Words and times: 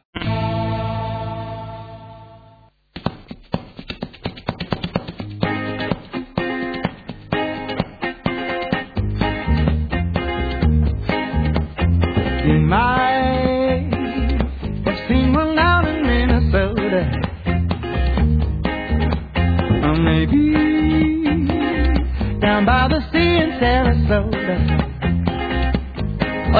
America. 0.00 0.47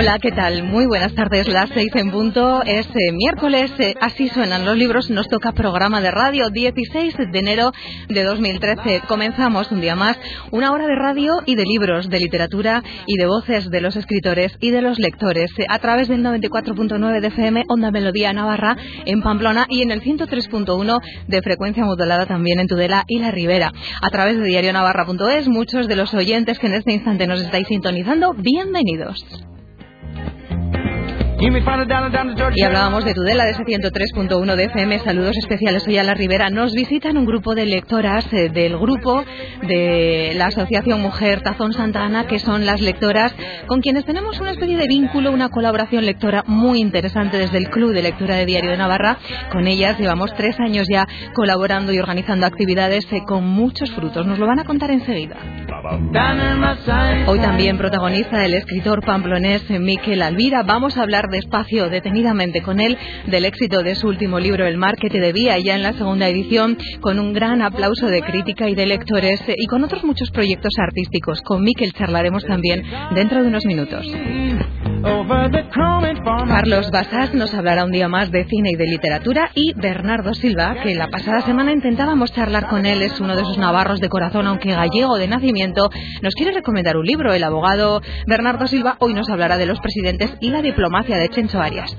Hola, 0.01 0.21
¿qué 0.21 0.31
tal? 0.31 0.63
Muy 0.63 0.87
buenas 0.87 1.13
tardes, 1.17 1.49
las 1.49 1.71
seis 1.71 1.91
en 1.97 2.13
punto. 2.13 2.63
Es 2.63 2.87
eh, 2.87 3.11
miércoles, 3.13 3.73
eh, 3.81 3.97
así 4.01 4.29
suenan 4.29 4.65
los 4.65 4.77
libros. 4.77 5.11
Nos 5.11 5.27
toca 5.27 5.51
programa 5.51 6.01
de 6.01 6.13
radio 6.13 6.51
16 6.51 7.17
de 7.33 7.37
enero 7.41 7.73
de 8.09 8.23
2013. 8.23 9.03
Comenzamos 9.09 9.73
un 9.73 9.81
día 9.81 9.97
más, 9.97 10.17
una 10.53 10.71
hora 10.71 10.87
de 10.87 10.95
radio 10.95 11.43
y 11.47 11.57
de 11.57 11.65
libros, 11.65 12.09
de 12.09 12.21
literatura 12.21 12.81
y 13.09 13.17
de 13.17 13.27
voces 13.27 13.71
de 13.71 13.81
los 13.81 13.97
escritores 13.97 14.57
y 14.61 14.71
de 14.71 14.83
los 14.83 15.01
lectores 15.01 15.51
eh, 15.59 15.67
a 15.69 15.81
través 15.81 16.07
del 16.07 16.23
94.9 16.23 17.21
de 17.21 17.27
FM, 17.27 17.65
Onda 17.69 17.91
Melodía 17.91 18.33
Navarra 18.33 18.77
en 19.05 19.21
Pamplona 19.21 19.67
y 19.69 19.83
en 19.83 19.91
el 19.91 20.01
103.1 20.01 21.01
de 21.27 21.43
frecuencia 21.43 21.85
modulada 21.85 22.27
también 22.27 22.61
en 22.61 22.69
Tudela 22.69 23.03
y 23.09 23.19
La 23.19 23.33
Ribera. 23.33 23.73
A 24.01 24.11
través 24.11 24.39
de 24.39 24.45
diarionavarra.es, 24.45 25.49
muchos 25.49 25.89
de 25.89 25.97
los 25.97 26.15
oyentes 26.15 26.61
que 26.61 26.69
en 26.69 26.75
este 26.75 26.93
instante 26.93 27.27
nos 27.27 27.41
estáis 27.41 27.67
sintonizando, 27.67 28.33
bienvenidos. 28.35 29.25
Y 31.41 32.65
hablábamos 32.65 33.05
de 33.05 33.15
Tudela, 33.15 33.45
de 33.45 33.53
ese 33.53 33.63
103.1 33.63 34.57
de 34.57 34.65
FM. 34.65 34.99
Saludos 34.99 35.37
especiales 35.39 35.87
hoy 35.87 35.97
a 35.97 36.03
la 36.03 36.15
Ribera. 36.15 36.51
Nos 36.51 36.73
visitan 36.73 37.17
un 37.17 37.27
grupo 37.27 37.55
de 37.55 37.65
lectoras 37.65 38.27
eh, 38.33 38.49
del 38.49 38.77
grupo 38.77 39.25
de 39.63 40.33
la 40.35 40.47
Asociación 40.47 41.01
Mujer 41.01 41.43
Tazón 41.43 41.73
Santa 41.73 42.03
Ana, 42.03 42.27
que 42.27 42.41
son 42.41 42.67
las 42.67 42.81
lectoras 42.81 43.33
con 43.69 43.81
quienes 43.81 44.05
tenemos 44.05 44.41
una 44.41 44.51
especie 44.51 44.77
de 44.77 44.89
vínculo, 44.89 45.31
una 45.31 45.49
colaboración 45.49 46.07
lectora 46.07 46.43
muy 46.45 46.81
interesante 46.81 47.39
desde 47.39 47.59
el 47.59 47.71
Club 47.71 47.93
de 47.93 48.03
Lectura 48.03 48.35
de 48.35 48.45
Diario 48.45 48.73
de 48.73 48.77
Navarra. 48.77 49.19
Con 49.53 49.69
ellas 49.69 49.97
llevamos 49.97 50.35
tres 50.35 50.59
años 50.59 50.89
ya 50.93 51.07
colaborando 51.35 51.93
y 51.93 52.01
organizando 52.01 52.47
actividades 52.47 53.07
eh, 53.13 53.23
con 53.25 53.45
muchos 53.45 53.93
frutos. 53.93 54.27
Nos 54.27 54.41
lo 54.41 54.47
van 54.49 54.59
a 54.59 54.65
contar 54.65 54.91
enseguida. 54.91 55.37
Hoy 57.29 57.39
también 57.39 57.79
protagoniza 57.79 58.45
el 58.45 58.55
escritor 58.55 59.05
pamplonés 59.05 59.71
eh, 59.71 59.79
Miquel 59.79 60.23
Alvira. 60.23 60.65
Vamos 60.65 60.99
a 60.99 61.03
hablar 61.03 61.28
despacio, 61.31 61.89
detenidamente 61.89 62.63
con 62.63 62.81
él 62.81 62.97
del 63.27 63.45
éxito 63.45 63.83
de 63.83 63.95
su 63.95 64.09
último 64.09 64.39
libro, 64.39 64.67
El 64.67 64.77
mar 64.77 64.97
que 64.97 65.11
te 65.11 65.21
debía, 65.21 65.59
ya 65.59 65.75
en 65.75 65.83
la 65.83 65.93
segunda 65.93 66.29
edición, 66.29 66.79
con 67.01 67.19
un 67.19 67.33
gran 67.33 67.63
aplauso 67.63 68.07
de 68.07 68.23
crítica 68.23 68.69
y 68.69 68.75
de 68.75 68.87
lectores 68.87 69.41
eh, 69.49 69.55
y 69.57 69.67
con 69.67 69.85
otros 69.85 70.05
muchos 70.05 70.31
proyectos 70.31 70.73
artísticos. 70.79 71.43
Con 71.43 71.63
Miquel 71.63 71.93
charlaremos 71.93 72.45
también 72.45 72.83
dentro 73.15 73.43
de 73.43 73.49
unos 73.49 73.65
minutos. 73.65 74.07
Carlos 76.49 76.91
Basás 76.91 77.35
nos 77.35 77.55
hablará 77.55 77.85
un 77.85 77.93
día 77.93 78.09
más 78.09 78.31
de 78.31 78.45
cine 78.45 78.71
y 78.73 78.77
de 78.77 78.87
literatura 78.87 79.51
y 79.55 79.73
Bernardo 79.75 80.35
Silva, 80.35 80.77
que 80.83 80.95
la 80.95 81.09
pasada 81.09 81.43
semana 81.43 81.73
intentábamos 81.73 82.33
charlar 82.33 82.69
con 82.69 82.85
él, 82.87 83.03
es 83.03 83.21
uno 83.21 83.37
de 83.37 83.43
esos 83.43 83.59
navarros 83.59 84.01
de 84.01 84.09
corazón, 84.09 84.47
aunque 84.47 84.73
gallego 84.73 85.17
de 85.17 85.29
nacimiento, 85.29 85.91
nos 86.23 86.35
quiere 86.35 86.53
recomendar 86.53 86.97
un 86.97 87.07
libro. 87.07 87.33
El 87.33 87.45
abogado 87.45 88.01
Bernardo 88.27 88.67
Silva 88.67 88.97
hoy 88.99 89.15
nos 89.15 89.29
hablará 89.31 89.57
de 89.57 89.67
los 89.67 89.81
presidentes 89.81 90.33
y 90.41 90.51
la 90.51 90.63
diplomacia 90.63 91.17
de 91.17 91.29
Chencho 91.29 91.61
Arias. 91.61 91.97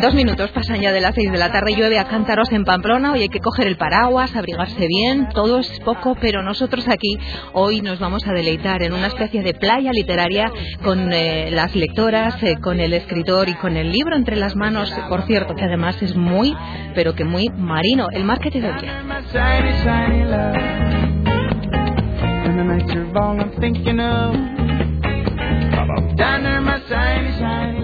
Dos 0.00 0.14
minutos 0.14 0.50
pasan 0.52 0.80
ya 0.80 0.92
de 0.92 1.00
las 1.02 1.14
seis 1.14 1.30
de 1.30 1.36
la 1.36 1.52
tarde, 1.52 1.74
llueve 1.76 1.98
a 1.98 2.08
cántaros 2.08 2.50
en 2.52 2.64
Pamplona, 2.64 3.12
hoy 3.12 3.20
hay 3.20 3.28
que 3.28 3.38
coger 3.38 3.66
el 3.66 3.76
paraguas, 3.76 4.34
abrigarse 4.34 4.86
bien, 4.86 5.28
todo 5.34 5.58
es 5.58 5.68
poco, 5.80 6.16
pero 6.18 6.42
nosotros 6.42 6.88
aquí 6.88 7.18
hoy 7.52 7.82
nos 7.82 7.98
vamos 7.98 8.26
a 8.26 8.32
deleitar 8.32 8.82
en 8.82 8.94
una 8.94 9.08
especie 9.08 9.42
de 9.42 9.52
playa 9.52 9.90
literaria 9.92 10.50
con 10.82 11.12
eh, 11.12 11.50
las 11.50 11.76
lectoras, 11.76 12.42
eh, 12.42 12.56
con 12.62 12.80
el 12.80 12.94
escritor 12.94 13.50
y 13.50 13.54
con 13.56 13.76
el 13.76 13.92
libro 13.92 14.16
entre 14.16 14.36
las 14.36 14.56
manos, 14.56 14.90
por 15.10 15.26
cierto, 15.26 15.54
que 15.54 15.64
además 15.64 16.00
es 16.00 16.16
muy, 16.16 16.56
pero 16.94 17.14
que 17.14 17.24
muy 17.24 17.50
marino, 17.50 18.08
el 18.10 18.24
mar 18.24 18.40
que 18.40 18.50
te 18.50 18.60
my 26.62 27.79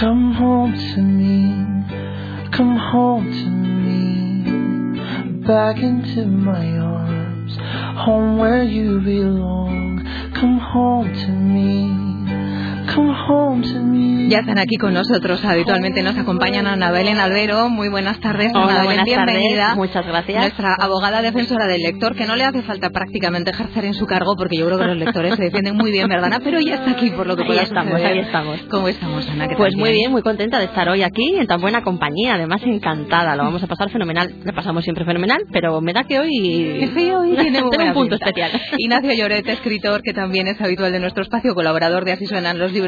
Come 0.00 0.32
home 0.32 0.72
to 0.72 1.02
me, 1.02 2.50
come 2.52 2.74
home 2.74 3.30
to 3.30 3.50
me, 3.50 5.46
back 5.46 5.76
into 5.76 6.24
my 6.24 6.78
arms, 6.78 7.58
home 8.00 8.38
where 8.38 8.62
you 8.62 9.00
belong. 9.00 10.02
Come 10.34 10.56
home 10.56 11.12
to 11.12 11.28
me, 11.28 12.09
Ya 14.28 14.38
están 14.40 14.58
aquí 14.58 14.76
con 14.76 14.94
nosotros, 14.94 15.44
habitualmente 15.44 16.02
nos 16.02 16.16
acompañan 16.16 16.66
Ana 16.66 16.90
Belén 16.90 17.18
Albero. 17.18 17.68
Muy 17.68 17.88
buenas 17.88 18.20
tardes, 18.20 18.52
Hola, 18.54 18.64
Ana 18.64 18.72
Belén, 18.72 18.84
buenas 18.86 19.04
bienvenida. 19.04 19.62
tardes. 19.68 19.76
Muchas 19.76 20.06
gracias. 20.06 20.40
Nuestra 20.40 20.74
abogada 20.78 21.22
defensora 21.22 21.66
del 21.66 21.82
lector, 21.82 22.14
que 22.14 22.26
no 22.26 22.36
le 22.36 22.44
hace 22.44 22.62
falta 22.62 22.90
prácticamente 22.90 23.50
ejercer 23.50 23.84
en 23.84 23.94
su 23.94 24.06
cargo, 24.06 24.34
porque 24.36 24.56
yo 24.56 24.66
creo 24.66 24.78
que 24.78 24.84
los 24.86 24.96
lectores 24.96 25.34
se 25.36 25.42
defienden 25.44 25.76
muy 25.76 25.90
bien, 25.90 26.08
¿verdad? 26.08 26.26
Ana? 26.26 26.40
Pero 26.42 26.58
ella 26.58 26.74
está 26.76 26.92
aquí 26.92 27.10
por 27.10 27.26
lo 27.26 27.36
que 27.36 27.42
Ahí 27.42 27.48
pueda 27.48 27.62
estamos, 27.62 27.92
suceder. 27.92 28.12
ahí 28.12 28.18
estamos. 28.20 28.60
¿Cómo 28.70 28.88
estamos, 28.88 29.28
Ana? 29.28 29.48
Pues 29.56 29.76
muy 29.76 29.90
bien, 29.92 30.10
muy 30.10 30.22
contenta 30.22 30.58
de 30.58 30.64
estar 30.66 30.88
hoy 30.88 31.02
aquí 31.02 31.34
en 31.36 31.46
tan 31.46 31.60
buena 31.60 31.82
compañía. 31.82 32.34
Además, 32.34 32.60
encantada. 32.64 33.34
Lo 33.36 33.44
vamos 33.44 33.62
a 33.62 33.66
pasar 33.66 33.90
fenomenal. 33.90 34.32
Le 34.44 34.52
pasamos 34.52 34.84
siempre 34.84 35.04
fenomenal, 35.04 35.40
pero 35.52 35.80
me 35.80 35.92
da 35.92 36.04
que 36.04 36.18
hoy. 36.18 36.90
Sí, 36.94 37.10
hoy 37.10 37.36
tiene 37.36 37.62
un 37.88 37.92
punto 37.94 38.14
especial. 38.16 38.50
Ignacio 38.78 39.12
Lloret, 39.12 39.48
escritor, 39.48 40.02
que 40.02 40.12
también 40.12 40.46
es 40.48 40.60
habitual 40.60 40.92
de 40.92 41.00
nuestro 41.00 41.22
espacio, 41.22 41.54
colaborador 41.54 42.04
de 42.04 42.12
Así 42.12 42.26
suenan 42.26 42.58
los 42.58 42.72
libros. 42.72 42.79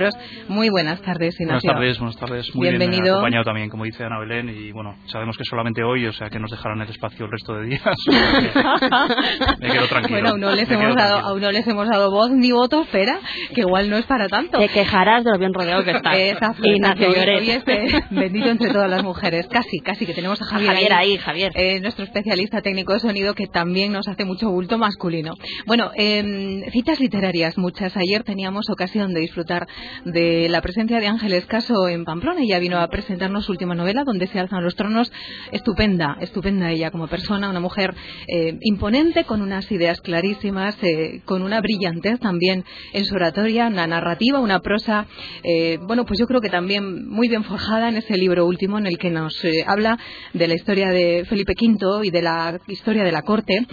Muy 0.49 0.69
buenas 0.71 1.01
tardes, 1.03 1.37
Buenas 1.39 1.63
Ignacio. 1.63 1.71
tardes, 1.73 1.99
buenas 1.99 2.17
tardes. 2.17 2.55
Muy 2.55 2.69
Bienvenido. 2.69 3.03
bien 3.03 3.13
acompañado 3.15 3.45
también, 3.45 3.69
como 3.69 3.85
dice 3.85 4.05
Ana 4.05 4.19
Belén, 4.19 4.49
y 4.49 4.73
bueno, 4.73 4.97
sabemos 5.07 5.37
que 5.37 5.45
solamente 5.45 5.83
hoy, 5.83 6.07
o 6.07 6.13
sea 6.13 6.31
que 6.31 6.39
nos 6.39 6.51
dejarán 6.51 6.81
el 6.81 6.89
espacio 6.89 7.27
el 7.27 7.31
resto 7.31 7.55
de 7.55 7.67
días. 7.67 7.83
me 9.61 9.69
quedo 9.71 9.87
tranquilo. 9.89 10.15
Bueno, 10.21 10.29
aún 10.31 10.41
no 10.41 10.53
les 10.53 10.71
hemos 10.71 10.95
dado, 10.97 11.19
aún 11.19 11.41
no 11.41 11.51
les 11.53 11.67
hemos 11.67 11.89
dado 11.89 12.11
voz 12.11 12.31
ni 12.31 12.53
voto, 12.53 12.83
espera, 12.83 13.19
que 13.55 13.61
igual 13.63 13.91
no 13.91 13.97
es 13.97 14.07
para 14.07 14.29
tanto. 14.29 14.59
Te 14.59 14.69
quejarás 14.69 15.25
de 15.25 15.31
lo 15.33 15.39
bien 15.39 15.53
rodeado 15.53 15.85
que 15.85 15.91
está. 15.97 16.17
Exacto, 16.19 16.63
Ignacio. 16.65 17.09
Lloret. 17.13 17.41
Hoy 17.41 17.51
es, 17.51 17.63
eh, 17.67 18.05
bendito 18.11 18.49
entre 18.49 18.71
todas 18.73 18.91
las 18.91 19.03
mujeres. 19.03 19.47
Casi, 19.49 19.81
casi 19.81 20.07
que 20.07 20.15
tenemos 20.15 20.41
a 20.43 20.45
Javier, 20.47 20.71
Javier 20.73 20.93
ahí, 20.93 21.17
Javier. 21.19 21.53
eh, 21.55 21.81
nuestro 21.81 22.05
especialista 22.05 22.61
técnico 22.63 22.93
de 22.95 23.01
sonido 23.01 23.35
que 23.35 23.47
también 23.47 23.93
nos 23.93 24.09
hace 24.09 24.25
mucho 24.25 24.51
bulto 24.51 24.79
masculino. 24.79 25.35
Bueno, 25.67 25.91
eh, 25.97 26.63
citas 26.73 27.01
literarias 27.01 27.59
muchas. 27.59 27.97
Ayer 27.97 28.23
teníamos 28.25 28.69
ocasión 28.71 29.13
de 29.15 29.21
disfrutar 29.21 29.67
de 30.05 30.49
la 30.49 30.61
presencia 30.61 31.01
de 31.01 31.07
Ángeles 31.07 31.47
Caso 31.47 31.89
en 31.89 32.05
Pamplona. 32.05 32.43
Ella 32.43 32.59
vino 32.59 32.79
a 32.79 32.89
presentarnos 32.89 33.45
su 33.45 33.53
última 33.53 33.75
novela, 33.75 34.05
Donde 34.05 34.27
se 34.27 34.39
alzan 34.39 34.65
los 34.65 34.77
tronos. 34.77 35.13
Estupenda, 35.53 36.17
estupenda 36.21 36.71
ella 36.71 36.91
como 36.91 37.09
persona, 37.09 37.49
una 37.49 37.61
mujer 37.61 37.95
eh, 38.29 38.59
imponente, 38.61 39.25
con 39.25 39.43
unas 39.43 39.71
ideas 39.71 40.01
clarísimas, 40.01 40.77
eh, 40.83 41.23
con 41.25 41.43
una 41.43 41.61
brillantez 41.61 42.21
también 42.21 42.65
en 42.93 43.05
su 43.05 43.15
oratoria, 43.15 43.69
una 43.69 43.87
narrativa, 43.87 44.41
una 44.41 44.61
prosa, 44.61 45.07
eh, 45.43 45.79
bueno, 45.83 46.05
pues 46.05 46.19
yo 46.19 46.27
creo 46.27 46.41
que 46.41 46.51
también 46.51 47.09
muy 47.09 47.29
bien 47.29 47.45
forjada 47.45 47.89
en 47.89 47.97
ese 47.97 48.17
libro 48.17 48.47
último 48.47 48.79
en 48.79 48.87
el 48.87 48.99
que 48.99 49.11
nos 49.11 49.45
eh, 49.45 49.65
habla 49.67 49.99
de 50.33 50.49
la 50.49 50.55
historia 50.55 50.91
de 50.91 51.25
Felipe 51.29 51.55
V 51.61 52.07
y 52.07 52.11
de 52.11 52.23
la 52.23 52.59
historia 52.67 53.05
de 53.05 53.13
la 53.13 53.23
corte 53.23 53.67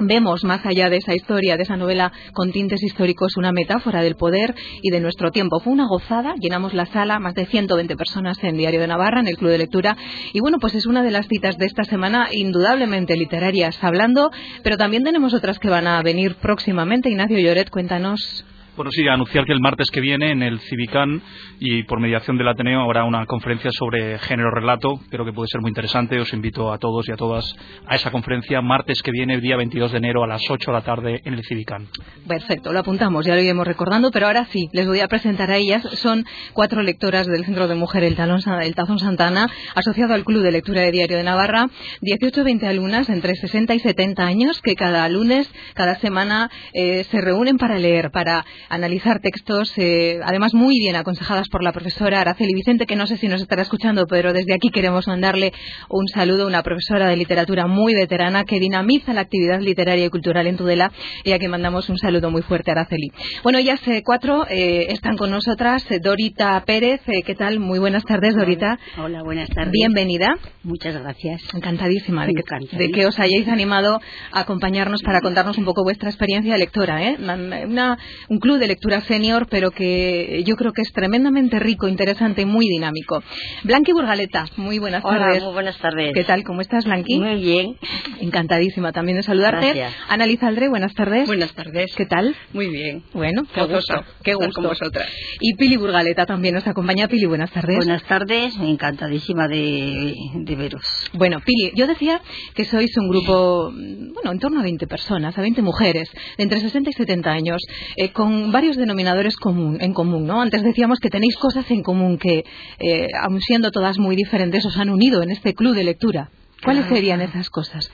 vemos 0.00 0.44
más 0.44 0.64
allá 0.64 0.88
de 0.90 0.96
esa 0.96 1.14
historia, 1.14 1.56
de 1.56 1.62
esa 1.62 1.76
novela 1.76 2.12
con 2.32 2.52
tintes 2.52 2.82
históricos, 2.82 3.36
una 3.36 3.52
metáfora 3.52 4.02
del 4.02 4.16
poder 4.16 4.54
y 4.82 4.90
de 4.90 5.00
nuestro 5.00 5.30
tiempo. 5.30 5.60
Fue 5.60 5.72
una 5.72 5.86
gozada, 5.86 6.34
llenamos 6.40 6.74
la 6.74 6.86
sala, 6.86 7.18
más 7.18 7.34
de 7.34 7.46
120 7.46 7.96
personas 7.96 8.42
en 8.42 8.56
Diario 8.56 8.80
de 8.80 8.88
Navarra, 8.88 9.20
en 9.20 9.28
el 9.28 9.36
Club 9.36 9.50
de 9.50 9.58
Lectura, 9.58 9.96
y 10.32 10.40
bueno, 10.40 10.58
pues 10.60 10.74
es 10.74 10.86
una 10.86 11.02
de 11.02 11.10
las 11.10 11.28
citas 11.28 11.58
de 11.58 11.66
esta 11.66 11.84
semana 11.84 12.28
indudablemente 12.32 13.16
literarias 13.16 13.78
hablando, 13.82 14.30
pero 14.62 14.76
también 14.76 15.04
tenemos 15.04 15.34
otras 15.34 15.58
que 15.58 15.70
van 15.70 15.86
a 15.86 16.02
venir 16.02 16.36
próximamente. 16.36 17.10
Ignacio 17.10 17.38
Lloret, 17.38 17.70
cuéntanos. 17.70 18.44
Bueno, 18.78 18.92
sí, 18.92 19.08
anunciar 19.08 19.44
que 19.44 19.52
el 19.52 19.58
martes 19.58 19.90
que 19.90 20.00
viene 20.00 20.30
en 20.30 20.40
el 20.40 20.60
Civicán 20.60 21.20
y 21.58 21.82
por 21.82 21.98
mediación 21.98 22.38
del 22.38 22.46
Ateneo 22.46 22.80
habrá 22.80 23.02
una 23.02 23.26
conferencia 23.26 23.72
sobre 23.72 24.20
género 24.20 24.52
relato. 24.52 25.00
Creo 25.10 25.24
que 25.24 25.32
puede 25.32 25.48
ser 25.48 25.60
muy 25.60 25.70
interesante. 25.70 26.20
Os 26.20 26.32
invito 26.32 26.72
a 26.72 26.78
todos 26.78 27.08
y 27.08 27.10
a 27.10 27.16
todas 27.16 27.56
a 27.88 27.96
esa 27.96 28.12
conferencia 28.12 28.60
martes 28.62 29.02
que 29.02 29.10
viene, 29.10 29.40
día 29.40 29.56
22 29.56 29.90
de 29.90 29.98
enero 29.98 30.22
a 30.22 30.28
las 30.28 30.42
8 30.48 30.70
de 30.70 30.72
la 30.72 30.84
tarde 30.84 31.22
en 31.24 31.34
el 31.34 31.44
Civicán. 31.44 31.88
Perfecto, 32.28 32.72
lo 32.72 32.78
apuntamos, 32.78 33.26
ya 33.26 33.34
lo 33.34 33.42
iremos 33.42 33.66
recordando, 33.66 34.12
pero 34.12 34.28
ahora 34.28 34.44
sí, 34.44 34.68
les 34.72 34.86
voy 34.86 35.00
a 35.00 35.08
presentar 35.08 35.50
a 35.50 35.56
ellas. 35.56 35.82
Son 35.94 36.24
cuatro 36.52 36.82
lectoras 36.82 37.26
del 37.26 37.44
Centro 37.46 37.66
de 37.66 37.74
Mujer 37.74 38.04
El, 38.04 38.16
el 38.16 38.74
Tazón 38.76 39.00
Santana, 39.00 39.48
asociado 39.74 40.14
al 40.14 40.22
Club 40.22 40.44
de 40.44 40.52
Lectura 40.52 40.82
de 40.82 40.92
Diario 40.92 41.16
de 41.16 41.24
Navarra. 41.24 41.68
18 42.00 42.44
20 42.44 42.68
alumnas 42.68 43.08
entre 43.08 43.34
60 43.34 43.74
y 43.74 43.80
70 43.80 44.24
años 44.24 44.62
que 44.62 44.76
cada 44.76 45.08
lunes, 45.08 45.52
cada 45.74 45.96
semana 45.96 46.48
eh, 46.72 47.02
se 47.10 47.20
reúnen 47.20 47.58
para 47.58 47.76
leer, 47.76 48.12
para 48.12 48.44
analizar 48.68 49.20
textos, 49.20 49.72
eh, 49.76 50.20
además 50.24 50.54
muy 50.54 50.78
bien 50.78 50.96
aconsejadas 50.96 51.48
por 51.48 51.62
la 51.62 51.72
profesora 51.72 52.20
Araceli 52.20 52.54
Vicente, 52.54 52.86
que 52.86 52.96
no 52.96 53.06
sé 53.06 53.16
si 53.16 53.28
nos 53.28 53.40
estará 53.40 53.62
escuchando, 53.62 54.06
pero 54.06 54.32
desde 54.32 54.54
aquí 54.54 54.70
queremos 54.70 55.06
mandarle 55.06 55.52
un 55.88 56.06
saludo, 56.08 56.46
una 56.46 56.62
profesora 56.62 57.08
de 57.08 57.16
literatura 57.16 57.66
muy 57.66 57.94
veterana 57.94 58.44
que 58.44 58.60
dinamiza 58.60 59.12
la 59.12 59.22
actividad 59.22 59.60
literaria 59.60 60.04
y 60.04 60.10
cultural 60.10 60.46
en 60.46 60.56
Tudela 60.56 60.92
y 61.24 61.32
a 61.32 61.38
quien 61.38 61.50
mandamos 61.50 61.88
un 61.88 61.98
saludo 61.98 62.30
muy 62.30 62.42
fuerte, 62.42 62.70
Araceli. 62.70 63.10
Bueno, 63.42 63.58
ellas 63.58 63.80
eh, 63.86 64.02
cuatro 64.04 64.46
eh, 64.48 64.86
están 64.90 65.16
con 65.16 65.30
nosotras. 65.30 65.86
Dorita 66.02 66.62
Pérez, 66.66 67.00
¿qué 67.24 67.34
tal? 67.34 67.58
Muy 67.58 67.78
buenas 67.78 68.04
tardes, 68.04 68.34
Dorita. 68.34 68.78
Hola, 68.98 69.22
buenas 69.22 69.48
tardes. 69.48 69.72
Bienvenida. 69.72 70.36
Muchas 70.62 71.00
gracias. 71.00 71.42
Encantadísima 71.54 72.26
de 72.26 72.34
que, 72.34 72.76
de 72.76 72.90
que, 72.90 73.06
os 73.06 73.18
hayáis 73.18 73.48
animado 73.48 74.00
a 74.32 74.40
acompañarnos 74.40 75.02
para 75.02 75.20
contarnos 75.20 75.56
un 75.58 75.64
poco 75.64 75.82
vuestra 75.82 76.10
experiencia 76.10 76.52
de 76.52 76.58
lectora. 76.58 77.02
¿eh? 77.02 77.16
Una, 77.18 77.98
un 78.28 78.38
club 78.38 78.57
de 78.58 78.66
lectura 78.68 79.00
senior, 79.02 79.46
pero 79.50 79.70
que 79.70 80.42
yo 80.44 80.56
creo 80.56 80.72
que 80.72 80.82
es 80.82 80.92
tremendamente 80.92 81.58
rico, 81.58 81.88
interesante 81.88 82.42
y 82.42 82.44
muy 82.44 82.66
dinámico. 82.68 83.22
Blanqui 83.64 83.92
Burgaleta, 83.92 84.46
muy 84.56 84.78
buenas 84.78 85.04
Hola, 85.04 85.18
tardes. 85.18 85.42
muy 85.44 85.52
buenas 85.52 85.78
tardes. 85.78 86.12
¿Qué 86.14 86.24
tal? 86.24 86.44
¿Cómo 86.44 86.60
estás, 86.60 86.84
Blanqui? 86.84 87.18
Muy 87.18 87.36
bien. 87.40 87.76
Encantadísima 88.20 88.92
también 88.92 89.16
de 89.16 89.22
saludarte. 89.22 89.66
Gracias. 89.74 89.94
Ana 90.08 90.26
Lizaldre, 90.26 90.68
buenas 90.68 90.94
tardes. 90.94 91.26
Buenas 91.26 91.52
tardes. 91.54 91.94
¿Qué 91.96 92.06
tal? 92.06 92.34
Muy 92.52 92.68
bien. 92.68 93.02
Bueno, 93.12 93.42
qué 93.54 93.60
Gozoso 93.60 93.76
gusto. 93.76 94.04
Qué 94.22 94.30
estar 94.32 94.46
gusto. 94.46 94.60
con 94.62 94.70
vosotras. 94.70 95.08
Y 95.40 95.54
Pili 95.54 95.76
Burgaleta 95.76 96.26
también 96.26 96.54
nos 96.54 96.66
acompaña. 96.66 97.08
Pili, 97.08 97.26
buenas 97.26 97.50
tardes. 97.50 97.76
Buenas 97.76 98.02
tardes, 98.04 98.54
encantadísima 98.56 99.48
de, 99.48 100.14
de 100.34 100.56
veros. 100.56 100.82
Bueno, 101.12 101.40
Pili, 101.44 101.72
yo 101.74 101.86
decía 101.86 102.20
que 102.54 102.64
sois 102.64 102.96
un 102.96 103.08
grupo, 103.08 103.70
bueno, 103.72 104.32
en 104.32 104.38
torno 104.38 104.60
a 104.60 104.62
20 104.62 104.86
personas, 104.86 105.36
a 105.38 105.40
20 105.42 105.62
mujeres, 105.62 106.10
de 106.36 106.42
entre 106.44 106.60
60 106.60 106.90
y 106.90 106.92
70 106.92 107.30
años, 107.30 107.62
eh, 107.96 108.10
con 108.10 108.47
varios 108.52 108.76
denominadores 108.76 109.36
común, 109.36 109.78
en 109.80 109.92
común, 109.94 110.26
¿no? 110.26 110.40
Antes 110.40 110.62
decíamos 110.62 110.98
que 111.00 111.10
tenéis 111.10 111.36
cosas 111.36 111.70
en 111.70 111.82
común 111.82 112.18
que, 112.18 112.44
eh, 112.78 113.06
aun 113.22 113.40
siendo 113.40 113.70
todas 113.70 113.98
muy 113.98 114.16
diferentes, 114.16 114.64
os 114.66 114.76
han 114.76 114.90
unido 114.90 115.22
en 115.22 115.30
este 115.30 115.54
club 115.54 115.74
de 115.74 115.84
lectura. 115.84 116.30
¿Cuáles 116.64 116.84
Claro. 116.84 116.96
serían 116.96 117.20
esas 117.20 117.50
cosas? 117.50 117.90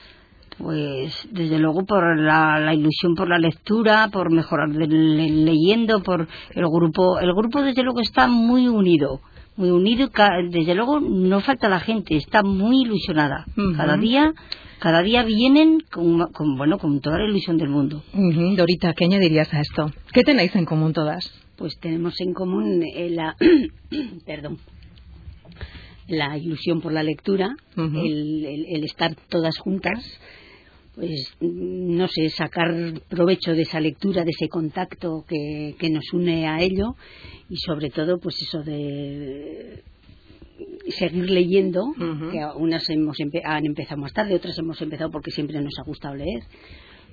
Pues 0.57 1.27
desde 1.31 1.59
luego 1.59 1.83
por 1.85 2.17
la, 2.19 2.59
la 2.59 2.73
ilusión 2.73 3.13
por 3.13 3.27
la 3.27 3.37
lectura, 3.37 4.07
por 4.11 4.31
mejorar 4.31 4.69
le- 4.69 4.87
leyendo, 5.29 6.01
por 6.01 6.27
el 6.51 6.65
grupo. 6.67 7.19
El 7.19 7.33
grupo 7.33 7.61
desde 7.61 7.83
luego 7.83 7.99
está 7.99 8.27
muy 8.27 8.67
unido, 8.69 9.19
muy 9.57 9.69
unido 9.69 10.07
y 10.07 10.49
desde 10.49 10.73
luego 10.75 11.01
no 11.01 11.41
falta 11.41 11.67
la 11.67 11.81
gente, 11.81 12.15
está 12.15 12.41
muy 12.41 12.83
ilusionada. 12.83 13.45
Cada 13.75 13.97
día, 13.97 14.33
cada 14.79 15.01
día 15.03 15.23
vienen 15.23 15.79
con, 15.91 16.19
con, 16.31 16.57
bueno 16.57 16.77
con 16.77 16.99
toda 17.01 17.17
la 17.19 17.25
ilusión 17.29 17.57
del 17.57 17.69
mundo. 17.69 18.03
Ujú, 18.13 18.55
Dorita, 18.55 18.93
¿qué 18.93 19.05
añadirías 19.05 19.53
a 19.53 19.61
esto? 19.61 19.91
¿Qué 20.13 20.23
tenéis 20.23 20.55
en 20.55 20.65
común 20.65 20.93
todas? 20.93 21.31
pues 21.57 21.77
tenemos 21.79 22.19
en 22.19 22.33
común 22.33 22.83
eh, 22.83 23.09
la 23.09 23.33
perdón 24.25 24.57
la 26.07 26.37
ilusión 26.37 26.81
por 26.81 26.91
la 26.91 27.01
lectura 27.01 27.55
el, 27.77 28.45
el- 28.45 28.65
el 28.75 28.83
estar 28.83 29.15
todas 29.29 29.57
juntas 29.57 30.03
pues 30.95 31.11
mm, 31.39 31.95
no 31.95 32.07
sé 32.09 32.29
sacar 32.29 32.73
provecho 33.09 33.53
de 33.53 33.61
esa 33.61 33.79
lectura 33.79 34.23
de 34.25 34.31
ese 34.31 34.49
contacto 34.49 35.23
que, 35.27 35.75
que 35.79 35.89
nos 35.89 36.03
une 36.13 36.45
a 36.47 36.61
ello 36.61 36.95
y 37.49 37.55
sobre 37.57 37.89
todo 37.89 38.19
pues 38.19 38.35
eso 38.41 38.63
de 38.63 39.81
seguir 40.89 41.29
leyendo 41.29 41.83
que 42.31 42.39
unas 42.57 42.89
hemos 42.89 43.17
empe- 43.17 43.41
han 43.43 43.65
empezado 43.65 43.99
más 44.01 44.13
tarde 44.13 44.35
otras 44.35 44.57
hemos 44.57 44.81
empezado 44.81 45.11
porque 45.11 45.31
siempre 45.31 45.59
nos 45.61 45.73
ha 45.79 45.83
gustado 45.83 46.15
leer 46.15 46.43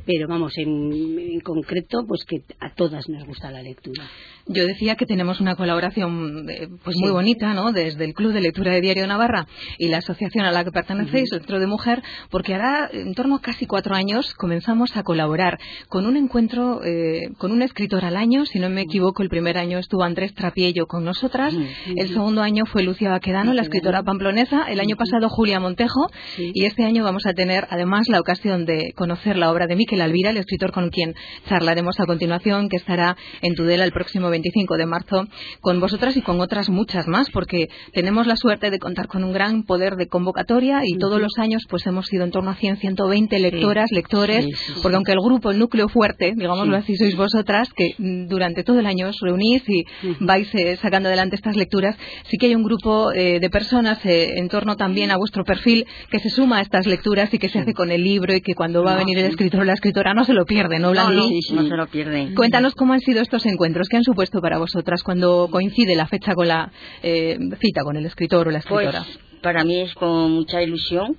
pero 0.05 0.27
vamos 0.29 0.56
en, 0.59 0.93
en 1.19 1.41
concreto 1.41 2.05
pues 2.06 2.25
que 2.25 2.43
a 2.61 2.75
todas 2.75 3.09
nos 3.09 3.25
gusta 3.25 3.50
la 3.50 3.62
lectura. 3.62 4.05
Yo 4.47 4.67
decía 4.67 4.97
que 4.97 5.06
tenemos 5.06 5.41
una 5.41 5.55
colaboración 5.55 6.49
eh, 6.50 6.69
pues 6.83 6.97
Sí. 6.97 7.03
muy 7.03 7.11
bonita, 7.12 7.55
¿no? 7.55 7.73
Desde 7.73 8.05
el 8.05 8.12
Club 8.15 8.33
de 8.33 8.41
Lectura 8.41 8.73
de 8.73 8.81
Diario 8.81 9.06
Navarra 9.06 9.47
y 9.79 9.89
la 9.89 9.99
asociación 9.99 10.44
a 10.44 10.50
la 10.50 10.65
que 10.65 10.73
pertenecéis, 10.73 11.31
el 11.33 11.39
Centro 11.39 11.61
de 11.61 11.67
Mujer, 11.69 12.03
porque 12.31 12.55
ahora 12.55 12.91
en 12.93 13.15
torno 13.15 13.37
a 13.37 13.41
casi 13.41 13.67
cuatro 13.67 13.94
años 13.94 14.35
comenzamos 14.35 14.97
a 14.97 15.05
colaborar 15.05 15.59
con 15.89 16.06
un 16.06 16.17
encuentro 16.17 16.81
eh, 16.85 17.29
con 17.39 17.53
un 17.53 17.62
escritor 17.62 18.05
al 18.05 18.17
año. 18.17 18.44
Si 18.47 18.59
no 18.59 18.69
me 18.69 18.83
equivoco, 18.83 19.23
el 19.23 19.29
primer 19.29 19.56
año 19.59 19.79
estuvo 19.79 20.03
Andrés 20.03 20.35
Trapiello 20.35 20.87
con 20.87 21.05
nosotras, 21.05 21.55
el 21.97 22.09
segundo 22.09 22.43
año 22.43 22.67
fue 22.67 22.83
Lucia 22.83 23.11
Baquedano, 23.11 23.55
la 23.55 23.62
escritora 23.62 24.03
pamplonesa, 24.03 24.65
el 24.69 24.81
año 24.81 24.97
pasado 24.97 25.29
Julia 25.29 25.61
Montejo 25.61 26.09
y 26.39 26.65
este 26.65 26.85
año 26.85 27.05
vamos 27.05 27.27
a 27.27 27.33
tener 27.33 27.67
además 27.71 28.09
la 28.09 28.19
ocasión 28.21 28.65
de 28.67 28.93
conocer 28.97 29.37
la 29.37 29.50
obra 29.53 29.67
de 29.67 29.77
Miquel 29.82 30.00
Alvira, 30.00 30.31
el 30.31 30.37
escritor 30.37 30.70
con 30.70 30.90
quien 30.90 31.12
charlaremos 31.49 31.99
a 31.99 32.06
continuación, 32.06 32.69
que 32.69 32.76
estará 32.76 33.17
en 33.40 33.56
Tudela 33.56 33.82
el 33.84 33.90
próximo 33.90 34.31
25 34.31 34.76
de 34.76 34.87
marzo 34.87 35.26
con 35.61 35.81
vosotras 35.81 36.17
y 36.17 36.23
con 36.23 36.40
otras 36.40 36.69
muchas 36.70 37.08
más, 37.08 37.29
porque 37.31 37.69
tenemos 37.93 38.29
la 38.29 38.37
suerte 38.37 38.70
de 38.70 38.79
contar 38.79 39.08
con 39.08 39.25
un 39.25 39.32
gran 39.32 39.64
poder 39.64 39.96
de 39.96 40.06
convocatoria 40.06 40.82
y 40.84 40.99
todos 40.99 41.20
los 41.20 41.32
años 41.38 41.64
pues 41.69 41.84
hemos 41.88 42.06
sido 42.06 42.23
en 42.23 42.31
torno 42.31 42.50
a 42.50 42.55
100, 42.55 42.76
120 42.76 43.38
lectoras, 43.40 43.90
lectores, 43.90 44.44
Sí, 44.44 44.52
porque 44.82 44.94
aunque 44.94 45.12
el 45.12 45.19
grupo, 45.19 45.50
el 45.50 45.58
núcleo 45.58 45.88
fuerte, 45.88 46.32
digámoslo 46.37 46.76
Sí. 46.76 46.82
así, 46.82 46.96
sois 46.96 47.17
vosotras, 47.17 47.69
que 47.75 47.96
durante 47.99 48.62
todo 48.62 48.79
el 48.79 48.87
año 48.87 49.08
os 49.08 49.19
reunís 49.20 49.64
y 49.69 49.84
vais 50.20 50.49
eh, 50.55 50.76
sacando 50.76 51.08
adelante 51.08 51.34
estas 51.34 51.56
lecturas, 51.56 51.96
sí 52.29 52.37
que 52.38 52.46
hay 52.46 52.55
un 52.55 52.62
grupo 52.62 53.11
eh, 53.12 53.40
de 53.40 53.50
personas 53.50 53.99
eh, 54.06 54.38
en 54.38 54.49
torno 54.49 54.76
también 54.76 55.11
a 55.11 55.17
vuestro 55.17 55.43
perfil 55.44 55.86
que 56.08 56.20
se 56.20 56.31
suma 56.31 56.58
a 56.58 56.60
estas 56.60 56.86
lecturas 56.86 57.34
y 57.34 57.39
que 57.39 57.48
se 57.48 57.58
hace 57.58 57.74
con 57.74 57.91
el 57.91 58.05
libro 58.05 58.32
y 58.32 58.41
que 58.43 58.55
cuando 58.55 58.84
va 58.84 58.93
a 58.93 58.94
No, 58.94 59.01
venir 59.01 59.19
el 59.19 59.27
escritor 59.27 59.65
la 59.72 59.76
escritora 59.76 60.12
no 60.12 60.24
se 60.24 60.34
lo 60.34 60.44
pierde, 60.44 60.79
¿no, 60.79 60.88
No, 60.88 60.93
Blanqui? 60.93 61.41
no, 61.55 61.62
no 61.62 61.69
se 61.69 61.76
lo 61.76 61.86
pierden. 61.86 62.34
Cuéntanos 62.34 62.74
cómo 62.74 62.93
han 62.93 63.00
sido 63.00 63.22
estos 63.22 63.46
encuentros, 63.46 63.88
qué 63.88 63.96
han 63.96 64.05
supuesto 64.05 64.41
para 64.43 64.58
vosotras 64.58 65.02
cuando 65.02 65.48
coincide 65.50 65.96
la 65.96 66.06
fecha 66.06 66.34
con 66.34 66.46
la 66.48 66.70
eh, 67.02 67.38
cita 67.58 67.82
con 67.82 67.96
el 67.96 68.05
escritor 68.05 68.48
o 68.48 68.50
la 68.50 68.60
Pues 68.60 68.86
escritora. 68.86 69.06
para 69.43 69.64
mí 69.64 69.81
es 69.81 69.94
con 69.94 70.31
mucha 70.32 70.62
ilusión 70.62 71.17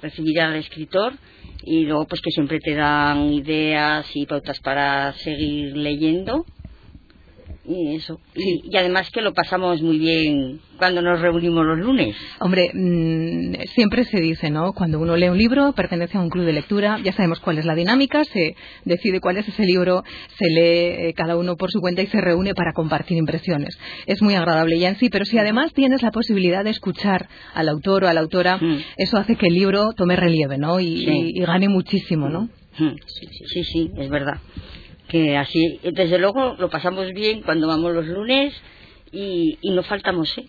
recibir 0.00 0.40
al 0.40 0.54
escritor 0.54 1.14
y 1.64 1.84
luego 1.84 2.04
pues 2.06 2.20
que 2.20 2.30
siempre 2.30 2.60
te 2.60 2.74
dan 2.76 3.32
ideas 3.32 4.06
y 4.14 4.24
pautas 4.26 4.60
para 4.60 5.12
seguir 5.14 5.76
leyendo 5.76 6.44
y 7.68 7.96
eso 7.96 8.20
y, 8.34 8.62
y 8.70 8.76
además 8.76 9.10
que 9.10 9.20
lo 9.22 9.32
pasamos 9.34 9.82
muy 9.82 9.98
bien 9.98 10.60
cuando 10.78 11.02
nos 11.02 11.20
reunimos 11.20 11.64
los 11.66 11.78
lunes 11.78 12.14
Hombre, 12.40 12.70
mm, 12.72 13.54
siempre 13.74 14.04
se 14.04 14.20
dice, 14.20 14.50
¿no? 14.50 14.72
Cuando 14.72 14.98
uno 15.00 15.16
lee 15.16 15.28
un 15.28 15.38
libro, 15.38 15.72
pertenece 15.72 16.18
a 16.18 16.20
un 16.20 16.28
club 16.28 16.44
de 16.44 16.52
lectura, 16.52 16.98
ya 17.02 17.12
sabemos 17.12 17.40
cuál 17.40 17.58
es 17.58 17.64
la 17.64 17.74
dinámica, 17.74 18.24
se 18.24 18.54
decide 18.84 19.20
cuál 19.20 19.38
es 19.38 19.48
ese 19.48 19.64
libro, 19.64 20.04
se 20.38 20.46
lee 20.50 21.08
eh, 21.08 21.14
cada 21.16 21.36
uno 21.36 21.56
por 21.56 21.70
su 21.70 21.80
cuenta 21.80 22.02
y 22.02 22.06
se 22.06 22.20
reúne 22.20 22.54
para 22.54 22.72
compartir 22.74 23.16
impresiones. 23.16 23.78
Es 24.06 24.20
muy 24.22 24.34
agradable 24.34 24.78
ya 24.78 24.90
en 24.90 24.96
sí, 24.96 25.08
pero 25.08 25.24
si 25.24 25.38
además 25.38 25.72
tienes 25.72 26.02
la 26.02 26.10
posibilidad 26.10 26.62
de 26.62 26.70
escuchar 26.70 27.28
al 27.54 27.68
autor 27.70 28.04
o 28.04 28.08
a 28.08 28.12
la 28.14 28.20
autora, 28.20 28.58
Mm. 28.58 28.78
eso 28.98 29.16
hace 29.16 29.36
que 29.36 29.46
el 29.46 29.54
libro 29.54 29.92
tome 29.96 30.14
relieve, 30.16 30.58
¿no? 30.58 30.78
Y, 30.80 31.04
Sí. 31.04 31.10
y- 31.34 31.40
y 31.40 31.44
gane 31.44 31.68
muchísimo, 31.68 32.28
¿no? 32.28 32.48
Mm, 32.78 32.94
sí 33.06 33.64
sí 33.64 33.90
es 33.96 34.10
verdad 34.10 34.38
que 35.08 35.36
así 35.36 35.80
desde 35.92 36.18
luego 36.18 36.56
lo 36.58 36.68
pasamos 36.70 37.12
bien 37.12 37.42
cuando 37.42 37.66
vamos 37.68 37.94
los 37.94 38.06
lunes 38.06 38.54
y, 39.12 39.58
y 39.60 39.70
no 39.70 39.82
faltamos 39.82 40.36
¿eh? 40.38 40.46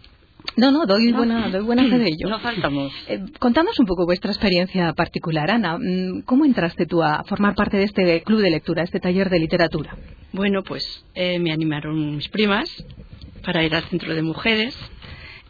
No, 0.56 0.72
no, 0.72 0.86
doy 0.86 1.12
No. 1.12 1.18
buena, 1.18 1.50
doy 1.50 1.64
buena 1.64 1.84
fe 1.90 1.98
de 1.98 2.06
ello. 2.08 2.28
no 2.30 2.40
faltamos 2.40 2.94
Eh, 3.08 3.20
contanos 3.40 3.78
un 3.80 3.86
poco 3.86 4.06
vuestra 4.06 4.32
experiencia 4.32 4.94
particular, 4.94 5.52
Ana. 5.52 5.78
Mm, 5.78 6.22
¿Cómo 6.26 6.46
entraste 6.46 6.86
tú 6.86 7.04
a 7.04 7.24
formar 7.26 7.54
parte 7.56 7.78
de 7.78 7.84
este 7.84 8.22
club 8.24 8.40
de 8.42 8.50
lectura, 8.52 8.84
este 8.84 9.00
taller 9.00 9.30
de 9.30 9.40
literatura? 9.40 9.96
Bueno, 10.34 10.64
pues 10.64 10.84
eh, 11.16 11.38
me 11.40 11.52
animaron 11.52 12.16
mis 12.16 12.30
primas 12.30 12.70
para 13.44 13.64
ir 13.64 13.76
al 13.76 13.84
centro 13.84 14.14
de 14.16 14.22
mujeres 14.22 14.78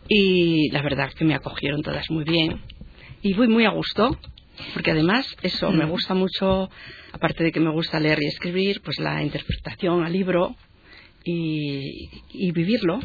y 0.07 0.69
la 0.71 0.81
verdad 0.81 1.11
que 1.13 1.25
me 1.25 1.35
acogieron 1.35 1.81
todas 1.83 2.09
muy 2.09 2.23
bien 2.23 2.61
y 3.21 3.33
fui 3.33 3.47
muy 3.47 3.65
a 3.65 3.71
gusto 3.71 4.17
Porque 4.73 4.91
además, 4.91 5.25
eso, 5.43 5.71
me 5.71 5.85
Mm. 5.85 5.89
gusta 5.89 6.13
mucho, 6.13 6.69
aparte 7.11 7.43
de 7.43 7.51
que 7.51 7.59
me 7.59 7.71
gusta 7.71 7.99
leer 7.99 8.19
y 8.21 8.27
escribir, 8.27 8.81
pues 8.83 8.99
la 8.99 9.21
interpretación 9.23 10.03
al 10.03 10.13
libro 10.13 10.55
y, 11.23 12.09
y 12.31 12.51
vivirlo. 12.51 12.99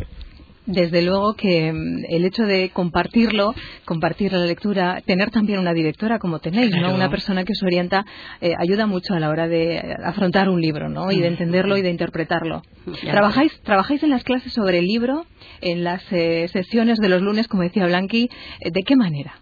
Desde 0.64 1.02
luego 1.02 1.35
que 1.35 1.73
mm, 1.73 2.04
el 2.09 2.25
hecho 2.25 2.44
de 2.44 2.71
compartirlo, 2.71 3.52
compartir 3.85 4.32
la 4.32 4.47
lectura, 4.47 5.00
tener 5.04 5.32
también 5.32 5.59
una 5.59 5.73
directora 5.75 6.21
como 6.21 6.38
tenéis, 6.38 6.71
¿no? 6.71 6.94
Una 6.94 7.11
persona 7.11 7.42
que 7.44 7.50
os 7.52 7.62
orienta, 7.64 8.04
eh, 8.40 8.52
ayuda 8.56 8.87
mucho 8.87 9.12
a 9.14 9.18
la 9.18 9.28
hora 9.28 9.49
de 9.49 9.75
eh, 9.78 9.82
afrontar 10.04 10.49
un 10.49 10.61
libro, 10.61 10.88
¿no? 10.88 11.11
Y 11.11 11.18
de 11.21 11.26
entenderlo 11.26 11.76
y 11.76 11.82
de 11.82 11.90
interpretarlo. 11.90 12.62
¿Trabajáis, 13.11 13.61
¿Trabajáis 13.62 14.04
en 14.04 14.11
las 14.11 14.23
clases 14.23 14.52
sobre 14.52 14.78
el 14.78 14.87
libro, 14.87 15.26
en 15.62 15.82
las 15.82 16.04
eh, 16.12 16.47
sesiones 16.52 16.99
de 16.99 17.09
los 17.09 17.23
lunes, 17.23 17.49
como 17.49 17.64
decía 17.64 17.87
Blanqui? 17.87 18.30
eh, 18.61 18.71
¿De 18.71 18.82
qué 18.85 18.94
manera? 18.94 19.40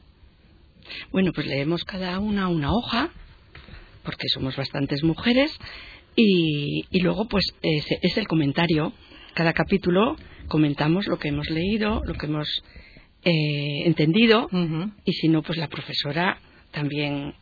Bueno, 1.12 1.32
pues 1.32 1.46
leemos 1.46 1.84
cada 1.84 2.18
una 2.18 2.48
una 2.48 2.72
hoja, 2.72 3.10
porque 4.02 4.28
somos 4.28 4.56
bastantes 4.56 5.02
mujeres, 5.02 5.56
y, 6.16 6.84
y 6.90 7.00
luego 7.00 7.26
pues 7.28 7.44
es, 7.62 7.86
es 8.02 8.16
el 8.16 8.26
comentario. 8.26 8.92
Cada 9.34 9.52
capítulo 9.52 10.16
comentamos 10.48 11.06
lo 11.06 11.18
que 11.18 11.28
hemos 11.28 11.48
leído, 11.50 12.02
lo 12.04 12.14
que 12.14 12.26
hemos 12.26 12.48
eh, 13.24 13.84
entendido, 13.84 14.48
y 15.04 15.12
si 15.12 15.28
no, 15.28 15.42
pues 15.42 15.58
la 15.58 15.68
profesora 15.68 16.40
también 16.72 17.34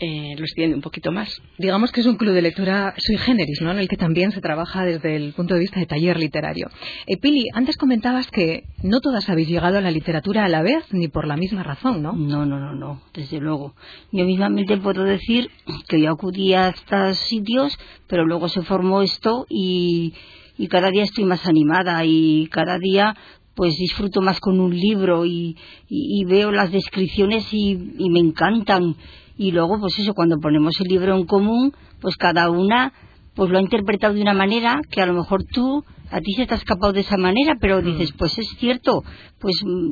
eh, 0.00 0.34
lo 0.36 0.44
extiende 0.44 0.74
un 0.74 0.82
poquito 0.82 1.12
más. 1.12 1.40
Digamos 1.58 1.92
que 1.92 2.00
es 2.00 2.06
un 2.06 2.16
club 2.16 2.32
de 2.34 2.42
lectura 2.42 2.94
sui 2.98 3.16
generis, 3.16 3.60
¿no? 3.60 3.70
En 3.70 3.78
el 3.78 3.88
que 3.88 3.96
también 3.96 4.32
se 4.32 4.40
trabaja 4.40 4.84
desde 4.84 5.14
el 5.14 5.32
punto 5.34 5.54
de 5.54 5.60
vista 5.60 5.78
de 5.78 5.86
taller 5.86 6.18
literario. 6.18 6.68
Eh, 7.06 7.16
Pili, 7.16 7.44
antes 7.54 7.76
comentabas 7.76 8.26
que 8.28 8.64
no 8.82 9.00
todas 9.00 9.28
habéis 9.30 9.48
llegado 9.48 9.78
a 9.78 9.80
la 9.80 9.90
literatura 9.92 10.44
a 10.44 10.48
la 10.48 10.62
vez 10.62 10.84
ni 10.92 11.08
por 11.08 11.26
la 11.28 11.36
misma 11.36 11.62
razón, 11.62 12.02
¿no? 12.02 12.12
No, 12.12 12.44
no, 12.44 12.58
no, 12.58 12.74
no, 12.74 13.02
desde 13.14 13.38
luego. 13.38 13.74
Yo 14.10 14.24
mismamente 14.24 14.76
puedo 14.78 15.04
decir 15.04 15.48
que 15.88 16.00
yo 16.00 16.10
acudí 16.10 16.54
a 16.54 16.70
estos 16.70 17.16
sitios, 17.18 17.78
pero 18.08 18.24
luego 18.24 18.48
se 18.48 18.62
formó 18.62 19.02
esto 19.02 19.46
y, 19.48 20.12
y 20.58 20.66
cada 20.66 20.90
día 20.90 21.04
estoy 21.04 21.24
más 21.24 21.46
animada 21.46 22.04
y 22.04 22.48
cada 22.50 22.78
día 22.78 23.14
pues 23.54 23.76
disfruto 23.76 24.20
más 24.20 24.40
con 24.40 24.58
un 24.58 24.76
libro 24.76 25.24
y, 25.24 25.56
y- 25.88 26.20
y 26.20 26.24
veo 26.24 26.50
las 26.50 26.72
descripciones 26.72 27.46
y, 27.54 27.78
y 27.98 28.10
me 28.10 28.18
encantan. 28.18 28.96
Y 29.36 29.50
luego, 29.52 29.78
pues 29.80 29.98
eso, 29.98 30.14
cuando 30.14 30.38
ponemos 30.38 30.74
el 30.80 30.88
libro 30.88 31.16
en 31.16 31.26
común, 31.26 31.72
pues 32.00 32.16
cada 32.16 32.50
una 32.50 32.92
pues 33.34 33.50
lo 33.50 33.58
ha 33.58 33.62
interpretado 33.62 34.14
de 34.14 34.22
una 34.22 34.32
manera 34.34 34.80
que 34.90 35.02
a 35.02 35.06
lo 35.06 35.12
mejor 35.14 35.42
tú 35.52 35.84
a 36.12 36.20
ti 36.20 36.34
se 36.36 36.46
te 36.46 36.54
ha 36.54 36.56
escapado 36.56 36.92
de 36.92 37.00
esa 37.00 37.16
manera 37.16 37.56
pero 37.60 37.82
dices 37.82 38.10
pues 38.16 38.38
es 38.38 38.46
cierto 38.60 39.02
pues 39.40 39.56
mm, 39.64 39.90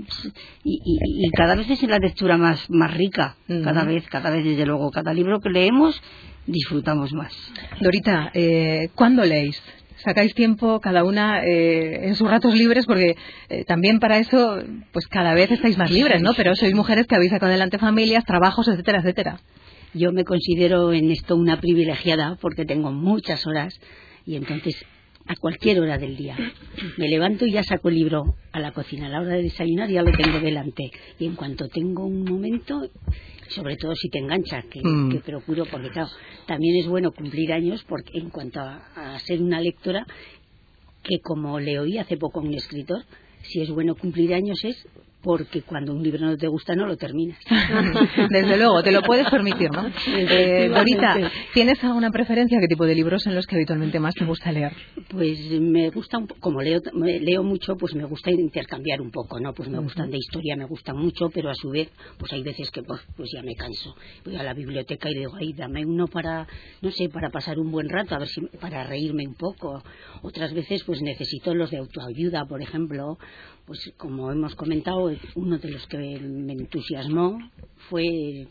y, 0.62 0.74
y- 0.84 1.26
y 1.26 1.30
cada 1.30 1.56
vez 1.56 1.68
es 1.68 1.82
la 1.82 1.98
lectura 1.98 2.36
más 2.36 2.64
más 2.70 2.94
rica 2.94 3.34
Ujú. 3.48 3.62
cada 3.64 3.82
vez 3.82 4.06
cada 4.08 4.30
vez 4.30 4.44
desde 4.44 4.64
luego 4.64 4.92
cada 4.92 5.12
libro 5.12 5.40
que 5.40 5.50
leemos 5.50 6.00
disfrutamos 6.46 7.12
más 7.14 7.32
Dorita, 7.80 8.30
eh, 8.34 8.90
¿cuándo 8.94 9.24
leéis? 9.24 9.60
¿Sacáis 10.04 10.34
tiempo 10.34 10.80
cada 10.80 11.04
una 11.04 11.44
eh, 11.44 12.08
en 12.08 12.14
sus 12.14 12.28
ratos 12.28 12.54
libres? 12.54 12.86
Porque 12.86 13.16
eh, 13.48 13.64
también 13.64 14.00
para 14.00 14.18
eso, 14.18 14.58
pues 14.92 15.06
cada 15.06 15.34
vez 15.34 15.50
estáis 15.50 15.78
más 15.78 15.90
libres, 15.90 16.22
¿no? 16.22 16.32
Pero 16.34 16.54
sois 16.54 16.74
mujeres 16.74 17.06
que 17.06 17.14
habéis 17.14 17.30
sacado 17.30 17.50
adelante 17.50 17.78
familias, 17.78 18.24
trabajos, 18.24 18.68
etcétera, 18.68 18.98
etcétera. 18.98 19.40
yo 19.94 20.12
me 20.12 20.24
considero 20.24 20.92
en 20.92 21.10
esto 21.10 21.36
una 21.36 21.60
privilegiada 21.60 22.36
porque 22.40 22.64
tengo 22.64 22.92
muchas 22.92 23.46
horas 23.46 23.78
y 24.24 24.36
entonces 24.36 24.74
a 25.26 25.34
cualquier 25.36 25.80
hora 25.80 25.98
del 25.98 26.16
día. 26.16 26.36
Me 26.98 27.08
levanto 27.08 27.46
y 27.46 27.52
ya 27.52 27.62
saco 27.62 27.88
el 27.88 27.96
libro 27.96 28.34
a 28.52 28.60
la 28.60 28.72
cocina. 28.72 29.06
A 29.06 29.10
la 29.10 29.20
hora 29.20 29.36
de 29.36 29.42
desayunar 29.42 29.88
ya 29.88 30.02
lo 30.02 30.12
tengo 30.12 30.40
delante. 30.40 30.90
Y 31.18 31.26
en 31.26 31.36
cuanto 31.36 31.68
tengo 31.68 32.04
un 32.06 32.24
momento 32.24 32.88
sobre 33.48 33.76
todo 33.76 33.94
si 33.94 34.08
te 34.08 34.18
engancha 34.18 34.62
que, 34.62 34.80
Mm. 34.82 35.10
que 35.10 35.18
procuro 35.18 35.66
porque 35.66 35.90
claro 35.90 36.08
también 36.46 36.76
es 36.76 36.86
bueno 36.86 37.12
cumplir 37.12 37.52
años 37.52 37.84
porque 37.86 38.18
en 38.18 38.30
cuanto 38.30 38.60
a, 38.60 38.76
a 38.96 39.18
ser 39.20 39.42
una 39.42 39.60
lectora 39.60 40.06
que 41.02 41.18
como 41.20 41.60
le 41.60 41.78
oí 41.78 41.98
hace 41.98 42.16
poco 42.16 42.40
a 42.40 42.42
un 42.44 42.54
escritor 42.54 43.04
si 43.42 43.60
es 43.60 43.68
bueno 43.68 43.94
cumplir 43.94 44.32
años 44.32 44.64
es 44.64 44.86
porque 45.22 45.62
cuando 45.62 45.94
un 45.94 46.02
libro 46.02 46.26
no 46.26 46.36
te 46.36 46.48
gusta 46.48 46.74
no 46.74 46.86
lo 46.86 46.96
terminas 46.96 47.38
Desde 48.30 48.56
luego, 48.56 48.82
te 48.82 48.92
lo 48.92 49.02
puedes 49.02 49.28
permitir, 49.30 49.70
¿no? 49.70 49.90
Eh, 50.06 50.68
Dorita. 50.68 51.30
¿tienes 51.54 51.82
alguna 51.84 52.10
preferencia? 52.10 52.58
¿Qué 52.60 52.68
tipo 52.68 52.86
de 52.86 52.94
libros 52.94 53.22
son 53.22 53.34
los 53.34 53.46
que 53.46 53.56
habitualmente 53.56 54.00
más 54.00 54.14
te 54.14 54.24
gusta 54.24 54.52
leer? 54.52 54.72
Pues 55.08 55.38
me 55.60 55.90
gusta, 55.90 56.18
un 56.18 56.26
como 56.26 56.60
leo, 56.60 56.80
leo 56.94 57.42
mucho, 57.42 57.76
pues 57.76 57.94
me 57.94 58.04
gusta 58.04 58.30
intercambiar 58.30 59.00
un 59.00 59.10
poco, 59.10 59.38
¿no? 59.40 59.52
Pues 59.52 59.68
me 59.68 59.78
gustan 59.78 60.10
de 60.10 60.18
historia, 60.18 60.56
me 60.56 60.64
gustan 60.64 60.96
mucho, 60.96 61.28
pero 61.30 61.50
a 61.50 61.54
su 61.54 61.70
vez, 61.70 61.90
pues 62.18 62.32
hay 62.32 62.42
veces 62.42 62.70
que 62.70 62.82
pues, 62.82 63.00
pues 63.16 63.30
ya 63.34 63.42
me 63.42 63.54
canso. 63.54 63.94
Voy 64.24 64.36
a 64.36 64.42
la 64.42 64.54
biblioteca 64.54 65.10
y 65.10 65.14
digo, 65.14 65.32
ay, 65.38 65.52
dame 65.52 65.84
uno 65.84 66.06
para, 66.06 66.46
no 66.80 66.90
sé, 66.90 67.08
para 67.08 67.30
pasar 67.30 67.58
un 67.58 67.70
buen 67.70 67.88
rato, 67.88 68.14
a 68.14 68.18
ver 68.18 68.28
si, 68.28 68.40
para 68.60 68.84
reírme 68.84 69.26
un 69.26 69.34
poco. 69.34 69.82
Otras 70.22 70.52
veces, 70.54 70.82
pues 70.84 71.00
necesito 71.02 71.54
los 71.54 71.70
de 71.70 71.78
autoayuda, 71.78 72.44
por 72.46 72.62
ejemplo. 72.62 73.18
Pues 73.66 73.92
como 73.96 74.30
hemos 74.32 74.54
comentado, 74.56 75.10
uno 75.36 75.58
de 75.58 75.70
los 75.70 75.86
que 75.86 75.98
me 75.98 76.52
entusiasmó 76.52 77.38
fue 77.88 78.48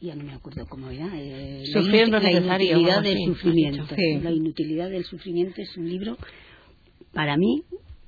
ya 0.00 0.16
no 0.16 0.24
me 0.24 0.32
acuerdo 0.32 0.66
cómo 0.66 0.90
era. 0.90 1.08
eh, 1.14 1.62
la 1.74 1.80
inut- 2.18 2.22
la 2.22 2.30
inutilidad 2.74 3.02
del 3.02 3.18
sufrimiento. 3.26 3.86
Sí. 3.96 4.20
La 4.20 4.30
inutilidad 4.32 4.90
del 4.90 5.04
sufrimiento 5.04 5.60
es 5.62 5.76
un 5.76 5.88
libro, 5.88 6.16
para 7.12 7.36
mí, 7.36 7.62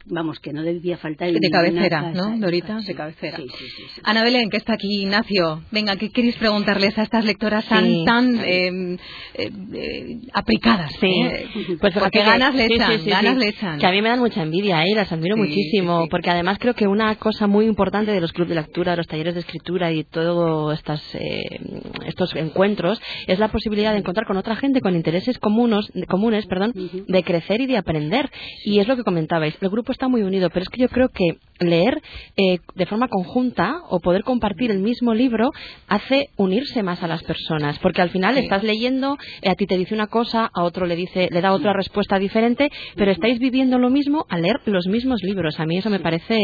vamos, 0.07 0.39
que 0.41 0.53
no 0.53 0.63
debía 0.63 0.97
faltar 0.99 1.31
De 1.33 1.51
cabecera, 1.51 2.01
casa. 2.01 2.13
¿no, 2.13 2.39
Dorita? 2.39 2.81
Sí, 2.81 2.89
De 2.89 2.95
cabecera. 2.95 3.37
Sí, 3.39 3.47
sí, 3.49 3.65
sí, 3.77 3.83
sí. 3.95 4.01
Ana 4.05 4.23
Belén, 4.25 4.51
que 4.51 4.57
está 4.59 4.75
aquí, 4.75 5.03
Ignacio. 5.03 5.63
Venga, 5.71 5.97
¿qué 5.97 6.11
queréis 6.11 6.37
preguntarles 6.37 6.97
a 6.99 7.03
estas 7.03 7.25
lectoras 7.25 7.67
tan, 7.67 7.85
Sí. 7.85 8.05
tan 8.07 8.39
eh, 8.45 8.97
eh, 9.35 9.51
eh, 9.75 10.19
aplicadas? 10.33 10.93
Sí, 11.01 11.07
eh? 11.23 11.47
pues 11.81 11.95
porque 11.95 12.19
que- 12.21 12.25
ganas 12.25 12.55
le 12.55 12.67
echan, 12.67 12.93
sí, 12.99 13.05
sí, 13.05 13.11
ganas 13.11 13.35
sí. 13.35 13.41
le 13.41 13.49
echan. 13.49 13.79
Que 13.79 13.87
a 13.87 13.91
mí 13.91 14.03
me 14.03 14.09
dan 14.09 14.19
mucha 14.21 14.43
envidia, 14.43 14.83
¿eh? 14.85 14.95
las 14.95 15.11
admiro 15.13 15.37
Sí, 15.37 15.41
muchísimo, 15.43 15.99
sí, 16.01 16.05
sí. 16.05 16.11
porque 16.11 16.31
además 16.31 16.59
creo 16.61 16.75
que 16.75 16.87
una 16.87 17.15
cosa 17.17 17.47
muy 17.47 17.67
importante 17.67 18.13
de 18.13 18.21
los 18.21 18.33
clubes 18.33 18.51
de 18.51 18.55
lectura, 18.57 18.93
de 18.93 18.97
los 18.99 19.07
talleres 19.07 19.35
de 19.35 19.41
escritura 19.41 19.91
y 19.93 20.05
todos 20.05 20.75
estas, 20.79 21.03
eh, 21.15 21.61
estos 22.07 22.35
encuentros 22.37 23.01
es 23.27 23.39
la 23.39 23.49
posibilidad 23.49 23.93
de 23.93 23.99
encontrar 23.99 24.27
con 24.27 24.37
otra 24.37 24.57
gente 24.57 24.81
con 24.81 24.95
intereses 24.95 25.39
comunes, 25.39 25.91
comunes 26.09 26.47
perdón, 26.47 26.73
de 26.75 27.23
crecer 27.23 27.61
y 27.61 27.67
de 27.67 27.77
aprender. 27.77 28.31
Y 28.65 28.79
es 28.81 28.89
lo 28.89 28.97
que 28.97 29.03
comentabais, 29.05 29.57
el 29.61 29.71
grupo 29.71 29.93
está 29.95 30.09
muy 30.09 30.23
unido, 30.23 30.51
pero 30.51 30.63
es 30.63 30.69
que 30.69 30.83
yo 30.83 30.89
creo 30.89 31.09
que 31.09 31.39
leer 31.61 32.03
eh, 32.37 32.59
de 32.75 32.87
forma 32.87 33.07
conjunta 33.09 33.77
o 33.89 34.01
poder 34.01 34.25
compartir 34.25 34.71
el 34.73 34.81
mismo 34.81 35.15
libro 35.15 35.51
hace 35.89 36.29
unirse 36.37 36.83
más 36.83 37.03
a 37.03 37.07
las 37.07 37.23
personas, 37.23 37.79
porque 37.79 38.03
al 38.03 38.11
final 38.11 38.35
Sí. 38.35 38.41
estás 38.41 38.63
leyendo, 38.65 39.17
eh, 39.41 39.51
a 39.51 39.55
ti 39.55 39.67
te 39.67 39.79
dice 39.79 39.95
una 39.95 40.09
cosa, 40.09 40.51
a 40.53 40.63
otro 40.65 40.85
le 40.87 40.97
dice, 40.97 41.29
le 41.31 41.41
da 41.41 41.53
otra 41.53 41.73
respuesta 41.73 42.19
diferente, 42.19 42.71
pero 42.97 43.13
estáis 43.13 43.39
viviendo 43.39 43.79
lo 43.79 43.89
mismo 43.89 44.27
al 44.29 44.43
leer 44.43 44.61
los 44.67 44.87
mismos 44.89 45.23
libros. 45.23 45.59
A 45.61 45.65
mí 45.67 45.79
eso 45.79 45.91
me 45.91 46.01
parece 46.01 46.39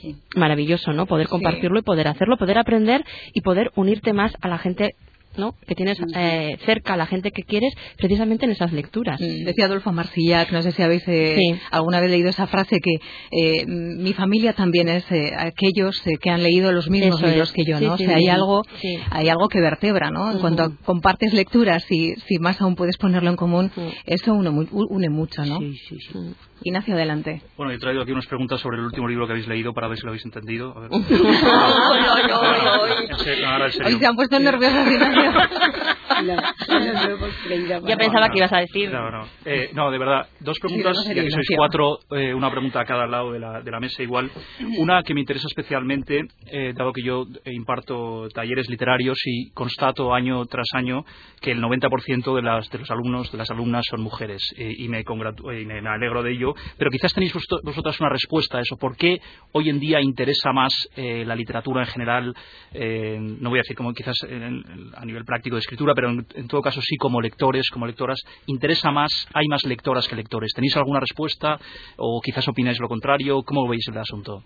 Sí, 0.00 0.16
maravilloso, 0.34 0.92
¿no? 0.92 1.06
Poder 1.06 1.28
compartirlo 1.28 1.78
y 1.78 1.82
poder 1.82 2.08
hacerlo, 2.08 2.36
poder 2.36 2.58
aprender 2.58 3.04
y 3.32 3.40
poder 3.42 3.70
unirte 3.76 4.12
más 4.12 4.32
a 4.40 4.48
la 4.48 4.58
gente. 4.58 4.94
¿No? 5.38 5.54
que 5.66 5.74
tienes 5.74 5.98
eh, 6.14 6.56
cerca 6.64 6.94
a 6.94 6.96
la 6.96 7.06
gente 7.06 7.30
que 7.30 7.42
quieres 7.42 7.72
precisamente 7.96 8.44
en 8.46 8.52
esas 8.52 8.72
lecturas. 8.72 9.20
Mm, 9.20 9.44
Decía 9.44 9.66
Adolfo 9.66 9.92
Marsillac, 9.92 10.50
no 10.52 10.62
sé 10.62 10.72
si 10.72 10.82
habéis 10.82 11.02
eh, 11.08 11.36
Sí. 11.38 11.60
alguna 11.70 12.00
vez 12.00 12.10
leído 12.10 12.28
esa 12.28 12.46
frase 12.46 12.78
que 12.80 12.94
eh, 13.30 13.64
mm, 13.66 14.02
mi 14.02 14.12
familia 14.12 14.52
también 14.54 14.88
es 14.88 15.04
eh, 15.10 15.32
aquellos 15.36 16.06
eh, 16.06 16.16
que 16.20 16.30
han 16.30 16.42
leído 16.42 16.72
los 16.72 16.88
mismos 16.90 17.18
Eso 17.20 17.26
libros 17.26 17.48
es. 17.48 17.54
que 17.54 17.64
yo, 17.64 17.80
¿no? 17.80 17.96
sí, 17.96 18.04
o 18.04 18.06
sea, 18.06 18.16
hay 18.16 18.28
algo, 18.28 18.62
hay 19.10 19.28
algo 19.28 19.48
que 19.48 19.60
vertebra, 19.60 20.10
¿no? 20.10 20.30
En 20.32 20.38
cuanto 20.38 20.62
a 20.64 20.70
compartes 20.84 21.32
lecturas 21.32 21.84
y 21.90 22.14
si 22.26 22.38
más 22.38 22.60
aún 22.60 22.74
puedes 22.76 22.96
ponerlo 22.96 23.30
en 23.30 23.36
común, 23.36 23.70
Mm. 23.76 23.88
eso 24.06 24.32
une, 24.34 24.50
mu- 24.50 24.66
une 24.88 25.08
mucho, 25.10 25.44
¿no? 25.44 25.58
Sí, 25.58 25.72
sí, 25.88 25.96
sí. 26.00 26.18
Ignacio, 26.62 26.94
adelante. 26.94 27.42
Bueno, 27.56 27.72
he 27.72 27.78
traído 27.78 28.02
aquí 28.02 28.12
unas 28.12 28.26
preguntas 28.26 28.60
sobre 28.60 28.78
el 28.78 28.84
último 28.84 29.08
libro 29.08 29.26
que 29.26 29.32
habéis 29.32 29.48
leído 29.48 29.72
para 29.72 29.88
ver 29.88 29.98
si 29.98 30.04
lo 30.04 30.10
habéis 30.10 30.24
entendido. 30.24 30.76
A 30.76 30.80
ver. 30.80 30.90
En 33.06 33.18
serio, 33.18 33.48
ahora 33.48 33.66
en 33.66 33.72
serio. 33.72 33.88
Hoy 33.88 33.98
se 33.98 34.06
han 34.06 34.14
puesto 34.14 34.36
Ignacio. 34.36 34.68
Creído. 37.44 37.86
Ya 37.86 37.96
pensaba 37.96 38.28
que 38.28 38.38
ibas 38.38 38.52
a 38.52 38.58
decir. 38.58 38.90
No, 38.90 39.10
no. 39.10 39.26
Eh, 39.44 39.70
no, 39.74 39.90
de 39.90 39.98
verdad, 39.98 40.26
dos 40.40 40.58
preguntas, 40.60 40.96
no 40.96 41.12
y 41.12 41.18
aquí 41.18 41.30
sois 41.30 41.48
cuatro, 41.56 41.98
eh, 42.10 42.32
una 42.32 42.50
pregunta 42.50 42.80
a 42.80 42.84
cada 42.84 43.06
lado 43.06 43.32
de 43.32 43.38
la, 43.38 43.62
de 43.62 43.70
la 43.70 43.80
mesa 43.80 44.02
igual. 44.02 44.30
Una 44.78 45.02
que 45.02 45.14
me 45.14 45.20
interesa 45.20 45.46
especialmente, 45.48 46.22
eh, 46.50 46.72
dado 46.74 46.92
que 46.92 47.02
yo 47.02 47.26
eh, 47.44 47.52
imparto 47.52 48.28
talleres 48.34 48.68
literarios 48.68 49.18
y 49.24 49.50
constato 49.50 50.14
año 50.14 50.44
tras 50.46 50.66
año 50.74 51.04
que 51.40 51.52
el 51.52 51.62
90% 51.62 52.34
de, 52.34 52.42
las, 52.42 52.70
de 52.70 52.78
los 52.78 52.90
alumnos, 52.90 53.30
de 53.30 53.38
las 53.38 53.50
alumnas 53.50 53.84
son 53.88 54.02
mujeres, 54.02 54.42
eh, 54.56 54.74
y, 54.76 54.88
me 54.88 55.00
y 55.00 55.64
me 55.64 55.88
alegro 55.88 56.22
de 56.22 56.32
ello, 56.32 56.45
pero 56.78 56.90
quizás 56.90 57.12
tenéis 57.12 57.32
vosot- 57.34 57.62
vosotras 57.62 57.98
una 58.00 58.08
respuesta 58.10 58.58
a 58.58 58.60
eso. 58.60 58.76
¿Por 58.76 58.96
qué 58.96 59.20
hoy 59.52 59.68
en 59.70 59.80
día 59.80 60.00
interesa 60.00 60.52
más 60.52 60.72
eh, 60.96 61.24
la 61.26 61.34
literatura 61.34 61.82
en 61.82 61.88
general? 61.88 62.34
eh, 62.72 63.18
no 63.20 63.50
voy 63.50 63.58
a 63.58 63.62
decir 63.62 63.76
como 63.76 63.92
quizás 63.92 64.16
en- 64.28 64.42
en- 64.42 64.90
a 64.96 65.04
nivel 65.04 65.24
práctico 65.24 65.56
de 65.56 65.60
escritura, 65.60 65.94
pero 65.94 66.10
en, 66.10 66.26
en 66.34 66.48
todo 66.48 66.60
caso 66.62 66.80
sí 66.82 66.96
como 66.96 67.20
lectores, 67.20 67.68
como 67.70 67.86
lectoras, 67.86 68.18
interesa 68.46 68.90
más, 68.90 69.10
hay 69.32 69.46
más 69.48 69.64
lectoras 69.64 70.06
que 70.08 70.16
lectores. 70.16 70.52
¿Tenéis 70.54 70.76
alguna 70.76 71.00
respuesta 71.00 71.58
o 71.96 72.20
quizás 72.22 72.46
opináis 72.48 72.78
lo 72.80 72.88
contrario? 72.88 73.42
¿Cómo 73.42 73.66
veis 73.68 73.86
el 73.88 73.96
asunto? 73.98 74.42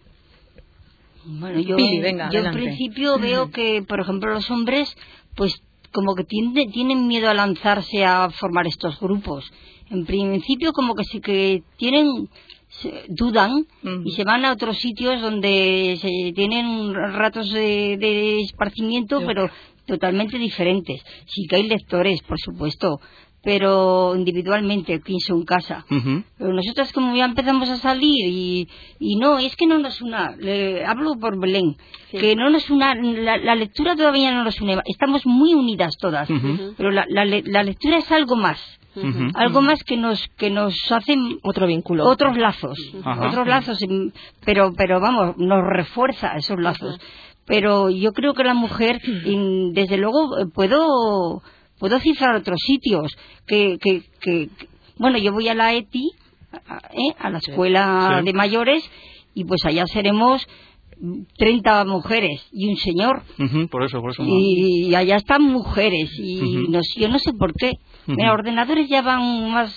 Bueno, 1.24 1.60
yo, 1.60 1.76
Pili, 1.76 2.00
venga, 2.00 2.30
yo 2.30 2.38
en 2.40 2.44
principio 2.52 3.18
veo 3.18 3.50
que, 3.50 3.82
por 3.86 4.00
ejemplo, 4.00 4.32
los 4.32 4.50
hombres, 4.50 4.96
pues 5.36 5.62
como 5.92 6.14
que 6.14 6.24
tiende- 6.24 6.66
tienen 6.72 7.06
miedo 7.08 7.28
a 7.28 7.34
lanzarse 7.34 8.04
a 8.04 8.30
formar 8.30 8.66
estos 8.66 8.98
grupos. 9.00 9.50
En 9.90 10.04
principio, 10.06 10.72
como 10.72 10.94
que 10.94 11.04
sí 11.04 11.20
que 11.20 11.62
tienen 11.76 12.28
se- 12.68 13.04
dudan 13.08 13.66
y 14.06 14.12
se 14.12 14.24
van 14.24 14.44
a 14.44 14.52
otros 14.52 14.78
sitios 14.78 15.20
donde 15.20 15.98
se 16.00 16.32
tienen 16.34 16.94
ratos 16.94 17.50
de, 17.52 17.96
de 17.98 18.40
esparcimiento, 18.40 19.20
pero 19.26 19.50
totalmente 19.86 20.38
diferentes. 20.38 21.02
Sí 21.26 21.46
que 21.48 21.56
hay 21.56 21.64
lectores, 21.68 22.22
por 22.22 22.38
supuesto, 22.38 23.00
pero 23.42 24.14
individualmente, 24.14 25.00
pienso 25.00 25.34
en 25.34 25.44
casa. 25.44 25.84
Pero 26.38 26.52
nosotras 26.52 26.92
como 26.92 27.16
ya 27.16 27.24
empezamos 27.24 27.68
a 27.70 27.76
salir 27.78 28.26
y, 28.28 28.68
y 29.00 29.16
no, 29.16 29.38
es 29.38 29.56
que 29.56 29.66
no 29.66 29.78
nos 29.78 30.00
una, 30.02 30.36
le, 30.36 30.84
hablo 30.84 31.14
por 31.18 31.40
Belén, 31.40 31.76
que 32.12 32.36
no 32.36 32.50
nos 32.50 32.68
una, 32.70 32.94
la, 32.94 33.38
la 33.38 33.54
lectura 33.54 33.96
todavía 33.96 34.30
no 34.30 34.44
nos 34.44 34.60
une, 34.60 34.78
estamos 34.86 35.24
muy 35.26 35.54
unidas 35.54 35.96
todas, 35.98 36.28
pero 36.76 36.90
la, 36.90 37.04
la, 37.08 37.24
la 37.24 37.62
lectura 37.62 37.96
es 37.98 38.12
algo 38.12 38.36
más, 38.36 38.60
Algo 39.34 39.62
más 39.62 39.82
que 39.84 39.96
nos, 39.96 40.26
que 40.36 40.50
nos 40.50 40.74
hacen 40.90 41.38
Otro 41.42 41.66
vínculo. 41.66 42.06
otros 42.06 42.36
lazos, 42.36 42.78
otros 43.04 43.46
lazos, 43.46 43.80
em, 43.82 44.10
pero, 44.44 44.72
pero 44.76 45.00
vamos, 45.00 45.36
nos 45.38 45.62
refuerza 45.64 46.36
esos 46.36 46.58
lazos. 46.58 46.98
Pero 47.46 47.88
yo 47.90 48.12
creo 48.12 48.34
que 48.34 48.44
la 48.44 48.54
mujer, 48.54 49.00
desde 49.02 49.96
luego, 49.96 50.38
eh, 50.38 50.46
puedo, 50.52 51.42
puedo 51.78 51.98
cifrar 52.00 52.36
otros 52.36 52.58
sitios, 52.64 53.16
que, 53.46 53.78
que, 53.80 54.02
que, 54.20 54.48
que- 54.58 54.68
bueno, 54.98 55.18
yo 55.18 55.32
voy 55.32 55.48
a 55.48 55.54
la 55.54 55.72
ETI, 55.72 56.10
a, 56.68 56.76
¿eh? 56.92 57.14
a 57.18 57.30
la 57.30 57.38
escuela 57.38 58.16
Sí. 58.20 58.24
de 58.26 58.32
mayores, 58.32 58.90
y 59.34 59.44
pues 59.44 59.64
allá 59.64 59.84
seremos 59.86 60.46
mm, 60.46 60.50
30 61.36 61.84
mujeres 61.84 62.46
y 62.52 62.68
un 62.68 62.76
señor. 62.76 63.22
Ujú, 63.38 63.68
Por 63.68 63.84
eso, 63.84 64.00
por 64.00 64.10
eso. 64.10 64.22
Y 64.26 64.94
allá 64.94 65.16
están 65.16 65.42
mujeres 65.42 66.10
y 66.18 66.40
Ujú. 66.62 66.70
no 66.72 66.80
sé- 66.82 67.00
yo 67.00 67.08
no 67.08 67.18
sé 67.18 67.32
por 67.32 67.52
qué. 67.54 67.72
Mira, 68.06 68.32
ordenadores 68.32 68.88
ya 68.88 69.02
van 69.02 69.50
más 69.52 69.74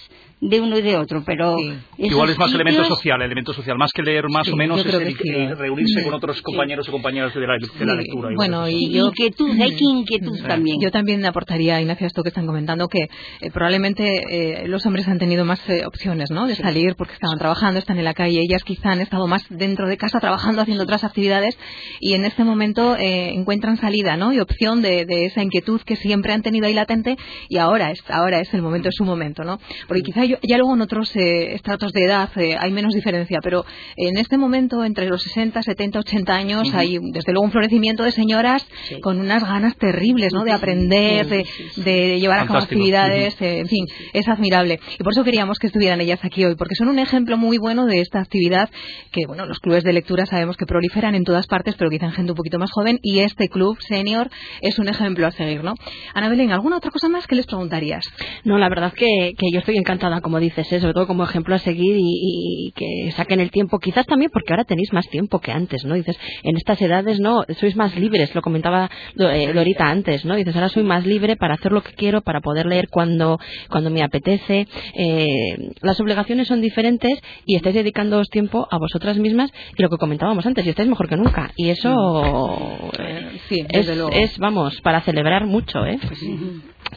de 0.50 0.60
uno 0.62 0.78
y 0.78 0.82
de 0.82 0.98
otro, 0.98 1.24
pero 1.26 1.56
Sí. 1.58 1.74
Igual 1.98 2.30
es 2.30 2.38
más 2.38 2.54
elemento 2.54 2.84
social, 2.84 3.22
elemento 3.22 3.54
social, 3.54 3.78
más 3.78 3.92
que 3.94 4.02
leer 4.02 4.26
más 4.30 4.46
Sí, 4.46 4.52
o 4.54 4.56
menos 4.56 4.80
es 4.86 4.94
el, 4.94 5.16
que 5.18 5.24
sí, 5.24 5.30
el 5.30 5.52
¿eh? 5.52 5.56
reunirse 5.56 6.04
con 6.04 6.14
otros 6.14 6.42
compañeros 6.42 6.88
o 6.90 6.92
compañeras 6.92 7.34
de 7.34 7.42
la, 7.48 7.54
de 7.58 7.86
la 7.86 7.94
lectura. 7.96 8.30
Bueno, 8.36 8.68
y 8.68 8.90
yo- 8.92 9.08
inquietud, 9.08 9.50
hay 9.62 9.76
que 9.76 9.84
inquietud 9.86 10.36
Sí. 10.36 10.44
también. 10.44 10.78
Yo 10.82 10.92
también 10.92 11.26
aportaría, 11.26 11.80
Ignacio, 11.80 12.06
a 12.06 12.08
esto 12.08 12.24
que 12.24 12.30
están 12.30 12.46
comentando, 12.46 12.88
que 12.88 13.04
eh, 13.42 13.52
probablemente 13.54 14.64
eh, 14.64 14.68
los 14.68 14.86
hombres 14.86 15.08
han 15.08 15.18
tenido 15.20 15.46
más 15.46 15.62
eh, 15.70 15.86
opciones, 15.86 16.30
¿no? 16.32 16.48
De 16.48 16.56
salir 16.56 16.96
porque 16.98 17.14
estaban 17.14 17.38
trabajando, 17.38 17.80
están 17.80 17.98
en 17.98 18.06
la 18.06 18.14
calle. 18.14 18.42
Ellas 18.42 18.64
quizá 18.64 18.92
han 18.92 19.02
estado 19.02 19.28
más 19.28 19.46
dentro 19.50 19.88
de 19.88 19.98
casa 19.98 20.20
trabajando, 20.20 20.62
haciendo 20.62 20.84
otras 20.84 21.04
actividades 21.04 21.58
y 22.02 22.14
en 22.16 22.26
este 22.26 22.44
momento 22.44 22.96
eh, 22.98 23.30
encuentran 23.34 23.78
salida, 23.78 24.18
¿no? 24.18 24.34
Y 24.34 24.40
opción 24.40 24.82
de, 24.82 25.06
de 25.06 25.26
esa 25.26 25.42
inquietud 25.44 25.82
que 25.86 25.96
siempre 25.96 26.34
han 26.34 26.42
tenido 26.42 26.66
ahí 26.68 26.74
latente 26.74 27.16
y 27.50 27.58
ahora 27.60 27.92
es, 27.92 28.00
ahora 28.10 28.40
es 28.42 28.54
el 28.54 28.62
momento, 28.62 28.90
es 28.90 28.96
su 28.98 29.06
momento, 29.06 29.44
¿no? 29.44 29.60
Porque 29.88 30.02
quizá 30.04 30.26
yo- 30.26 30.33
ya 30.42 30.58
luego 30.58 30.74
en 30.74 30.82
otros 30.82 31.16
eh, 31.16 31.54
estratos 31.54 31.92
de 31.94 32.06
edad 32.06 32.30
eh, 32.38 32.56
hay 32.60 32.72
menos 32.72 32.94
diferencia, 32.94 33.40
pero 33.42 33.66
en 33.96 34.18
este 34.18 34.38
momento 34.38 34.84
entre 34.84 35.08
los 35.08 35.22
60, 35.24 35.62
70, 35.62 36.00
80 36.00 36.34
años 36.34 36.74
hay 36.74 36.98
desde 37.12 37.32
luego 37.32 37.46
un 37.46 37.52
florecimiento 37.52 38.04
de 38.04 38.12
señoras 38.12 38.66
con 39.02 39.20
unas 39.20 39.44
ganas 39.44 39.76
terribles, 39.78 40.34
¿no? 40.34 40.44
De 40.44 40.52
aprender, 40.52 41.28
de, 41.28 41.46
de 41.78 42.20
llevar 42.20 42.40
a 42.40 42.46
cabo 42.46 42.60
actividades, 42.60 43.40
eh, 43.42 43.60
en 43.60 43.68
fin, 43.68 43.86
es 44.14 44.28
admirable. 44.28 44.80
Y 45.00 45.04
por 45.04 45.14
eso 45.14 45.24
queríamos 45.24 45.60
que 45.60 45.68
estuvieran 45.68 46.02
ellas 46.02 46.20
aquí 46.24 46.44
hoy, 46.46 46.56
porque 46.56 46.76
son 46.76 46.88
un 46.90 47.00
ejemplo 47.00 47.38
muy 47.38 47.58
bueno 47.58 47.86
de 47.86 48.02
esta 48.02 48.20
actividad 48.20 48.70
que, 49.12 49.26
bueno, 49.28 49.46
los 49.46 49.60
clubes 49.60 49.84
de 49.84 49.94
lectura 49.94 50.26
sabemos 50.26 50.58
que 50.58 50.66
proliferan 50.66 51.16
en 51.16 51.24
todas 51.24 51.48
partes, 51.48 51.76
pero 51.76 51.90
quizá 51.90 52.06
en 52.06 52.14
gente 52.14 52.32
un 52.32 52.38
poquito 52.38 52.60
más 52.60 52.72
joven, 52.72 53.00
y 53.02 53.20
este 53.20 53.50
club 53.50 53.78
senior 53.82 54.30
es 54.62 54.80
un 54.80 54.88
ejemplo 54.88 55.28
a 55.28 55.32
seguir, 55.32 55.64
¿no? 55.64 55.76
Ana 56.14 56.30
Belén, 56.30 56.52
¿alguna 56.52 56.78
otra 56.78 56.92
cosa 56.92 57.10
más 57.10 57.28
que 57.28 57.36
les 57.36 57.46
preguntarías? 57.46 58.04
No, 58.44 58.58
la 58.58 58.70
verdad 58.70 58.94
que, 58.94 59.34
que 59.38 59.52
yo 59.52 59.60
estoy 59.60 59.78
encantada, 59.78 60.22
como 60.24 60.40
dices, 60.40 60.72
¿eh? 60.72 60.80
sobre 60.80 60.94
todo 60.94 61.06
como 61.06 61.24
ejemplo 61.24 61.54
a 61.54 61.60
seguir 61.60 61.96
y, 62.00 62.68
y 62.68 62.72
que 62.72 63.12
saquen 63.12 63.40
el 63.40 63.52
tiempo. 63.52 63.78
Quizás 63.78 64.08
también 64.08 64.32
porque 64.34 64.52
ahora 64.54 64.64
tenéis 64.64 64.92
más 64.92 65.08
tiempo 65.10 65.40
que 65.40 65.52
antes, 65.52 65.86
¿no? 65.86 65.94
Dices, 65.94 66.18
en 66.42 66.58
estas 66.58 66.82
edades, 66.82 67.20
¿no? 67.20 67.44
Sois 67.60 67.76
más 67.76 67.96
libres, 67.96 68.34
lo 68.34 68.42
comentaba 68.42 68.90
eh, 69.20 69.54
Lorita 69.54 69.88
antes, 69.88 70.26
¿no? 70.26 70.36
Dices, 70.36 70.56
ahora 70.56 70.70
soy 70.70 70.84
más 70.84 71.06
libre 71.06 71.36
para 71.36 71.54
hacer 71.54 71.72
lo 71.72 71.84
que 71.84 71.94
quiero, 71.94 72.22
para 72.22 72.42
poder 72.42 72.66
leer 72.66 72.88
cuando, 72.90 73.40
cuando 73.70 73.92
me 73.92 74.02
apetece. 74.02 74.68
Eh, 74.96 75.72
las 75.82 76.00
obligaciones 76.00 76.48
son 76.48 76.62
diferentes 76.62 77.20
y 77.46 77.56
estáis 77.56 77.76
dedicándoos 77.76 78.30
tiempo 78.30 78.68
a 78.72 78.78
vosotras 78.80 79.18
mismas 79.18 79.52
y 79.78 79.82
lo 79.82 79.90
que 79.90 79.98
comentábamos 79.98 80.46
antes, 80.46 80.66
y 80.66 80.70
estáis 80.70 80.90
mejor 80.90 81.10
que 81.10 81.18
nunca. 81.18 81.52
Y 81.56 81.70
eso 81.70 82.92
eh, 82.98 83.40
sí, 83.50 83.66
es, 83.70 84.38
vamos, 84.40 84.80
para 84.82 85.02
celebrar 85.02 85.46
mucho, 85.46 85.86
¿eh? 85.86 86.00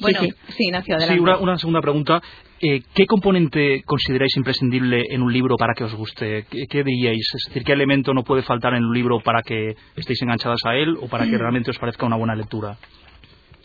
Bueno, 0.01 0.21
sí. 0.21 0.31
sí, 0.49 0.65
Ignacio, 0.65 0.95
adelante. 0.95 1.15
Sí, 1.15 1.21
una, 1.21 1.39
una 1.39 1.59
segunda 1.59 1.81
pregunta. 1.81 2.23
Eh, 2.61 2.83
¿Qué 2.95 3.07
componente 3.07 3.83
consideráis 3.85 4.37
imprescindible 4.37 5.05
en 5.11 5.23
un 5.23 5.33
libro 5.33 5.57
para 5.57 5.75
que 5.75 5.85
os 5.85 5.95
guste? 5.95 6.47
¿Qué, 6.49 6.67
qué 6.67 6.83
diríais? 6.85 7.29
Es 7.35 7.49
decir, 7.49 7.65
¿qué 7.65 7.73
elemento 7.73 8.15
no 8.15 8.25
puede 8.25 8.43
faltar 8.43 8.75
en 8.75 8.85
un 8.85 8.95
libro 8.95 9.21
para 9.21 9.43
que 9.43 9.77
estéis 9.95 10.23
enganchadas 10.23 10.61
a 10.65 10.75
él 10.75 10.97
o 11.01 11.07
para 11.07 11.27
que 11.27 11.37
realmente 11.39 11.71
os 11.71 11.79
parezca 11.79 12.07
una 12.07 12.17
buena 12.17 12.35
lectura? 12.35 12.79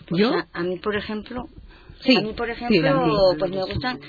Pues 0.09 0.21
¿Yo? 0.21 0.33
A, 0.33 0.47
a 0.53 0.63
mí, 0.63 0.77
por 0.77 0.95
ejemplo, 0.95 1.47
Sí, 2.01 2.17
a 2.17 2.21
mí, 2.21 2.33
por 2.33 2.49
ejemplo, 2.49 3.35
pues 3.37 3.51
me 3.51 3.63
gustan, 3.63 3.99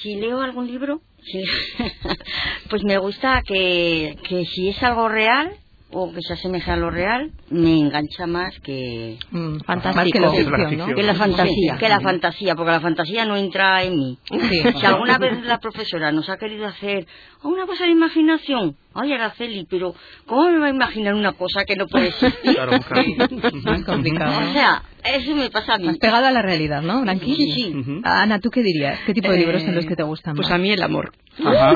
si 0.00 0.16
leo 0.16 0.40
algún 0.40 0.66
libro, 0.66 1.00
sí, 1.22 1.42
pues 2.70 2.84
me 2.84 2.98
gusta 2.98 3.42
que, 3.42 4.16
que 4.28 4.44
si 4.44 4.68
es 4.68 4.82
algo 4.82 5.08
real 5.08 5.52
o 5.92 6.12
que 6.12 6.20
se 6.22 6.32
asemeje 6.34 6.70
a 6.70 6.76
lo 6.76 6.90
real, 6.90 7.30
me 7.50 7.78
engancha 7.78 8.26
más 8.26 8.58
que, 8.60 9.18
Mm, 9.30 9.58
Fantástico. 9.60 9.96
Más 9.96 10.10
que 10.12 10.20
la 10.20 10.30
ficción, 10.30 10.78
¿no? 10.88 10.94
que 10.94 11.02
la 11.02 11.14
fantasía, 11.14 11.74
Sí, 11.74 11.78
que 11.78 11.88
la 11.88 12.00
fantasía, 12.00 12.54
porque 12.54 12.72
la 12.72 12.80
fantasía 12.80 13.24
no 13.24 13.36
entra 13.36 13.82
en 13.82 13.96
mí. 13.96 14.18
Sí. 14.30 14.62
Si 14.80 14.86
alguna 14.86 15.18
vez 15.18 15.42
la 15.44 15.58
profesora 15.58 16.10
nos 16.12 16.28
ha 16.30 16.36
querido 16.38 16.66
hacer 16.66 17.06
una 17.44 17.66
cosa 17.66 17.84
de 17.84 17.90
imaginación, 17.90 18.76
ay 18.94 19.12
Araceli, 19.12 19.66
pero 19.68 19.94
¿cómo 20.26 20.50
me 20.50 20.58
va 20.58 20.66
a 20.66 20.70
imaginar 20.70 21.14
una 21.14 21.32
cosa 21.32 21.64
que 21.66 21.76
no 21.76 21.86
puede 21.86 22.08
existir? 22.08 22.32
Claro, 22.54 22.72
claro. 22.80 23.84
Complicado. 23.86 24.40
¿no? 24.40 24.50
O 24.50 24.52
sea, 24.52 24.82
eso 25.04 25.34
me 25.34 25.50
pasa 25.50 25.74
a 25.74 25.78
mí. 25.78 25.88
Has 25.88 25.98
pegado 25.98 26.26
a 26.26 26.30
la 26.30 26.42
realidad, 26.42 26.82
¿no, 26.82 27.00
Blanqui? 27.02 27.34
Sí, 27.34 27.52
sí. 27.52 28.00
Ana, 28.04 28.38
¿tú 28.38 28.50
qué 28.50 28.62
dirías? 28.62 29.00
¿Qué 29.06 29.14
tipo 29.14 29.30
de 29.30 29.38
libros 29.38 29.62
son 29.62 29.72
Eh, 29.72 29.76
los 29.76 29.86
que 29.86 29.96
te 29.96 30.02
gustan 30.04 30.34
Pues 30.36 30.48
más? 30.48 30.54
a 30.54 30.58
mí 30.58 30.70
el 30.70 30.82
amor. 30.82 31.12
Ajá. 31.44 31.72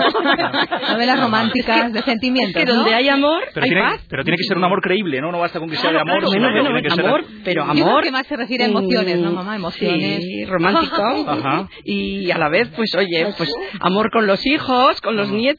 Novelas 0.92 1.18
románticas, 1.20 1.90
de 1.92 2.02
sentimientos, 2.02 2.62
que 2.62 2.66
¿no? 2.70 2.74
donde 2.76 2.94
hay 2.94 3.08
amor, 3.08 3.42
Pero 3.54 3.64
hay 3.64 3.70
tiene, 3.70 3.82
paz. 3.88 4.00
pero 4.08 4.22
tiene 4.22 4.36
que 4.36 4.44
ser 4.44 4.58
un 4.58 4.64
amor 4.64 4.80
creíble, 4.82 5.20
¿no? 5.22 5.32
No 5.32 5.38
basta 5.40 5.58
con 5.58 5.70
que 5.70 5.76
sea 5.76 5.90
de 5.92 5.98
amor, 5.98 6.18
claro, 6.20 6.28
sino 6.28 6.50
bueno, 6.52 6.76
que 6.76 6.82
que 6.82 6.90
ser... 6.90 7.06
amor, 7.06 7.24
pero 7.42 7.64
Yo 7.66 7.72
creo 7.72 7.86
amor. 7.88 8.04
que 8.04 8.10
más 8.12 8.26
se 8.26 8.36
refiere 8.36 8.64
a 8.64 8.66
emociones, 8.68 9.18
¿no, 9.18 9.32
mamá? 9.32 9.56
Emociones. 9.56 10.22
Sí, 10.22 10.44
romántico. 10.44 11.02
Ajá. 11.26 11.68
Y 11.84 12.30
a 12.30 12.36
la 12.38 12.48
vez, 12.50 12.68
pues 12.76 12.94
oye, 12.96 13.28
pues 13.36 13.50
amor 13.80 14.10
con 14.12 14.26
los 14.26 14.44
hijos, 14.46 15.00
con 15.00 15.16
los 15.16 15.30
nietos. 15.30 15.55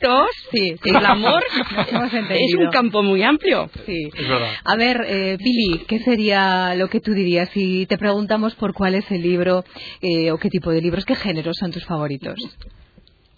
Sí, 0.51 0.75
sí. 0.83 0.89
El 0.89 1.05
amor 1.05 1.43
es 2.29 2.55
un 2.55 2.67
campo 2.71 3.03
muy 3.03 3.23
amplio. 3.23 3.69
Sí. 3.85 4.09
Es 4.15 4.27
verdad. 4.27 4.49
A 4.63 4.75
ver, 4.75 5.05
eh, 5.07 5.37
Pili, 5.37 5.85
¿qué 5.87 5.99
sería 5.99 6.75
lo 6.75 6.89
que 6.89 6.99
tú 6.99 7.13
dirías 7.13 7.49
si 7.49 7.85
te 7.85 7.97
preguntamos 7.97 8.55
por 8.55 8.73
cuál 8.73 8.95
es 8.95 9.09
el 9.11 9.21
libro 9.21 9.63
eh, 10.01 10.31
o 10.31 10.37
qué 10.37 10.49
tipo 10.49 10.71
de 10.71 10.81
libros, 10.81 11.05
qué 11.05 11.15
géneros 11.15 11.55
son 11.59 11.71
tus 11.71 11.85
favoritos? 11.85 12.35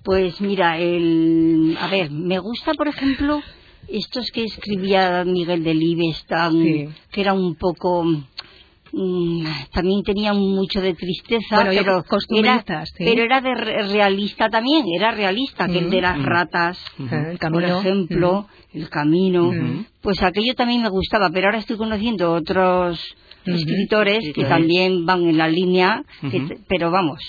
Pues 0.04 0.40
mira, 0.42 0.78
el, 0.78 1.78
a 1.80 1.88
ver, 1.88 2.10
me 2.10 2.40
gusta, 2.40 2.74
por 2.74 2.88
ejemplo, 2.88 3.42
estos 3.88 4.28
que 4.32 4.44
escribía 4.46 5.24
Miguel 5.26 5.64
Delibes, 5.64 6.26
tan, 6.26 6.54
Sí. 6.54 6.90
que 7.12 7.22
era 7.22 7.34
un 7.34 7.56
poco, 7.56 8.06
mm, 8.92 9.46
también 9.74 10.04
tenía 10.04 10.34
mucho 10.34 10.82
de 10.82 10.94
tristeza, 10.94 11.56
Bueno, 11.64 11.72
pero 11.72 12.04
era, 12.38 12.86
sí. 12.86 12.94
pero 13.06 13.24
era 13.24 13.42
de 13.42 13.54
re- 13.56 13.84
realista 13.88 14.50
también, 14.50 14.86
era 14.96 15.12
realista, 15.12 15.68
que 15.68 15.80
el 15.80 15.90
de 15.90 16.02
las 16.02 16.18
Ujú. 16.18 16.26
ratas, 16.28 16.80
El 16.98 17.38
por 17.40 17.64
ejemplo, 17.64 18.48
el 18.74 18.90
camino, 18.90 19.52
pues 20.02 20.22
aquello 20.24 20.54
también 20.56 20.82
me 20.82 20.90
gustaba, 20.90 21.30
pero 21.30 21.48
ahora 21.48 21.60
estoy 21.60 21.78
conociendo 21.78 22.34
otros 22.34 23.00
escritores 23.46 24.20
que 24.34 24.44
también 24.46 25.06
van 25.06 25.24
en 25.28 25.38
la 25.38 25.48
línea, 25.48 26.04
que 26.22 26.58
pero 26.68 26.92
vamos, 26.92 27.20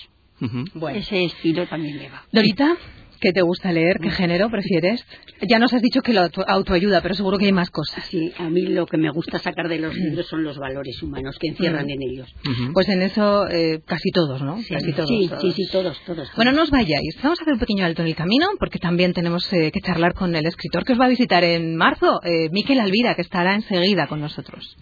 ese 0.95 1.25
estilo 1.25 1.67
también 1.69 1.97
me 1.99 2.09
va. 2.09 2.23
Dorita, 2.33 2.77
¿qué 3.21 3.33
te 3.33 3.43
gusta 3.43 3.71
leer? 3.73 3.99
¿Qué 4.03 4.11
género 4.11 4.51
prefieres? 4.51 5.05
Ya 5.49 5.59
nos 5.59 5.73
has 5.73 5.83
dicho 5.83 6.01
que 6.03 6.13
la 6.13 6.23
auto- 6.25 6.45
autoayuda, 6.49 7.01
pero 7.03 7.15
seguro 7.15 7.39
que 7.39 7.47
hay 7.47 7.53
más 7.53 7.71
cosas. 7.71 8.05
Sí, 8.07 8.33
a 8.39 8.49
mí 8.49 8.63
lo 8.63 8.87
que 8.87 8.97
me 8.97 9.11
gusta 9.11 9.39
sacar 9.39 9.69
de 9.69 9.79
los 9.79 9.95
libros 9.95 10.27
son 10.29 10.43
los 10.43 10.59
valores 10.59 11.03
humanos 11.03 11.37
que 11.39 11.49
encierran 11.49 11.87
Mm. 11.87 11.91
en 11.91 12.03
ellos. 12.03 12.35
Ujú. 12.49 12.73
Pues 12.73 12.89
en 12.89 13.03
eso 13.03 13.47
eh, 13.49 13.81
casi 13.87 14.11
todos, 14.11 14.43
¿no? 14.43 14.59
Sí, 14.59 14.75
casi 14.75 14.93
todos. 14.93 15.09
sí, 15.09 15.29
todos. 15.29 15.43
sí, 15.43 15.53
sí, 15.53 15.69
todos, 15.71 16.01
todos. 16.07 16.29
Bueno, 16.37 16.51
todos. 16.53 16.57
no 16.57 16.63
os 16.65 16.71
vayáis. 16.71 17.17
Vamos 17.23 17.39
a 17.39 17.43
hacer 17.43 17.55
un 17.55 17.61
pequeño 17.61 17.85
alto 17.85 18.03
en 18.03 18.09
el 18.09 18.15
camino 18.17 18.47
porque 18.59 18.79
también 18.79 19.13
tenemos 19.13 19.51
eh, 19.53 19.71
que 19.73 19.81
charlar 19.81 20.15
con 20.15 20.35
el 20.35 20.47
escritor 20.47 20.85
que 20.85 20.93
os 20.95 21.01
va 21.01 21.05
a 21.07 21.09
visitar 21.09 21.45
en 21.45 21.77
marzo, 21.77 22.21
eh, 22.25 22.49
Miquel 22.51 22.81
Alvira, 22.81 23.15
que 23.15 23.23
estará 23.23 23.55
enseguida 23.55 24.07
con 24.07 24.21
nosotros. 24.21 24.77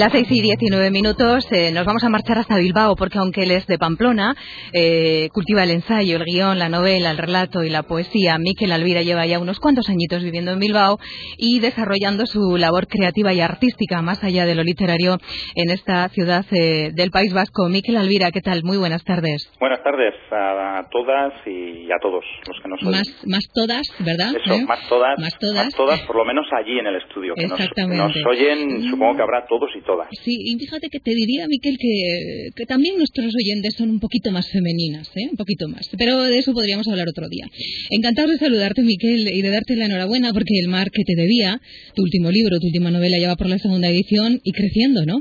Las 0.00 0.12
seis 0.12 0.28
y 0.30 0.40
diecinueve 0.40 0.90
minutos 0.90 1.46
eh, 1.52 1.70
nos 1.72 1.84
vamos 1.84 2.02
a 2.04 2.08
marchar 2.08 2.38
hasta 2.38 2.56
Bilbao 2.56 2.96
porque 2.96 3.18
aunque 3.18 3.42
él 3.42 3.50
es 3.50 3.66
de 3.66 3.76
Pamplona, 3.76 4.34
eh, 4.72 5.28
cultiva 5.30 5.62
el 5.62 5.72
ensayo, 5.72 6.16
el 6.16 6.24
guion, 6.24 6.58
la 6.58 6.70
novela, 6.70 7.10
el 7.10 7.18
relato 7.18 7.64
y 7.64 7.68
la 7.68 7.82
poesía. 7.82 8.38
Miquel 8.38 8.72
Alvira 8.72 9.02
lleva 9.02 9.26
ya 9.26 9.38
unos 9.38 9.60
cuantos 9.60 9.90
añitos 9.90 10.22
viviendo 10.22 10.52
en 10.52 10.58
Bilbao 10.58 10.98
y 11.36 11.60
desarrollando 11.60 12.24
su 12.24 12.56
labor 12.56 12.86
creativa 12.86 13.34
y 13.34 13.42
artística 13.42 14.00
más 14.00 14.24
allá 14.24 14.46
de 14.46 14.54
lo 14.54 14.62
literario 14.62 15.18
en 15.54 15.70
esta 15.70 16.08
ciudad 16.08 16.46
eh, 16.50 16.92
del 16.94 17.10
País 17.10 17.34
Vasco. 17.34 17.68
Miquel 17.68 17.98
Alvira, 17.98 18.30
¿qué 18.30 18.40
tal? 18.40 18.62
Muy 18.64 18.78
buenas 18.78 19.04
tardes. 19.04 19.52
Buenas 19.60 19.82
tardes 19.82 20.14
a, 20.32 20.88
todas 20.90 21.34
y 21.44 21.92
a 21.92 21.98
todos 22.00 22.24
los 22.48 22.58
que 22.62 22.68
nos 22.70 22.80
oyen. 22.80 22.92
Más, 22.92 23.24
más 23.26 23.44
todas, 23.52 23.86
¿verdad? 23.98 24.32
Eso, 24.34 24.66
más 24.66 24.80
todas. 24.88 25.18
Más 25.18 25.38
todas. 25.38 25.64
Más 25.66 25.74
todas, 25.74 26.00
por 26.06 26.16
lo 26.16 26.24
menos 26.24 26.46
allí 26.56 26.78
en 26.78 26.86
el 26.86 26.96
estudio. 26.96 27.34
Que 27.34 27.44
Exactamente. 27.44 28.02
Nos, 28.02 28.16
nos 28.16 28.26
oyen, 28.26 28.90
supongo 28.90 29.16
que 29.16 29.22
habrá 29.22 29.44
todos 29.44 29.68
y 29.76 29.82
todas. 29.82 29.89
Sí, 30.24 30.36
y 30.44 30.58
fíjate 30.58 30.88
que 30.88 31.00
te 31.00 31.14
diría, 31.14 31.46
Miquel, 31.48 31.76
que, 31.78 32.66
también 32.66 32.96
nuestros 32.96 33.34
oyentes 33.34 33.74
son 33.76 33.90
un 33.90 34.00
poquito 34.00 34.30
más 34.30 34.48
femeninas, 34.50 35.08
¿eh? 35.16 35.28
un 35.30 35.36
poquito 35.36 35.68
más. 35.68 35.88
Pero 35.98 36.22
de 36.24 36.38
eso 36.38 36.52
podríamos 36.52 36.86
hablar 36.88 37.08
otro 37.08 37.28
día. 37.28 37.46
Encantado 37.90 38.28
de 38.28 38.38
saludarte, 38.38 38.82
Miquel, 38.82 39.28
y 39.28 39.42
de 39.42 39.50
darte 39.50 39.76
la 39.76 39.86
enhorabuena 39.86 40.32
porque 40.32 40.58
El 40.60 40.68
mar 40.68 40.90
que 40.90 41.04
te 41.04 41.14
debía, 41.14 41.60
tu 41.94 42.02
último 42.02 42.30
libro, 42.30 42.58
tu 42.58 42.66
última 42.66 42.90
novela, 42.90 43.18
ya 43.18 43.28
va 43.28 43.36
por 43.36 43.48
la 43.48 43.58
segunda 43.58 43.88
edición 43.88 44.40
y 44.44 44.52
creciendo, 44.52 45.06
¿no? 45.06 45.20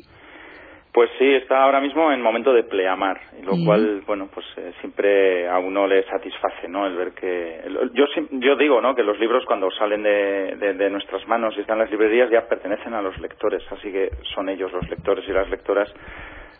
Pues 0.99 1.11
sí, 1.17 1.33
está 1.33 1.63
ahora 1.63 1.79
mismo 1.79 2.11
en 2.11 2.21
momento 2.21 2.51
de 2.51 2.63
pleamar, 2.63 3.21
lo 3.41 3.53
cual, 3.63 4.01
bueno, 4.05 4.27
pues 4.33 4.45
eh, 4.57 4.73
siempre 4.81 5.47
a 5.47 5.57
uno 5.57 5.87
le 5.87 6.03
satisface, 6.03 6.67
¿no? 6.67 6.85
El 6.85 6.97
ver 6.97 7.13
que... 7.13 7.61
yo, 7.93 8.03
yo 8.31 8.57
digo, 8.57 8.81
¿no? 8.81 8.93
Que 8.93 9.03
los 9.03 9.17
libros 9.17 9.45
cuando 9.45 9.71
salen 9.71 10.03
de, 10.03 10.73
de, 10.73 10.89
nuestras 10.89 11.25
manos 11.25 11.55
y 11.55 11.61
están 11.61 11.77
en 11.77 11.83
las 11.83 11.91
librerías 11.91 12.29
ya 12.29 12.49
pertenecen 12.49 12.93
a 12.95 13.01
los 13.01 13.17
lectores, 13.21 13.63
así 13.71 13.93
que 13.93 14.11
son 14.35 14.49
ellos 14.49 14.73
los 14.73 14.89
lectores 14.89 15.23
y 15.25 15.31
las 15.31 15.49
lectoras 15.49 15.89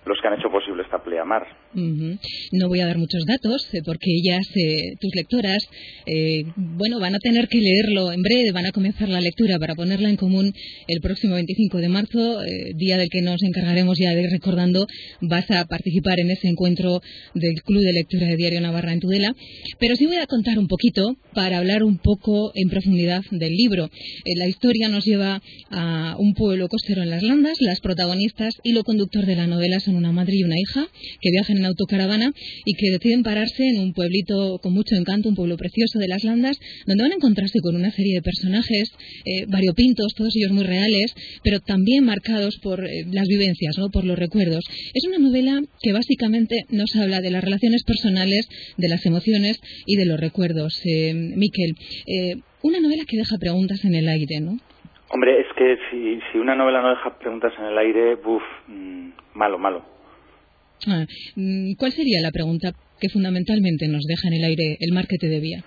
los 0.05 0.17
que 0.21 0.27
han 0.27 0.39
hecho 0.39 0.49
posible 0.49 0.83
esta 0.83 1.01
pleamar. 1.03 1.45
No 1.73 2.67
voy 2.67 2.79
a 2.79 2.87
dar 2.87 2.97
muchos 2.97 3.25
datos 3.25 3.67
eh, 3.73 3.81
porque 3.85 4.11
ellas, 4.11 4.45
eh, 4.55 4.95
tus 4.99 5.13
lectoras, 5.15 5.59
eh, 6.05 6.45
bueno, 6.55 6.99
van 6.99 7.15
a 7.15 7.19
tener 7.19 7.47
que 7.47 7.59
leerlo 7.59 8.11
en 8.11 8.21
breve, 8.21 8.51
van 8.51 8.65
a 8.65 8.71
comenzar 8.71 9.09
la 9.09 9.21
lectura 9.21 9.59
para 9.59 9.75
ponerla 9.75 10.09
en 10.09 10.15
común 10.15 10.51
el 10.87 11.01
próximo 11.01 11.35
25 11.35 11.77
de 11.77 11.89
marzo, 11.89 12.39
día 12.75 12.97
del 12.97 13.09
que 13.09 13.21
nos 13.21 13.43
encargaremos 13.43 13.97
ya 13.99 14.15
de 14.15 14.29
recordando. 14.29 14.87
Vas 15.21 15.49
a 15.51 15.65
participar 15.65 16.19
en 16.19 16.31
ese 16.31 16.47
encuentro 16.47 17.01
del 17.35 17.61
Club 17.61 17.81
de 17.81 17.93
Lectura 17.93 18.27
de 18.27 18.35
Diario 18.35 18.61
Navarra 18.61 18.93
en 18.93 18.99
Tudela. 18.99 19.33
Pero 19.79 19.95
sí 19.95 20.05
voy 20.05 20.17
a 20.17 20.25
contar 20.25 20.57
un 20.57 20.67
poquito 20.67 21.15
para 21.33 21.57
hablar 21.57 21.83
un 21.83 21.99
poco 21.99 22.51
en 22.55 22.69
profundidad 22.69 23.21
del 23.31 23.53
libro. 23.53 23.89
la 24.37 24.47
historia 24.47 24.89
nos 24.89 25.05
lleva 25.05 25.41
a 25.71 26.15
un 26.17 26.33
pueblo 26.33 26.67
costero 26.67 27.03
en 27.03 27.09
las 27.09 27.23
Landas, 27.23 27.57
las 27.59 27.79
protagonistas 27.81 28.55
y 28.63 28.73
lo 28.73 28.83
conductor 28.83 29.25
de 29.25 29.35
la 29.35 29.47
novela 29.47 29.79
son 29.89 29.97
una 29.97 30.11
madre 30.11 30.33
y 30.35 30.43
una 30.43 30.55
hija 30.57 30.87
que 31.21 31.31
viajan 31.31 31.57
en 31.57 31.65
autocaravana 31.65 32.31
y 32.65 32.73
que 32.73 32.91
deciden 32.91 33.23
pararse 33.23 33.67
en 33.67 33.79
un 33.79 33.93
pueblito 33.93 34.59
con 34.61 34.73
mucho 34.73 34.95
encanto, 34.95 35.29
un 35.29 35.35
pueblo 35.35 35.57
precioso 35.57 35.99
de 35.99 36.07
las 36.07 36.23
Landas, 36.23 36.57
donde 36.85 37.03
van 37.03 37.11
a 37.11 37.15
encontrarse 37.15 37.59
con 37.61 37.75
una 37.75 37.91
serie 37.91 38.15
de 38.15 38.21
personajes 38.21 38.91
eh, 39.25 39.45
variopintos, 39.47 40.13
todos 40.15 40.33
ellos 40.35 40.51
muy 40.51 40.63
reales, 40.63 41.13
pero 41.43 41.59
también 41.59 42.05
marcados 42.05 42.59
por 42.61 42.85
eh, 42.85 43.05
las 43.11 43.27
vivencias, 43.27 43.77
¿no? 43.77 43.89
por 43.89 44.05
los 44.05 44.17
recuerdos. 44.17 44.63
Es 44.93 45.03
una 45.07 45.17
novela 45.17 45.61
que 45.81 45.93
básicamente 45.93 46.65
nos 46.69 46.95
habla 46.95 47.21
de 47.21 47.31
las 47.31 47.43
relaciones 47.43 47.83
personales, 47.83 48.47
de 48.77 48.89
las 48.89 49.05
emociones 49.05 49.59
y 49.85 49.95
de 49.95 50.05
los 50.05 50.19
recuerdos. 50.19 50.81
Eh, 50.85 51.13
Miquel, 51.13 51.73
eh, 52.07 52.35
una 52.61 52.79
novela 52.79 53.03
que 53.07 53.17
deja 53.17 53.37
preguntas 53.39 53.83
en 53.85 53.95
el 53.95 54.07
aire, 54.07 54.39
¿no? 54.41 54.57
Hombre, 55.11 55.41
es 55.41 55.47
que 55.57 55.77
si, 55.89 56.37
una 56.37 56.55
novela 56.55 56.81
no 56.81 56.89
deja 56.89 57.17
preguntas 57.17 57.51
en 57.57 57.65
el 57.65 57.77
aire, 57.79 58.15
buf, 58.15 58.43
mm, 58.67 59.09
malo, 59.39 59.57
malo. 59.57 59.81
Ah, 60.87 61.05
mm, 61.35 61.73
¿Cuál 61.79 61.91
sería 61.91 62.21
la 62.21 62.31
pregunta 62.31 62.71
que 62.99 63.09
fundamentalmente 63.09 63.87
nos 63.87 64.05
deja 64.05 64.27
en 64.27 64.35
el 64.35 64.43
aire 64.43 64.77
el 64.79 64.93
mar 64.93 65.05
que 65.07 65.17
te 65.17 65.27
debía? 65.27 65.63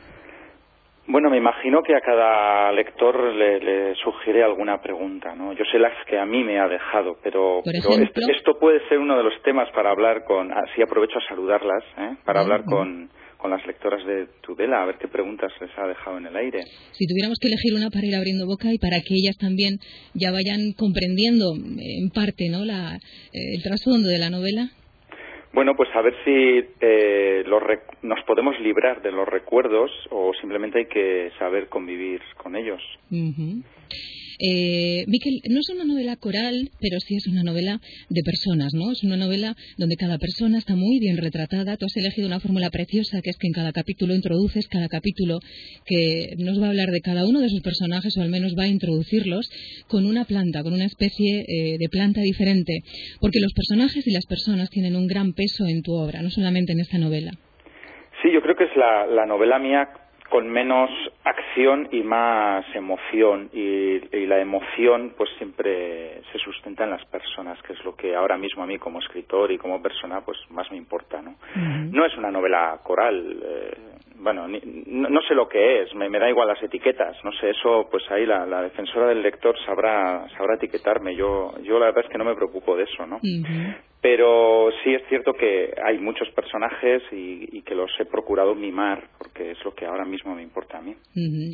Bueno, 1.09 1.31
me 1.31 1.37
imagino 1.37 1.83
que 1.83 1.97
a 1.97 2.01
cada 2.01 2.71
lector 2.73 3.35
le, 3.35 3.95
sugiere 3.97 4.45
alguna 4.45 4.81
pregunta, 4.81 5.35
¿no? 5.35 5.53
Yo 5.53 5.65
sé 5.71 5.79
las 5.79 5.93
que 6.07 6.17
a 6.17 6.25
mí 6.25 6.45
me 6.45 6.61
ha 6.61 6.69
dejado, 6.69 7.19
pero, 7.23 7.61
esto, 7.65 8.59
puede 8.61 8.87
ser 8.89 8.99
uno 8.99 9.17
de 9.17 9.25
los 9.25 9.43
temas 9.43 9.69
para 9.73 9.91
hablar 9.91 10.25
con, 10.25 10.53
así 10.53 10.81
aprovecho 10.81 11.19
a 11.19 11.29
saludarlas, 11.29 11.83
¿eh? 11.99 12.17
para 12.25 12.41
hablar 12.41 12.65
con, 12.65 13.11
con 13.43 13.51
las 13.51 13.67
lectoras 13.67 14.07
de 14.07 14.29
Tudela, 14.41 14.85
a 14.85 14.87
ver 14.87 14.99
qué 15.01 15.09
preguntas 15.09 15.51
les 15.61 15.71
ha 15.77 15.89
dejado 15.89 16.17
en 16.17 16.27
el 16.27 16.37
aire. 16.37 16.63
Si 16.93 17.07
tuviéramos 17.09 17.39
que 17.41 17.49
elegir 17.49 17.75
una 17.75 17.91
para 17.91 18.07
ir 18.07 18.15
abriendo 18.15 18.47
boca 18.47 18.73
y 18.73 18.79
para 18.79 19.01
que 19.01 19.15
ellas 19.15 19.37
también 19.37 19.79
ya 20.15 20.31
vayan 20.31 20.73
comprendiendo 20.79 21.53
en 21.57 22.11
parte 22.11 22.49
¿no? 22.49 22.63
eh, 22.65 22.99
el 23.33 23.63
trasfondo 23.65 24.09
de 24.09 24.19
la 24.21 24.31
novela. 24.31 24.71
Bueno, 25.53 25.75
pues 25.77 25.89
a 25.95 26.01
ver 26.01 26.15
si 26.25 26.65
eh, 26.81 27.45
nos 28.03 28.25
podemos 28.25 28.59
librar 28.61 29.03
de 29.03 29.13
los 29.13 29.29
recuerdos 29.29 29.91
o 30.11 30.33
simplemente 30.41 30.79
hay 30.79 30.87
que 30.87 31.31
saber 31.39 31.69
convivir 31.69 32.23
con 32.39 32.57
ellos. 32.57 32.81
Eh, 34.45 35.05
Miquel, 35.07 35.41
no 35.51 35.61
es 35.61 35.69
una 35.73 35.85
novela 35.85 36.17
coral, 36.17 36.71
pero 36.81 36.99
sí 36.99 37.15
es 37.17 37.27
una 37.29 37.45
novela 37.45 37.81
de 38.09 38.23
personas, 38.23 38.73
¿no? 38.75 38.91
Es 38.91 39.05
una 39.05 39.17
novela 39.17 39.55
donde 39.79 39.97
cada 39.97 40.19
persona 40.19 40.59
está 40.59 40.75
muy 40.75 40.99
bien 40.99 41.17
retratada. 41.17 41.77
Tú 41.77 41.87
has 41.87 41.97
elegido 41.97 42.27
una 42.27 42.41
fórmula 42.41 42.71
preciosa 42.71 43.21
que 43.23 43.31
es 43.31 43.37
que 43.37 43.47
en 43.47 43.53
cada 43.53 43.73
capítulo 43.73 44.15
introduces 44.15 44.67
cada 44.69 44.89
capítulo 44.89 45.39
que 45.87 46.35
nos 46.39 46.61
va 46.61 46.67
a 46.67 46.71
hablar 46.71 46.89
de 46.89 47.01
cada 47.01 47.27
uno 47.27 47.41
de 47.41 47.51
sus 47.51 47.63
personajes 47.63 48.17
o 48.17 48.23
al 48.23 48.31
menos 48.31 48.55
va 48.59 48.65
a 48.65 48.69
introducirlos 48.69 49.49
con 49.87 50.07
una 50.07 50.25
planta, 50.25 50.63
con 50.63 50.73
una 50.73 50.87
especie 50.87 51.45
eh, 51.47 51.77
de 51.79 51.89
planta 51.89 52.21
diferente. 52.23 52.81
Porque 53.21 53.39
los 53.41 53.53
personajes 53.53 54.07
y 54.07 54.13
las 54.13 54.27
personas 54.27 54.71
tienen 54.71 54.97
un 54.97 55.07
gran 55.07 55.35
peso 55.35 55.42
en 55.67 55.83
tu 55.83 55.93
obra, 55.93 56.23
no 56.23 56.31
solamente 56.31 56.73
en 56.73 56.81
esta 56.81 56.99
novela. 56.99 57.31
Sí, 58.23 58.31
yo 58.33 58.41
creo 58.41 58.55
que 58.55 58.65
es 58.65 58.77
la, 58.77 59.07
la 59.07 59.27
novela 59.27 59.59
mía 59.59 59.89
con 60.33 60.49
menos 60.49 60.89
acción 61.25 61.91
y 61.93 62.03
más 62.03 62.65
emoción 62.75 63.51
y, 63.53 64.01
la 64.27 64.41
emoción 64.41 65.13
pues 65.15 65.29
siempre 65.37 66.23
se 66.33 66.39
sustenta 66.39 66.85
en 66.85 66.91
las 66.91 67.05
personas 67.05 67.61
que 67.63 67.75
es 67.75 67.85
lo 67.85 67.95
que 67.95 68.15
ahora 68.15 68.39
mismo 68.39 68.63
a 68.63 68.67
mí 68.67 68.79
como 68.79 68.99
escritor 68.99 69.53
y 69.53 69.59
como 69.59 69.83
persona 69.83 70.23
pues 70.23 70.39
más 70.49 70.71
me 70.71 70.79
importa 70.79 71.21
no 71.21 71.35
no 71.55 72.07
es 72.07 72.17
una 72.17 72.31
novela 72.31 72.81
coral 72.83 73.43
eh, 73.45 73.77
bueno 74.17 74.49
no, 74.49 75.21
sé 75.29 75.35
lo 75.35 75.47
que 75.49 75.83
es 75.83 75.95
me, 75.95 76.09
da 76.09 76.31
igual 76.31 76.49
las 76.49 76.63
etiquetas 76.63 77.15
no 77.25 77.33
sé 77.33 77.51
eso 77.51 77.89
pues 77.91 78.11
ahí 78.11 78.25
la, 78.25 78.63
defensora 78.63 79.09
del 79.09 79.23
lector 79.23 79.55
sabrá 79.67 80.27
sabrá 80.39 80.55
etiquetarme 80.55 81.15
yo 81.15 81.53
yo 81.63 81.79
la 81.79 81.87
verdad 81.87 82.05
es 82.07 82.11
que 82.11 82.19
no 82.19 82.25
me 82.25 82.37
preocupo 82.37 82.75
de 82.75 82.85
eso 82.85 83.07
no 83.07 83.21
pero 84.03 84.69
sí 84.83 84.93
es 84.93 85.03
cierto 85.09 85.33
que 85.33 85.73
hay 85.87 85.97
muchos 85.99 86.29
personajes 86.35 87.03
y, 87.13 87.63
que 87.63 87.77
los 87.77 87.91
he 88.01 88.05
procurado 88.05 88.57
mimar 88.57 89.09
porque 89.17 89.53
es 89.53 89.59
lo 89.65 89.73
que 89.73 89.87
ahora 89.87 90.05
mismo 90.05 90.35
me 90.35 90.43
importa 90.43 90.79
a 90.79 90.83
mí. 90.83 90.97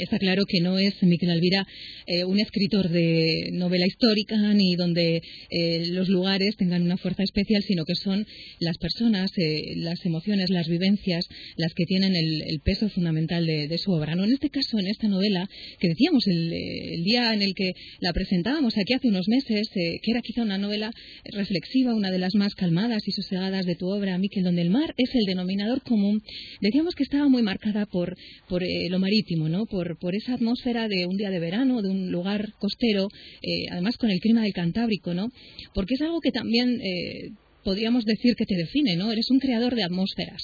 Está 0.00 0.16
claro 0.18 0.42
que 0.48 0.62
no 0.62 0.78
es 0.78 0.96
Miquel 1.02 1.30
Alvira 1.30 1.66
eh, 2.06 2.24
un 2.24 2.40
escritor 2.40 2.88
de 2.88 3.50
novela 3.52 3.84
histórica 3.86 4.36
ni 4.54 4.74
donde 4.74 5.20
eh, 5.50 5.86
los 5.92 6.08
lugares 6.08 6.56
tengan 6.56 6.82
una 6.82 6.96
fuerza 6.96 7.22
especial, 7.22 7.62
sino 7.62 7.84
que 7.84 7.94
son 7.94 8.24
las 8.60 8.78
personas, 8.78 9.30
eh, 9.36 9.74
las 9.76 10.04
emociones, 10.06 10.48
las 10.48 10.66
vivencias 10.66 11.28
las 11.56 11.74
que 11.74 11.84
tienen 11.84 12.16
el, 12.16 12.60
peso 12.64 12.88
fundamental 12.88 13.44
de, 13.44 13.78
su 13.78 13.92
obra. 13.92 14.14
¿no? 14.14 14.24
En 14.24 14.32
este 14.32 14.48
caso, 14.48 14.78
en 14.78 14.86
esta 14.86 15.08
novela, 15.08 15.46
que 15.78 15.88
decíamos 15.88 16.26
el, 16.26 16.52
el 16.52 17.04
día 17.04 17.34
en 17.34 17.42
el 17.42 17.52
que 17.54 17.72
la 18.00 18.12
presentábamos 18.14 18.76
aquí 18.78 18.94
hace 18.94 19.08
unos 19.08 19.28
meses, 19.28 19.68
que 19.74 20.10
era 20.10 20.22
quizá 20.22 20.42
una 20.42 20.58
novela 20.58 20.90
reflexiva, 21.32 21.94
una 21.94 22.10
de 22.10 22.18
las 22.18 22.34
más 22.38 22.54
calmadas 22.54 23.06
y 23.06 23.12
sosegadas 23.12 23.66
de 23.66 23.74
tu 23.74 23.86
obra, 23.90 24.16
Miquel, 24.18 24.44
donde 24.44 24.62
el 24.62 24.70
mar 24.70 24.94
es 24.96 25.14
el 25.14 25.26
denominador 25.26 25.82
común, 25.82 26.20
decíamos 26.60 26.94
que 26.94 27.02
estaba 27.02 27.28
muy 27.28 27.42
marcada 27.42 27.84
por, 27.90 28.14
por 28.48 28.62
eh, 28.62 28.88
lo 28.90 28.98
marítimo, 28.98 29.48
¿no? 29.48 29.66
Por, 29.66 29.98
por 29.98 30.14
esa 30.14 30.34
atmósfera 30.34 30.88
de 30.88 31.06
un 31.06 31.16
día 31.16 31.30
de 31.30 31.40
verano, 31.40 31.82
de 31.82 31.90
un 31.90 32.10
lugar 32.10 32.40
costero, 32.58 33.08
eh, 33.42 33.66
además 33.70 33.98
con 33.98 34.10
el 34.10 34.20
clima 34.20 34.42
del 34.42 34.54
Cantábrico, 34.54 35.12
¿no? 35.12 35.26
Porque 35.74 35.94
es 35.94 36.02
algo 36.02 36.20
que 36.20 36.30
también 36.30 36.80
eh, 36.80 37.34
podríamos 37.64 38.04
decir 38.04 38.34
que 38.38 38.46
te 38.46 38.56
define, 38.56 38.96
¿no? 38.96 39.10
Eres 39.12 39.28
un 39.30 39.40
creador 39.40 39.74
de 39.74 39.84
atmósferas. 39.84 40.40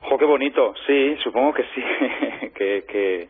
¡Jo, 0.00 0.18
qué 0.18 0.24
bonito! 0.24 0.74
Sí, 0.86 1.16
supongo 1.22 1.52
que 1.54 1.62
sí, 1.74 1.82
que, 2.58 2.84
que, 2.88 3.28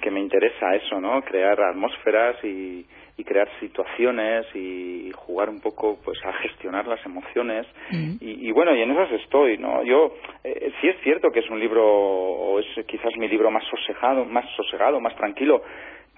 que 0.00 0.10
me 0.10 0.20
interesa 0.20 0.74
eso, 0.76 1.00
¿no? 1.00 1.22
Crear 1.22 1.60
atmósferas 1.60 2.36
y 2.44 2.86
y 3.18 3.24
crear 3.24 3.48
situaciones 3.60 4.46
y, 4.54 5.10
jugar 5.14 5.50
un 5.50 5.60
poco 5.60 5.98
pues 6.04 6.18
a 6.24 6.32
gestionar 6.34 6.86
las 6.86 7.04
emociones 7.04 7.66
mm. 7.90 8.16
y, 8.20 8.50
bueno 8.52 8.74
y 8.74 8.80
en 8.80 8.92
esas 8.92 9.10
estoy 9.20 9.58
no 9.58 9.84
yo 9.84 10.14
eh, 10.44 10.72
sí 10.80 10.88
es 10.88 10.96
cierto 11.02 11.30
que 11.30 11.40
es 11.40 11.50
un 11.50 11.58
libro 11.58 11.84
o 11.84 12.58
es 12.60 12.66
quizás 12.86 13.14
mi 13.18 13.28
libro 13.28 13.50
más 13.50 13.64
sosegado 13.64 14.24
más 14.24 14.46
sosegado 14.56 15.00
más 15.00 15.14
tranquilo 15.16 15.62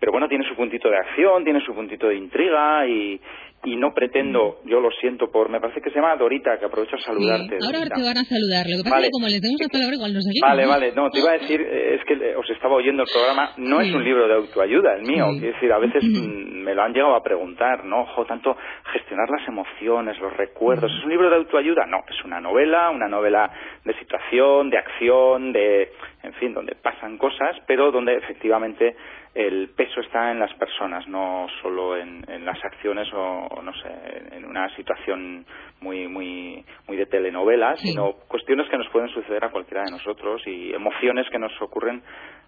pero 0.00 0.10
bueno 0.12 0.26
tiene 0.28 0.48
su 0.48 0.56
puntito 0.56 0.88
de 0.90 0.96
acción 0.96 1.44
tiene 1.44 1.60
su 1.60 1.74
puntito 1.74 2.08
de 2.08 2.16
intriga 2.16 2.86
y, 2.88 3.20
y 3.64 3.76
no 3.76 3.92
pretendo, 3.92 4.60
yo 4.64 4.80
lo 4.80 4.90
siento 4.90 5.30
por, 5.30 5.50
me 5.50 5.60
parece 5.60 5.82
que 5.82 5.90
se 5.90 5.96
llama 5.96 6.16
Dorita, 6.16 6.58
que 6.58 6.64
aprovecho 6.64 6.96
a 6.96 7.00
saludarte. 7.00 7.58
Ahora 7.62 7.78
Dorita. 7.80 7.94
te 7.94 8.02
van 8.02 8.16
a 8.16 8.24
saludar. 8.24 8.64
Lo 8.64 8.76
que 8.78 8.84
pasa 8.84 8.96
Vale. 8.96 9.04
es 9.04 9.10
que 9.10 9.16
como 9.20 9.28
les 9.28 9.42
demos 9.42 9.60
la 9.60 9.68
palabra 9.68 9.94
igual 10.00 10.12
nos. 10.14 10.24
Vale, 10.40 10.64
vale, 10.66 10.92
no, 10.96 11.10
te 11.10 11.18
iba 11.20 11.28
a 11.28 11.38
decir, 11.38 11.60
eh, 11.60 11.96
es 12.00 12.04
que 12.08 12.34
os 12.36 12.48
estaba 12.48 12.74
oyendo 12.76 13.02
el 13.02 13.08
programa, 13.12 13.52
no 13.58 13.82
es 13.82 13.92
un 13.92 14.02
libro 14.02 14.26
de 14.28 14.34
autoayuda 14.40 14.94
el 14.96 15.02
mío, 15.02 15.26
Sí. 15.36 15.44
es 15.46 15.52
decir, 15.52 15.70
a 15.72 15.78
veces 15.78 16.02
mm, 16.08 16.64
me 16.64 16.74
lo 16.74 16.82
han 16.82 16.94
llegado 16.94 17.14
a 17.14 17.22
preguntar, 17.22 17.84
¿no? 17.84 18.00
Ojo, 18.00 18.24
tanto 18.24 18.56
gestionar 18.94 19.28
las 19.28 19.46
emociones, 19.46 20.18
los 20.20 20.34
recuerdos, 20.38 20.90
¿es 20.96 21.04
un 21.04 21.10
libro 21.10 21.28
de 21.28 21.36
autoayuda? 21.36 21.84
No, 21.84 21.98
es 22.08 22.24
una 22.24 22.40
novela, 22.40 22.88
una 22.88 23.08
novela 23.08 23.50
de 23.84 23.92
situación, 23.98 24.70
de 24.70 24.78
acción, 24.78 25.52
de, 25.52 25.92
en 26.22 26.32
fin, 26.40 26.54
donde 26.54 26.76
pasan 26.76 27.18
cosas, 27.18 27.56
pero 27.66 27.92
donde 27.92 28.16
efectivamente 28.16 28.96
el 29.34 29.68
peso 29.76 30.00
está 30.00 30.32
en 30.32 30.40
las 30.40 30.52
personas, 30.54 31.06
no 31.08 31.46
solo 31.62 31.96
en, 31.96 32.24
en 32.28 32.44
las 32.44 32.58
acciones 32.64 33.06
o, 33.12 33.46
o 33.46 33.62
no 33.62 33.72
sé, 33.74 33.88
en 34.36 34.44
una 34.44 34.74
situación 34.76 35.46
muy 35.80 36.08
muy 36.08 36.64
muy 36.88 36.96
de 36.96 37.06
telenovela, 37.06 37.76
Sí. 37.76 37.88
sino 37.88 38.12
cuestiones 38.28 38.68
que 38.68 38.76
nos 38.78 38.88
pueden 38.90 39.08
suceder 39.10 39.44
a 39.44 39.50
cualquiera 39.50 39.84
de 39.84 39.92
nosotros 39.92 40.42
y 40.46 40.72
emociones 40.72 41.26
que 41.30 41.38
nos 41.38 41.52
ocurren 41.62 42.02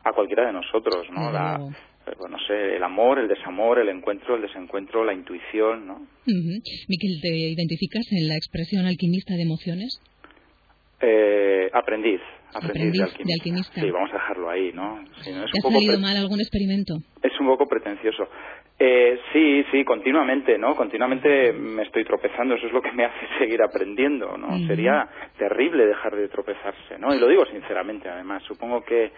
a 0.04 0.12
cualquiera 0.12 0.46
de 0.46 0.52
nosotros, 0.54 1.08
¿no? 1.12 1.26
Desde 1.26 1.32
La, 1.32 1.58
eh, 2.08 2.16
no 2.28 2.38
sé, 2.48 2.74
el 2.76 2.82
amor, 2.82 3.20
el 3.20 3.28
desamor, 3.28 3.78
el 3.78 3.88
encuentro, 3.88 4.34
el 4.34 4.42
desencuentro, 4.42 5.04
la 5.04 5.14
intuición, 5.14 5.86
¿no? 5.86 5.94
Ujú. 5.94 6.54
Miquel, 6.88 7.20
¿te 7.22 7.28
identificas 7.54 8.02
en 8.10 8.26
la 8.26 8.34
expresión 8.34 8.86
alquimista 8.86 9.34
de 9.34 9.42
emociones? 9.42 10.00
Eh, 11.04 11.68
aprendiz, 11.72 12.20
aprendiz, 12.54 13.02
Aprendiz 13.02 13.18
de, 13.18 13.24
de 13.24 13.34
alquimista. 13.34 13.80
Sí, 13.80 13.90
vamos 13.90 14.10
a 14.10 14.14
dejarlo 14.14 14.48
ahí, 14.50 14.72
¿no? 14.72 15.04
Sí, 15.16 15.32
¿no? 15.32 15.44
Es 15.44 15.50
¿Te 15.50 15.58
ha 15.58 15.60
un 15.60 15.62
poco 15.62 15.74
salido 15.74 15.98
mal 15.98 16.16
algún 16.16 16.40
experimento? 16.40 16.94
Es 17.22 17.32
un 17.40 17.46
poco 17.46 17.66
pretencioso. 17.66 18.28
Eh, 18.78 19.18
sí, 19.32 19.64
sí, 19.72 19.84
continuamente, 19.84 20.58
¿no? 20.58 20.76
Continuamente 20.76 21.52
me 21.52 21.82
estoy 21.82 22.04
tropezando, 22.04 22.54
eso 22.54 22.66
es 22.66 22.72
lo 22.72 22.80
que 22.80 22.92
me 22.92 23.04
hace 23.04 23.26
seguir 23.38 23.60
aprendiendo, 23.62 24.36
¿no? 24.36 24.48
Ujú. 24.48 24.66
Sería 24.66 25.08
terrible 25.38 25.86
dejar 25.86 26.14
de 26.14 26.28
tropezarse, 26.28 26.98
¿no? 26.98 27.14
Y 27.14 27.18
lo 27.18 27.28
digo 27.28 27.44
sinceramente, 27.46 28.08
además. 28.08 28.42
Supongo 28.44 28.84
que, 28.84 29.10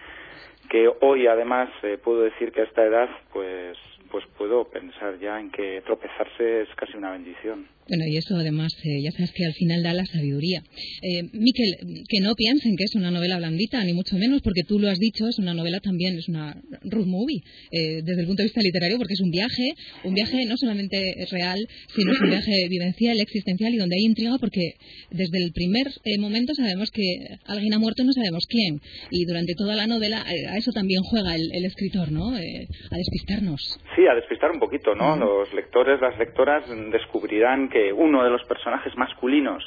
que 0.69 0.89
hoy, 1.01 1.27
además, 1.27 1.69
eh, 1.83 1.99
puedo 2.03 2.21
decir 2.21 2.51
que 2.51 2.61
a 2.61 2.65
esta 2.65 2.83
edad, 2.83 3.09
pues, 3.31 3.77
pues 4.09 4.25
puedo 4.37 4.65
pensar 4.69 5.19
ya 5.19 5.39
en 5.39 5.51
que 5.51 5.81
tropezarse 5.85 6.61
es 6.61 6.69
casi 6.75 6.97
una 6.97 7.11
bendición. 7.11 7.67
Bueno, 7.87 8.05
y 8.07 8.17
eso 8.17 8.35
además, 8.35 8.73
eh, 8.83 9.01
ya 9.03 9.11
sabes 9.11 9.31
que 9.31 9.45
al 9.45 9.53
final 9.53 9.83
da 9.83 9.93
la 9.93 10.05
sabiduría. 10.05 10.63
Eh, 11.01 11.23
Miquel, 11.33 12.03
que 12.09 12.19
no 12.19 12.33
piensen 12.35 12.75
que 12.75 12.83
es 12.83 12.95
una 12.95 13.11
novela 13.11 13.37
blandita, 13.37 13.83
ni 13.83 13.93
mucho 13.93 14.17
menos, 14.17 14.41
porque 14.41 14.63
tú 14.67 14.79
lo 14.79 14.89
has 14.89 14.97
dicho, 14.99 15.27
es 15.27 15.37
una 15.37 15.53
novela 15.53 15.79
también, 15.79 16.17
es 16.17 16.27
una 16.27 16.55
road 16.83 17.05
movie, 17.05 17.41
eh, 17.71 18.01
desde 18.03 18.21
el 18.21 18.27
punto 18.27 18.41
de 18.41 18.47
vista 18.47 18.61
literario, 18.61 18.97
porque 18.97 19.13
es 19.13 19.21
un 19.21 19.29
viaje, 19.29 19.73
un 20.03 20.13
viaje 20.13 20.45
no 20.45 20.57
solamente 20.57 20.97
real, 21.31 21.59
sino 21.95 22.11
es 22.11 22.21
un 22.21 22.29
viaje 22.29 22.51
vivencial, 22.69 23.19
existencial, 23.19 23.73
y 23.73 23.77
donde 23.77 23.95
hay 23.95 24.05
intriga, 24.05 24.37
porque 24.39 24.73
desde 25.11 25.37
el 25.43 25.51
primer 25.53 25.87
eh, 25.87 26.17
momento 26.19 26.53
sabemos 26.55 26.89
que 26.91 27.03
alguien 27.45 27.73
ha 27.73 27.79
muerto, 27.79 28.03
no 28.03 28.13
sabemos 28.13 28.45
quién, 28.47 28.79
y 29.11 29.25
durante 29.25 29.53
toda 29.55 29.75
la 29.75 29.87
novela 29.87 30.23
eh, 30.29 30.47
a 30.47 30.57
eso 30.57 30.71
también 30.71 31.01
juega 31.03 31.35
el, 31.35 31.51
el 31.53 31.65
escritor, 31.65 32.11
¿no? 32.11 32.35
Eh, 32.37 32.67
a 32.91 32.97
despistarnos. 32.97 33.61
Sí, 33.95 34.07
a 34.07 34.15
despistar 34.15 34.51
un 34.51 34.59
poquito, 34.59 34.95
¿no? 34.95 35.15
Los 35.15 35.53
lectores, 35.53 35.99
las 36.01 36.17
lectoras 36.17 36.63
descubrirán 36.91 37.69
que 37.69 37.74
uno 37.93 38.23
de 38.23 38.29
los 38.29 38.43
personajes 38.45 38.95
masculinos 38.97 39.63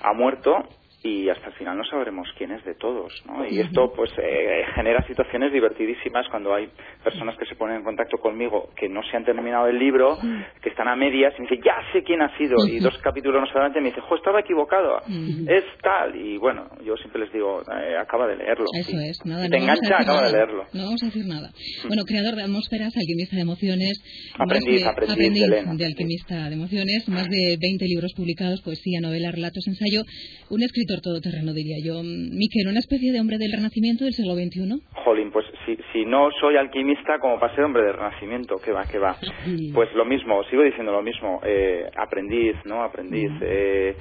ha 0.00 0.12
muerto 0.12 0.64
y 1.02 1.28
hasta 1.28 1.48
el 1.48 1.52
final 1.54 1.78
no 1.78 1.84
sabremos 1.84 2.28
quién 2.36 2.50
es 2.50 2.64
de 2.64 2.74
todos, 2.74 3.12
¿no? 3.24 3.46
Y 3.46 3.60
esto 3.60 3.92
pues 3.94 4.10
eh, 4.18 4.64
genera 4.74 5.06
situaciones 5.06 5.52
divertidísimas 5.52 6.26
cuando 6.28 6.52
hay 6.52 6.68
personas 7.04 7.36
que 7.38 7.46
se 7.46 7.54
ponen 7.54 7.76
en 7.76 7.84
contacto 7.84 8.18
conmigo 8.18 8.70
que 8.76 8.88
no 8.88 9.02
se 9.04 9.16
han 9.16 9.24
terminado 9.24 9.68
el 9.68 9.78
libro, 9.78 10.18
que 10.60 10.70
están 10.70 10.88
a 10.88 10.96
medias 10.96 11.32
y 11.38 11.42
me 11.42 11.48
dicen, 11.48 11.62
ya 11.64 11.76
sé 11.92 12.02
quién 12.02 12.20
ha 12.20 12.36
sido, 12.36 12.56
y 12.66 12.80
dos 12.80 12.98
capítulos 12.98 13.40
más 13.40 13.50
adelante 13.50 13.80
me 13.80 13.88
dicen, 13.88 14.02
jo, 14.02 14.16
estaba 14.16 14.40
equivocado, 14.40 15.00
es 15.06 15.64
tal, 15.82 16.16
y 16.16 16.36
bueno, 16.36 16.68
yo 16.84 16.96
siempre 16.96 17.20
les 17.22 17.32
digo, 17.32 17.62
eh, 17.62 17.96
acaba 17.96 18.26
de 18.26 18.36
leerlo. 18.36 18.66
Eso 18.78 18.98
es, 18.98 19.24
nada, 19.24 19.44
si 19.44 19.50
no 19.50 19.56
te 19.56 19.62
engancha, 19.62 19.98
acaba 20.00 20.26
de 20.26 20.32
leerlo. 20.32 20.64
No 20.72 20.84
vamos 20.84 21.02
a 21.02 21.06
decir 21.06 21.26
nada. 21.26 21.50
Bueno, 21.86 22.02
creador 22.04 22.34
de 22.34 22.42
atmósferas, 22.42 22.92
alquimista 22.96 23.36
de 23.36 23.42
emociones. 23.42 24.02
Aprendiz, 24.34 24.82
de, 24.82 24.88
aprendiz 24.88 25.16
de 25.16 25.44
Elena. 25.44 25.74
de 25.74 25.86
alquimista 25.86 26.48
de 26.48 26.54
emociones, 26.54 27.08
más 27.08 27.28
de 27.28 27.56
20 27.60 27.84
libros 27.86 28.12
publicados, 28.16 28.62
poesía, 28.62 29.00
novela, 29.00 29.30
relatos, 29.30 29.64
ensayo. 29.66 30.02
Un 30.50 30.62
escritor 30.62 30.87
todoterreno, 31.00 31.52
diría 31.52 31.76
yo. 31.84 32.00
Miquel, 32.02 32.68
una 32.68 32.80
especie 32.80 33.12
de 33.12 33.20
hombre 33.20 33.36
del 33.38 33.52
renacimiento 33.52 34.04
del 34.04 34.14
siglo 34.14 34.34
XXI. 34.34 34.80
Jolín, 35.04 35.30
pues 35.30 35.46
si, 35.66 35.76
si 35.92 36.04
no 36.06 36.30
soy 36.40 36.56
alquimista, 36.56 37.18
como 37.20 37.38
para 37.38 37.54
ser 37.54 37.64
hombre 37.64 37.82
del 37.84 37.94
renacimiento, 37.94 38.56
que 38.56 38.72
va, 38.72 38.86
que 38.86 38.98
va. 38.98 39.16
Pues 39.74 39.92
lo 39.94 40.04
mismo, 40.04 40.42
sigo 40.44 40.62
diciendo 40.62 40.90
lo 40.92 41.02
mismo, 41.02 41.40
eh, 41.44 41.84
aprendiz, 41.96 42.56
¿no? 42.64 42.82
Aprendiz. 42.82 43.30
Eh, 43.42 43.94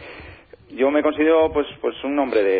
yo 0.71 0.91
me 0.91 1.01
considero 1.01 1.49
pues 1.53 1.65
pues 1.79 1.95
un 2.03 2.17
hombre 2.19 2.43
de, 2.43 2.59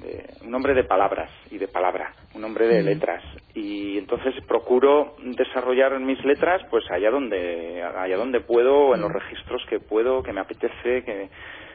de- 0.00 0.24
un 0.46 0.54
hombre 0.54 0.72
de 0.74 0.84
palabras 0.84 1.30
y 1.50 1.58
de 1.58 1.68
palabra, 1.68 2.14
un 2.34 2.44
hombre 2.44 2.66
de 2.66 2.82
letras 2.82 3.22
y 3.54 3.98
entonces 3.98 4.32
procuro 4.48 5.16
desarrollar 5.22 6.00
mis 6.00 6.22
letras 6.24 6.62
pues 6.70 6.82
allá 6.90 7.10
donde 7.10 7.82
allá 7.82 8.16
donde 8.16 8.40
puedo, 8.40 8.94
en 8.94 9.02
los 9.02 9.12
registros 9.12 9.62
que 9.68 9.80
puedo, 9.80 10.22
que 10.22 10.32
me 10.32 10.40
apetece, 10.40 11.04
que 11.04 11.28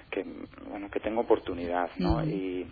que 0.09 0.25
bueno, 0.69 0.89
que 0.89 0.99
tengo 0.99 1.21
oportunidad, 1.21 1.89
¿no? 1.97 2.23
Y 2.23 2.69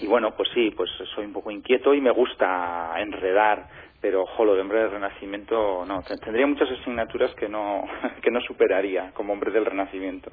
y 0.00 0.06
bueno, 0.06 0.34
pues 0.36 0.48
sí, 0.54 0.72
pues 0.76 0.90
soy 1.14 1.24
un 1.24 1.32
poco 1.32 1.50
inquieto 1.50 1.94
y 1.94 2.00
me 2.00 2.10
gusta 2.10 2.94
enredar, 2.98 3.66
pero 4.04 4.20
ojo, 4.24 4.44
lo 4.44 4.54
de 4.54 4.60
hombre 4.60 4.80
del 4.80 4.90
renacimiento 4.90 5.56
no, 5.88 6.02
Te- 6.06 6.18
tendría 6.18 6.46
muchas 6.46 6.68
asignaturas 6.78 7.30
que 7.40 7.48
no 7.48 7.80
que 8.22 8.30
no 8.30 8.38
superaría 8.46 9.12
como 9.16 9.32
hombre 9.32 9.50
del 9.50 9.64
renacimiento. 9.64 10.30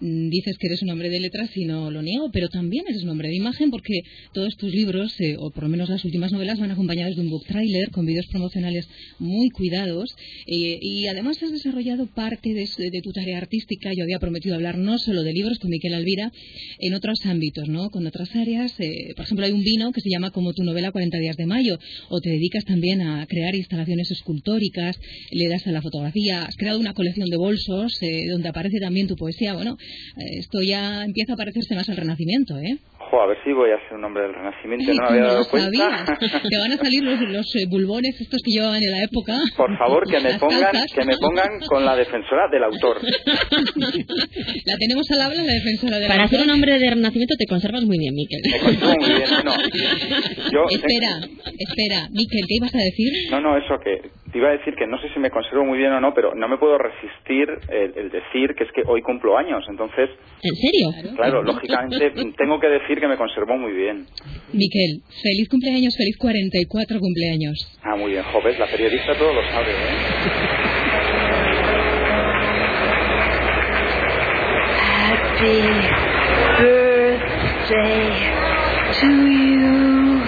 Mm, 0.00 0.30
Dices 0.30 0.56
que 0.58 0.66
eres 0.66 0.82
un 0.82 0.90
hombre 0.90 1.08
de 1.10 1.20
letras 1.20 1.48
y 1.56 1.64
no 1.64 1.92
lo 1.92 2.02
niego, 2.02 2.26
pero 2.32 2.48
también 2.48 2.84
eres 2.88 3.04
un 3.04 3.10
hombre 3.10 3.28
de 3.28 3.36
imagen 3.36 3.70
porque 3.70 4.00
todos 4.32 4.56
tus 4.56 4.72
libros, 4.74 5.14
eh, 5.20 5.36
o 5.38 5.50
por 5.54 5.62
lo 5.62 5.68
menos 5.68 5.88
las 5.88 6.04
últimas 6.04 6.32
novelas, 6.32 6.58
van 6.58 6.72
acompañados 6.72 7.14
de 7.14 7.22
un 7.22 7.30
book 7.30 7.44
trailer 7.46 7.90
con 7.92 8.04
vídeos 8.04 8.26
promocionales 8.32 8.88
muy 9.20 9.48
cuidados 9.50 10.10
eh, 10.48 10.78
y 10.82 11.06
además 11.06 11.40
has 11.40 11.52
desarrollado 11.52 12.08
parte 12.16 12.48
de, 12.52 12.66
de 12.90 13.00
tu 13.00 13.12
tarea 13.12 13.38
artística. 13.38 13.90
Yo 13.96 14.02
había 14.02 14.18
prometido 14.18 14.56
hablar 14.56 14.76
no 14.76 14.98
solo 14.98 15.22
de 15.22 15.32
libros 15.32 15.60
con 15.60 15.70
Miquel 15.70 15.94
Alvira, 15.94 16.32
en 16.80 16.94
otros 16.94 17.18
ámbitos, 17.26 17.68
¿no? 17.68 17.90
Con 17.90 18.04
otras 18.08 18.34
áreas. 18.34 18.74
eh, 18.80 19.12
por 19.14 19.24
ejemplo, 19.24 19.46
hay 19.46 19.52
un 19.52 19.62
vino 19.62 19.92
que 19.92 20.00
se 20.00 20.10
llama 20.10 20.32
como 20.32 20.52
tu 20.52 20.64
novela 20.64 20.90
40 20.90 21.16
días 21.18 21.36
de 21.36 21.46
mayo, 21.46 21.76
o 22.10 22.20
te 22.20 22.30
dedicas 22.30 22.64
también 22.64 23.02
a 23.02 23.03
crear 23.28 23.54
instalaciones 23.54 24.10
escultóricas, 24.10 24.98
le 25.30 25.48
das 25.48 25.66
a 25.66 25.72
la 25.72 25.82
fotografía, 25.82 26.42
has 26.42 26.56
creado 26.56 26.78
una 26.78 26.94
colección 26.94 27.28
de 27.28 27.36
bolsos 27.36 27.96
eh, 28.02 28.26
donde 28.30 28.48
aparece 28.48 28.80
también 28.80 29.06
tu 29.06 29.16
poesía. 29.16 29.54
Bueno, 29.54 29.76
eh, 30.16 30.38
esto 30.38 30.60
ya 30.62 31.04
empieza 31.04 31.34
a 31.34 31.36
parecerse 31.36 31.74
más 31.74 31.88
al 31.88 31.96
Renacimiento, 31.96 32.58
¿eh? 32.58 32.78
Jo, 33.14 33.22
a 33.22 33.26
ver 33.26 33.38
si 33.44 33.52
voy 33.52 33.70
a 33.70 33.78
ser 33.86 33.94
un 33.94 34.04
hombre 34.04 34.24
del 34.24 34.34
renacimiento, 34.34 34.92
no 34.92 35.02
me 35.02 35.08
había 35.08 35.22
no 35.22 35.28
dado 35.34 35.48
cuenta. 35.48 36.18
Te 36.18 36.58
van 36.58 36.72
a 36.72 36.76
salir 36.76 37.02
los, 37.04 37.20
los, 37.20 37.46
eh, 37.54 37.66
bulbones 37.68 38.20
estos 38.20 38.40
que 38.42 38.50
llevaban 38.50 38.82
en 38.82 38.90
la 38.90 39.02
época. 39.04 39.38
Por 39.56 39.76
favor, 39.78 40.02
que 40.08 40.20
me 40.20 40.34
pongan 40.38 40.60
calzas. 40.60 40.92
que 40.92 41.04
me 41.04 41.16
pongan 41.18 41.60
con 41.68 41.84
la 41.84 41.96
defensora 41.96 42.48
del 42.50 42.64
autor. 42.64 42.98
la 44.64 44.76
tenemos 44.78 45.10
al 45.10 45.20
habla 45.20 45.42
la 45.42 45.52
defensora 45.52 45.98
de 45.98 46.08
la 46.08 46.14
Para 46.16 46.28
ser 46.28 46.40
un 46.42 46.50
hombre 46.50 46.78
de 46.78 46.90
renacimiento 46.90 47.34
te 47.38 47.46
conservas 47.46 47.84
muy 47.84 47.98
bien, 47.98 48.14
Miquel. 48.14 48.40
Me 48.50 48.58
conservo 48.58 48.96
muy 48.98 49.14
bien, 49.14 49.28
bueno, 49.30 49.52
yo 50.52 50.64
Espera, 50.70 51.20
espera, 51.58 52.08
Miquel, 52.10 52.44
¿qué 52.48 52.54
ibas 52.56 52.74
a 52.74 52.78
decir? 52.78 53.12
No, 53.30 53.40
no, 53.40 53.56
eso 53.56 53.74
que 53.82 54.10
te 54.34 54.38
iba 54.38 54.48
a 54.48 54.58
decir 54.58 54.74
que 54.74 54.84
no 54.88 54.98
sé 55.00 55.08
si 55.14 55.20
me 55.20 55.30
conservo 55.30 55.64
muy 55.64 55.78
bien 55.78 55.92
o 55.92 56.00
no, 56.00 56.12
pero 56.12 56.34
no 56.34 56.48
me 56.48 56.58
puedo 56.58 56.76
resistir 56.76 57.46
el, 57.68 57.96
el 57.96 58.10
decir 58.10 58.52
que 58.58 58.64
es 58.64 58.72
que 58.72 58.82
hoy 58.84 59.00
cumplo 59.00 59.38
años, 59.38 59.64
entonces, 59.68 60.10
¿En 60.42 60.56
serio? 60.56 61.14
claro, 61.14 61.40
lógicamente 61.44 62.10
tengo 62.36 62.58
que 62.58 62.66
decir 62.66 62.98
que 62.98 63.06
me 63.06 63.16
conservo 63.16 63.56
muy 63.56 63.70
bien. 63.70 64.04
Miquel, 64.52 65.02
feliz 65.22 65.48
cumpleaños, 65.48 65.94
feliz 65.96 66.16
44 66.18 66.98
cumpleaños. 66.98 67.78
Ah, 67.84 67.94
muy 67.94 68.10
bien, 68.10 68.24
joven, 68.24 68.58
la 68.58 68.66
periodista 68.66 69.14
todo 69.16 69.34
lo 69.34 69.42
sabe, 69.52 69.70
¿eh? 69.70 71.04
Happy 75.06 75.60
birthday 76.58 78.10
to 78.98 79.10
you. 79.30 80.18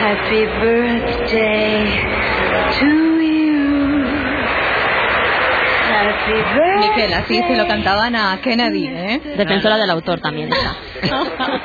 Happy 0.00 0.42
birthday 0.62 2.09
Miquel, 6.80 7.12
así 7.12 7.42
se 7.42 7.56
lo 7.56 7.66
cantaban 7.66 8.14
a 8.16 8.38
Kennedy, 8.40 8.86
¿eh? 8.86 9.20
Defensora 9.36 9.76
del 9.76 9.90
autor 9.90 10.20
también. 10.20 10.52
esa. 10.52 10.76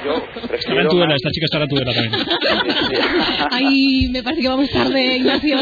Yo 0.06 0.14
Estará 0.16 0.48
prefiero 0.48 0.82
en 0.82 0.88
Tudela, 0.88 1.08
más- 1.08 1.16
esta 1.16 1.30
chica 1.32 1.46
estará 1.46 1.64
en 1.64 1.70
Tudela 1.70 1.94
también. 1.94 3.48
Ay, 3.52 4.08
me 4.12 4.24
parece 4.24 4.42
que 4.42 4.48
vamos 4.48 4.70
tarde, 4.70 5.18
Ignacio. 5.18 5.58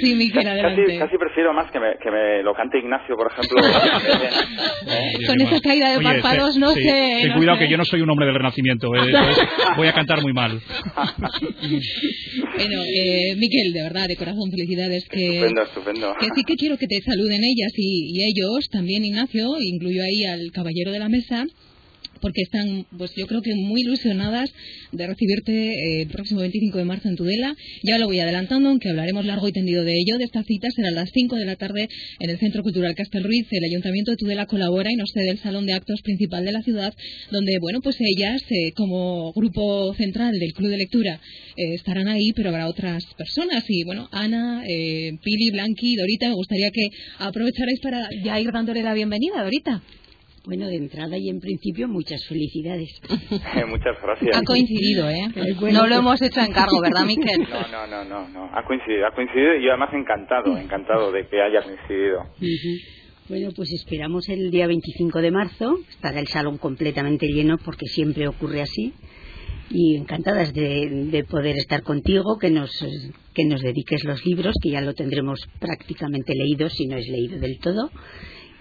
Sí, 0.00 0.14
Miquel, 0.14 0.44
Casi, 0.44 0.48
adelante. 0.48 0.98
casi 0.98 1.18
prefiero 1.18 1.52
más 1.52 1.70
que 1.70 1.78
me, 1.80 1.94
que 2.02 2.10
me 2.10 2.42
lo 2.42 2.54
cante 2.54 2.78
Ignacio, 2.78 3.14
por 3.16 3.30
ejemplo. 3.30 3.58
¿eh? 4.86 5.26
Con 5.26 5.40
esa 5.40 5.60
caída 5.60 5.90
de 5.90 5.96
Oye, 5.98 6.04
párpados, 6.04 6.56
no 6.56 6.72
sí, 6.72 6.82
sé. 6.82 7.18
Ten 7.22 7.28
no 7.30 7.36
cuidado 7.36 7.58
sé. 7.58 7.64
que 7.64 7.70
yo 7.70 7.76
no 7.76 7.84
soy 7.84 8.00
un 8.02 8.10
hombre 8.10 8.26
del 8.26 8.34
Renacimiento, 8.36 8.94
eh, 8.94 9.00
entonces 9.06 9.44
voy 9.76 9.88
a 9.88 9.92
cantar 9.92 10.22
muy 10.22 10.32
mal. 10.32 10.60
Bueno, 12.56 12.82
eh, 12.94 13.34
Miquel, 13.36 13.72
de 13.72 13.82
verdad, 13.82 14.08
de 14.08 14.16
corazón, 14.16 14.50
felicidades. 14.50 15.06
Que, 15.08 15.26
Estupendo, 15.40 15.62
estupendo. 15.62 16.14
que 16.20 16.26
sí 16.34 16.42
que 16.46 16.54
quiero 16.56 16.76
que 16.78 16.86
te 16.86 17.00
saluden 17.04 17.42
ellas 17.42 17.72
y, 17.76 18.18
y 18.18 18.24
ellos, 18.24 18.68
también 18.70 19.04
Ignacio, 19.04 19.48
incluyo 19.60 20.02
ahí 20.02 20.24
al 20.24 20.50
caballero 20.52 20.92
de 20.92 20.98
la 20.98 21.08
mesa, 21.08 21.44
porque 22.22 22.42
están, 22.42 22.86
pues 22.96 23.10
yo 23.16 23.26
creo 23.26 23.42
que 23.42 23.54
muy 23.54 23.82
ilusionadas 23.82 24.48
de 24.92 25.06
recibirte 25.06 25.52
eh, 25.52 26.02
el 26.02 26.08
próximo 26.08 26.40
25 26.40 26.78
de 26.78 26.84
marzo 26.84 27.08
en 27.08 27.16
Tudela. 27.16 27.54
Ya 27.82 27.98
lo 27.98 28.06
voy 28.06 28.20
adelantando, 28.20 28.68
aunque 28.70 28.88
hablaremos 28.88 29.26
largo 29.26 29.48
y 29.48 29.52
tendido 29.52 29.84
de 29.84 29.92
ello. 29.92 30.16
De 30.18 30.24
esta 30.24 30.44
cita 30.44 30.68
será 30.70 30.88
a 30.88 30.92
las 30.92 31.10
5 31.12 31.36
de 31.36 31.44
la 31.44 31.56
tarde 31.56 31.88
en 32.20 32.30
el 32.30 32.38
Centro 32.38 32.62
Cultural 32.62 32.94
Castel 32.94 33.24
Ruiz. 33.24 33.46
El 33.50 33.64
Ayuntamiento 33.64 34.12
de 34.12 34.16
Tudela 34.16 34.46
colabora 34.46 34.90
y 34.90 34.96
nos 34.96 35.10
cede 35.12 35.30
el 35.30 35.38
salón 35.38 35.66
de 35.66 35.74
actos 35.74 36.00
principal 36.02 36.44
de 36.44 36.52
la 36.52 36.62
ciudad, 36.62 36.94
donde, 37.30 37.58
bueno, 37.60 37.80
pues 37.82 37.96
ellas, 38.00 38.40
eh, 38.50 38.72
como 38.74 39.32
grupo 39.32 39.92
central 39.94 40.38
del 40.38 40.52
Club 40.52 40.70
de 40.70 40.78
Lectura, 40.78 41.20
eh, 41.56 41.74
estarán 41.74 42.06
ahí, 42.08 42.32
pero 42.32 42.50
habrá 42.50 42.68
otras 42.68 43.04
personas. 43.16 43.64
Y, 43.68 43.82
bueno, 43.84 44.08
Ana, 44.12 44.64
eh, 44.68 45.12
Pili, 45.22 45.50
Blanqui, 45.50 45.96
Dorita, 45.96 46.28
me 46.28 46.34
gustaría 46.34 46.70
que 46.70 46.88
aprovecharais 47.18 47.80
para 47.80 48.08
ya 48.24 48.40
ir 48.40 48.50
dándole 48.52 48.82
la 48.82 48.94
bienvenida, 48.94 49.42
Dorita. 49.42 49.82
Bueno, 50.44 50.66
de 50.66 50.74
entrada 50.76 51.16
y 51.16 51.28
en 51.28 51.38
principio, 51.38 51.86
muchas 51.86 52.20
felicidades. 52.28 53.00
Muchas 53.68 53.96
gracias. 54.02 54.36
Ha 54.36 54.42
coincidido, 54.42 55.08
¿eh? 55.08 55.28
Bueno, 55.60 55.82
no 55.82 55.86
lo 55.86 55.88
pues- 55.88 55.98
hemos 56.00 56.22
hecho 56.22 56.40
a 56.40 56.46
encargo, 56.46 56.80
¿verdad, 56.80 57.04
Miquel? 57.06 57.42
No, 57.48 57.68
no, 57.68 57.86
no, 57.86 58.04
no, 58.04 58.28
no. 58.28 58.50
Ha 58.52 58.64
coincidido, 58.64 59.06
ha 59.06 59.14
coincidido 59.14 59.54
y 59.54 59.64
yo 59.64 59.70
además 59.70 59.90
encantado, 59.94 60.58
encantado 60.58 61.12
de 61.12 61.28
que 61.28 61.40
haya 61.40 61.62
coincidido. 61.62 62.22
Bueno, 63.28 63.50
pues 63.54 63.70
esperamos 63.72 64.28
el 64.28 64.50
día 64.50 64.66
25 64.66 65.20
de 65.20 65.30
marzo. 65.30 65.78
Estará 65.88 66.18
el 66.18 66.26
salón 66.26 66.58
completamente 66.58 67.28
lleno 67.28 67.56
porque 67.58 67.86
siempre 67.86 68.26
ocurre 68.26 68.62
así. 68.62 68.92
Y 69.70 69.96
encantadas 69.96 70.52
de, 70.52 71.06
de 71.10 71.24
poder 71.24 71.56
estar 71.56 71.82
contigo, 71.82 72.36
que 72.40 72.50
nos, 72.50 72.70
que 73.32 73.44
nos 73.44 73.62
dediques 73.62 74.02
los 74.04 74.26
libros, 74.26 74.54
que 74.60 74.70
ya 74.70 74.80
lo 74.80 74.92
tendremos 74.92 75.40
prácticamente 75.60 76.34
leído, 76.34 76.68
si 76.68 76.86
no 76.88 76.96
es 76.96 77.06
leído 77.08 77.38
del 77.38 77.58
todo. 77.60 77.90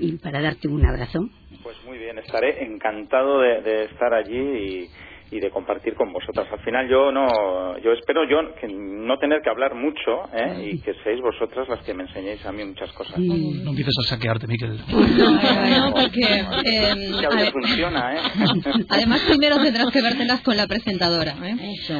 Y 0.02 0.18
para 0.18 0.42
darte 0.42 0.68
un 0.68 0.86
abrazo. 0.86 1.20
Pues 1.64 1.78
muy 1.86 1.98
bien, 1.98 2.18
estaré 2.18 2.64
encantado 2.64 3.40
de, 3.42 3.62
de 3.62 3.84
estar 3.86 4.14
allí 4.14 4.36
y, 4.38 4.90
y 5.36 5.40
de 5.40 5.50
compartir 5.52 5.94
con 5.96 6.12
vosotras. 6.12 6.48
Al 6.52 6.60
final 6.60 6.90
yo 6.90 7.12
no, 7.12 7.78
yo 7.80 7.92
espero 7.94 8.28
yo 8.28 8.40
que 8.60 8.68
no 8.68 9.18
tener 9.20 9.42
que 9.42 9.50
hablar 9.50 9.76
mucho 9.76 10.24
¿eh? 10.34 10.72
y 10.74 10.80
que 10.82 10.94
seáis 11.04 11.22
vosotras 11.22 11.68
las 11.70 11.80
que 11.84 11.94
me 11.94 12.04
enseñéis 12.04 12.44
a 12.46 12.52
mí 12.52 12.64
muchas 12.66 12.92
cosas. 12.94 13.20
No 13.20 13.70
empieces 13.70 13.94
a 14.06 14.10
saquearte, 14.10 14.48
Miquel. 14.48 14.80
No, 14.90 15.94
porque... 15.94 16.22
eh, 16.66 17.12
ade- 17.30 17.52
funciona, 17.52 18.16
¿eh? 18.16 18.20
Además, 18.90 19.22
primero 19.28 19.58
tendrás 19.62 19.92
que 19.92 20.02
vértelas 20.02 20.42
con 20.42 20.58
la 20.58 20.68
presentadora. 20.68 21.36
¿eh? 21.48 21.56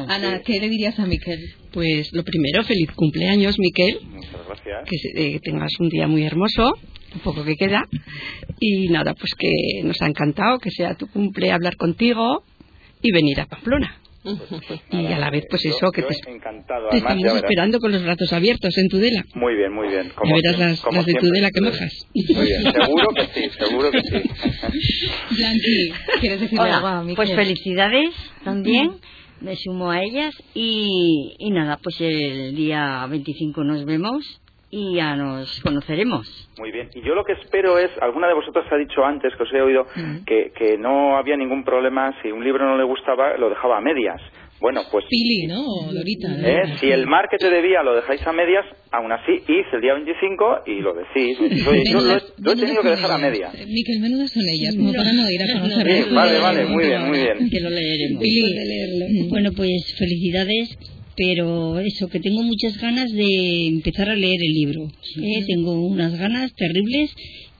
Ana, 0.08 0.40
¿qué 0.44 0.60
le 0.60 0.68
dirías 0.68 0.98
a 0.98 1.06
Miquel? 1.06 1.38
Pues 1.72 2.10
lo 2.12 2.22
primero, 2.24 2.64
feliz 2.64 2.90
cumpleaños, 2.94 3.56
Miquel. 3.58 4.00
Muchas 4.08 4.46
gracias. 4.46 4.88
Que 4.88 4.96
se- 4.98 5.36
eh, 5.36 5.40
tengas 5.42 5.70
un 5.80 5.88
día 5.88 6.06
muy 6.06 6.24
hermoso, 6.24 6.72
poco 7.20 7.44
que 7.44 7.56
queda. 7.56 7.86
Y 8.60 8.88
nada, 8.88 9.14
pues 9.14 9.32
que 9.38 9.50
nos 9.84 10.00
ha 10.02 10.06
encantado 10.06 10.58
que 10.58 10.70
sea 10.70 10.94
tu 10.94 11.06
cumple 11.08 11.52
hablar 11.52 11.76
contigo 11.76 12.42
y 13.00 13.12
venir 13.12 13.40
a 13.40 13.46
Pamplona. 13.46 13.98
y 14.92 15.06
a 15.06 15.18
la 15.18 15.30
vez, 15.30 15.44
pues 15.50 15.62
Yo- 15.64 15.70
eso, 15.70 15.90
que 15.90 16.02
te, 16.02 16.14
encantado. 16.30 16.90
te 16.90 16.98
Además, 16.98 17.16
estamos 17.16 17.42
esperando 17.42 17.80
con 17.80 17.90
los 17.90 18.04
brazos 18.04 18.32
abiertos 18.32 18.78
en 18.78 18.88
Tudela. 18.88 19.24
Muy 19.34 19.56
bien, 19.56 19.72
muy 19.72 19.88
bien. 19.88 20.12
Ya 20.24 20.34
verás 20.34 20.58
las, 20.60 20.80
como 20.80 20.98
las 20.98 21.06
de 21.06 21.12
siempre. 21.12 21.28
Tudela 21.28 21.50
que 21.50 21.60
mojas. 21.60 22.06
Muy 22.14 22.46
bien, 22.46 22.72
seguro 22.72 23.08
que 23.14 23.26
sí, 23.26 23.50
seguro 23.58 23.90
que 23.90 24.00
sí. 24.00 25.08
Blanqui, 25.36 25.92
¿quieres 26.20 26.40
decirle 26.40 26.70
algo 26.70 26.86
a 26.86 27.04
pues 27.16 27.34
felicidades 27.34 28.10
también. 28.44 28.92
Me 29.40 29.56
sumo 29.56 29.90
a 29.90 30.00
ellas 30.04 30.32
y, 30.54 31.34
y 31.36 31.50
nada, 31.50 31.76
pues 31.82 31.96
el 32.00 32.54
día 32.54 33.04
25 33.10 33.64
nos 33.64 33.84
vemos 33.84 34.40
y 34.74 34.94
ya 34.96 35.14
nos 35.16 35.60
conoceremos. 35.60 36.48
Muy 36.58 36.72
bien. 36.72 36.88
Y 36.94 37.02
yo 37.06 37.14
lo 37.14 37.24
que 37.24 37.34
espero 37.34 37.78
es, 37.78 37.90
alguna 38.00 38.26
de 38.26 38.34
vosotras 38.34 38.64
ha 38.72 38.76
dicho 38.76 39.04
antes, 39.04 39.34
que 39.36 39.42
os 39.42 39.52
he 39.52 39.60
oído, 39.60 39.86
que, 40.26 40.50
que 40.56 40.78
no 40.78 41.16
había 41.18 41.36
ningún 41.36 41.62
problema, 41.62 42.10
si 42.22 42.32
un 42.32 42.42
libro 42.42 42.64
no 42.64 42.78
le 42.78 42.84
gustaba, 42.84 43.36
lo 43.36 43.50
dejaba 43.50 43.76
a 43.76 43.80
medias. 43.82 44.20
Bueno, 44.62 44.82
pues 44.92 45.04
Pili, 45.10 45.48
¿no? 45.48 45.60
O 45.60 45.92
Dorita. 45.92 46.28
¿no? 46.28 46.46
¿eh? 46.46 46.76
si 46.78 46.86
el 46.86 47.06
mar 47.08 47.26
que 47.28 47.36
te 47.36 47.50
debía 47.50 47.82
lo 47.82 47.96
dejáis 47.96 48.24
a 48.24 48.32
medias, 48.32 48.64
aún 48.92 49.10
así 49.10 49.32
id 49.32 49.66
el 49.72 49.80
día 49.80 49.94
25 49.94 50.62
y 50.66 50.80
lo 50.80 50.94
decís. 50.94 51.36
Oye, 51.68 51.82
yo 51.90 52.00
lo 52.00 52.14
lo 52.38 52.52
he 52.52 52.56
tenido 52.56 52.80
que 52.80 52.90
dejar 52.90 53.10
a 53.10 53.18
ellas. 53.18 53.30
medias. 53.30 53.54
Eh, 53.56 53.66
Miquel, 53.66 53.98
menudas 54.00 54.30
son 54.30 54.42
ellas, 54.48 54.74
como 54.76 54.92
para 54.92 55.12
no 55.12 55.28
ir 55.28 55.42
a 55.42 55.52
conocerlas. 55.60 56.06
Sí, 56.06 56.14
vale, 56.14 56.38
vale, 56.38 56.64
muy 56.66 56.86
bien, 56.86 57.02
muy 57.08 57.18
bien. 57.18 57.50
Que 57.50 57.60
lo 57.60 57.70
leeremos. 57.70 58.22
Pili, 58.22 59.28
Bueno, 59.28 59.50
pues 59.56 59.96
felicidades, 59.98 60.78
pero 61.16 61.78
eso, 61.80 62.08
que 62.08 62.20
tengo 62.20 62.42
muchas 62.42 62.78
ganas 62.78 63.12
de 63.12 63.66
empezar 63.66 64.08
a 64.08 64.16
leer 64.16 64.40
el 64.42 64.54
libro. 64.54 64.90
¿eh? 65.16 65.44
Tengo 65.46 65.86
unas 65.86 66.18
ganas 66.18 66.54
terribles 66.54 67.10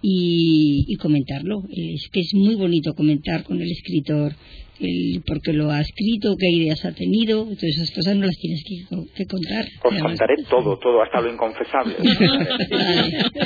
y, 0.00 0.84
y 0.88 0.96
comentarlo. 0.96 1.62
Es 1.70 2.08
que 2.10 2.20
es 2.20 2.34
muy 2.34 2.54
bonito 2.54 2.94
comentar 2.94 3.44
con 3.44 3.60
el 3.60 3.70
escritor, 3.70 4.34
el, 4.82 5.22
porque 5.26 5.52
lo 5.52 5.70
ha 5.70 5.80
escrito, 5.80 6.34
qué 6.38 6.48
ideas 6.50 6.84
ha 6.84 6.92
tenido, 6.92 7.44
todas 7.44 7.62
esas 7.76 7.90
cosas 7.90 8.16
no 8.16 8.26
las 8.26 8.36
tienes 8.36 8.62
que, 8.64 8.76
que 9.16 9.24
contar. 9.26 9.64
Os 9.64 9.92
Además, 9.92 10.02
contaré 10.12 10.34
todo, 10.48 10.78
todo, 10.78 11.02
hasta 11.02 11.20
lo 11.20 11.32
inconfesable. 11.32 11.94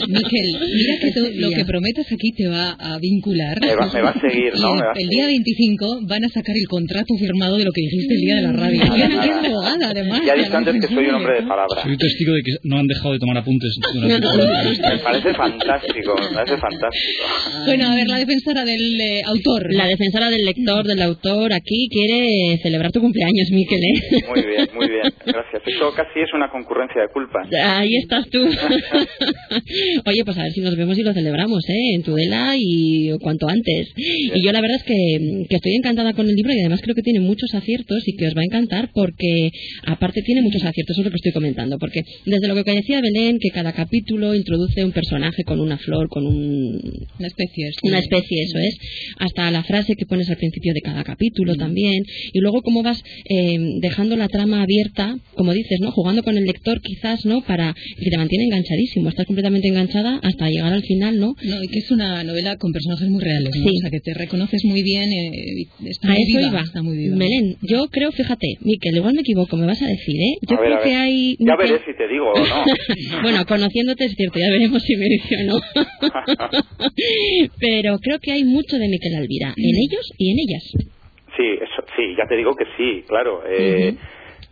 Miquel, 0.09 0.49
mira 0.75 0.95
que 1.01 1.11
tú- 1.13 1.31
lo 1.41 1.51
que 1.51 1.65
prometes 1.65 2.07
aquí 2.13 2.33
te 2.33 2.49
va 2.49 2.77
a 2.79 2.99
vincular. 2.99 3.61
Me 3.61 3.75
va- 3.75 3.91
me 3.93 4.03
va 4.03 4.11
a 4.11 4.21
seguir, 4.21 4.53
¿no? 4.61 4.75
Me 4.75 4.83
va 4.83 4.93
a 4.93 5.01
el 5.01 5.09
día 5.09 5.27
25 5.27 6.01
van 6.09 6.25
a 6.25 6.29
sacar 6.29 6.55
el 6.57 6.67
contrato 6.69 7.15
firmado 7.19 7.57
de 7.57 7.65
lo 7.65 7.73
que 7.73 7.81
dijiste 7.83 8.15
el 8.15 8.21
día 8.21 8.37
de 8.37 8.43
la 8.43 8.53
radio. 8.53 8.81
Nada, 8.85 8.97
Ya 8.99 9.09
nada. 9.09 9.25
es 9.25 9.47
abogada, 9.47 9.91
además. 9.91 10.21
Ya 10.27 10.35
he 10.35 10.39
dicho 10.45 10.57
antes 10.57 10.75
que 10.81 10.95
soy 10.95 11.05
un 11.07 11.15
hombre 11.17 11.35
de 11.41 11.47
palabra. 11.47 11.83
Soy 11.83 11.97
testigo 11.97 12.33
de 12.35 12.43
que 12.43 12.53
no 12.65 12.79
han 12.79 12.87
dejado 12.87 13.13
de 13.13 13.19
tomar 13.19 13.37
apuntes. 13.39 13.77
Me 14.07 14.99
parece 15.03 15.35
fantástico, 15.35 16.15
me 16.21 16.35
parece 16.35 16.57
fantástico. 16.59 17.23
Bueno, 17.67 17.87
a 17.91 17.95
ver, 17.95 18.07
la 18.09 18.19
defensora 18.19 18.65
del 18.65 19.01
eh, 19.01 19.23
autor. 19.25 19.73
La 19.73 19.87
defensora 19.87 20.31
del 20.31 20.45
lector, 20.45 20.85
del 20.87 21.03
autor, 21.03 21.26
aquí 21.53 21.89
quiere 21.91 22.59
celebrar 22.63 22.93
tu 22.93 23.01
cumpleaños, 23.01 23.49
Miquel, 23.51 23.81
¿eh? 23.81 24.23
Muy 24.29 24.43
bien, 24.47 24.69
muy 24.75 24.89
bien, 24.89 25.03
gracias. 25.27 25.63
Esto 25.67 25.93
casi 25.95 26.21
es 26.21 26.33
una 26.35 26.51
concurrencia 26.51 27.03
de 27.03 27.09
culpas. 27.09 27.49
Ahí 27.63 27.97
estás 27.97 28.29
tú. 28.31 28.43
Oye, 30.07 30.25
pues 30.25 30.39
a 30.39 30.43
ver 30.43 30.53
si 30.53 30.61
nos 30.61 30.77
vemos 30.77 30.99
y 30.99 31.03
lo 31.03 31.13
celebramos, 31.13 31.69
¿eh? 31.69 31.95
En 31.95 32.03
Tudela 32.03 32.55
y 32.57 33.11
cuanto 33.21 33.49
antes. 33.49 33.93
Y 33.97 34.45
yo 34.45 34.53
la 34.53 34.61
verdad 34.61 34.77
es 34.77 34.85
que, 34.85 35.47
que 35.49 35.57
estoy 35.57 35.75
encantada 35.77 36.13
con 36.13 36.29
el 36.29 36.35
libro 36.35 36.53
y 36.53 36.61
además 36.61 36.81
creo 36.83 36.95
que 36.95 37.03
tiene 37.03 37.21
muchos 37.21 37.55
aciertos 37.55 38.03
y 38.07 38.17
que 38.17 38.27
os 38.27 38.35
va 38.35 38.43
a 38.43 38.45
encantar 38.45 38.91
porque 38.93 39.51
aparte 39.87 40.23
tiene 40.23 40.43
muchos 40.43 40.65
aciertos, 40.65 40.95
eso 40.95 41.01
es 41.01 41.07
lo 41.07 41.11
que 41.11 41.17
estoy 41.17 41.33
comentando. 41.33 41.79
Porque 41.79 42.03
desde 42.25 42.49
lo 42.49 42.63
que 42.63 42.73
decía 42.73 43.01
Belén, 43.01 43.39
que 43.41 43.51
cada 43.51 43.73
capítulo 43.73 44.35
introduce 44.35 44.85
un 44.85 44.93
personaje 44.93 45.45
con 45.45 45.61
una 45.61 45.79
flor, 45.79 46.09
con 46.09 46.27
un... 46.27 46.81
Una 47.19 47.29
especie. 47.29 47.71
sí. 47.73 47.89
Una 47.89 47.99
especie, 47.99 48.43
eso 48.45 48.59
es. 48.59 48.79
Hasta 49.19 49.51
la 49.51 49.63
frase 49.63 49.95
que 49.97 50.07
pones 50.07 50.29
al 50.31 50.37
principio 50.37 50.73
de 50.75 50.81
cada 50.81 51.05
capítulo 51.07 51.55
también. 51.55 52.03
Y 52.33 52.41
luego 52.41 52.63
cómo 52.63 52.83
vas 52.83 53.03
eh, 53.29 53.59
dejando 53.81 54.17
la 54.17 54.29
trama 54.29 54.63
abierta, 54.63 55.17
como 55.35 55.53
dices, 55.53 55.79
¿no? 55.81 55.91
Jugando 55.93 56.23
con 56.23 56.37
el 56.37 56.45
lector 56.45 56.81
quizás, 56.83 57.25
¿no? 57.25 57.41
Para 57.43 57.75
que 57.99 58.11
te 58.11 58.17
mantiene 58.19 58.45
enganchadísimo. 58.45 59.09
Estás 59.09 59.27
completamente 59.27 59.69
enganchada 59.69 60.19
hasta 60.23 60.49
llegar 60.51 60.73
al 60.73 60.83
final, 60.83 61.19
¿no? 61.19 61.35
No, 61.43 61.63
y 61.63 61.69
que 61.69 61.79
es 61.79 61.91
una 61.91 62.23
novela 62.25 62.57
con 62.57 62.73
personajes 62.73 63.09
muy 63.09 63.23
reales, 63.23 63.55
¿no? 63.57 63.63
Sí. 63.71 63.77
O 63.77 63.81
sea, 63.81 63.91
que 63.91 64.01
te 64.01 64.15
reconoces 64.15 64.65
muy 64.65 64.83
bien, 64.83 65.13
eh, 65.13 65.31
y 65.81 65.89
está 65.89 66.09
A 66.09 66.13
muy 66.13 66.23
eso 66.23 66.39
viva, 66.39 66.51
iba. 66.51 66.61
está 66.61 66.83
muy 66.83 66.97
viva. 66.97 67.17
Belén, 67.17 67.57
yo 67.63 67.87
creo, 67.89 68.11
fíjate, 68.13 68.47
Miquel, 68.61 68.97
igual 68.97 69.15
me 69.15 69.21
equivoco, 69.21 69.57
me 69.57 69.67
vas 69.67 69.81
a 69.83 69.87
decir, 69.87 70.17
¿eh? 70.17 70.35
Yo 70.49 70.57
A 70.57 70.59
creo 70.61 70.83
que 70.83 70.95
hay... 70.95 71.37
Ya 71.39 71.57
veré 71.57 71.79
si 71.87 71.97
te 71.97 72.09
digo 72.09 72.33
o 72.33 72.39
no. 72.39 72.65
bueno, 73.23 73.45
conociéndote 73.47 74.05
es 74.07 74.15
cierto, 74.17 74.39
ya 74.39 74.51
veremos 74.51 74.83
si 74.83 74.97
me 74.97 75.07
dice 75.07 75.37
o 75.37 75.45
no. 75.45 75.61
Pero 77.61 77.99
creo 77.99 78.19
que 78.21 78.33
hay 78.33 78.45
mucho 78.45 78.79
de 78.79 78.89
Miquel 78.89 79.15
Alvira, 79.15 79.55
en 79.57 79.77
ellos 79.77 80.13
y 80.19 80.31
en 80.31 80.39
ellas. 80.39 80.65
Sí, 81.37 81.59
eso, 81.61 81.85
sí, 81.97 82.15
ya 82.17 82.27
te 82.27 82.37
digo 82.37 82.55
que 82.55 82.67
sí, 82.77 83.05
claro. 83.09 83.43
Eh, 83.47 83.95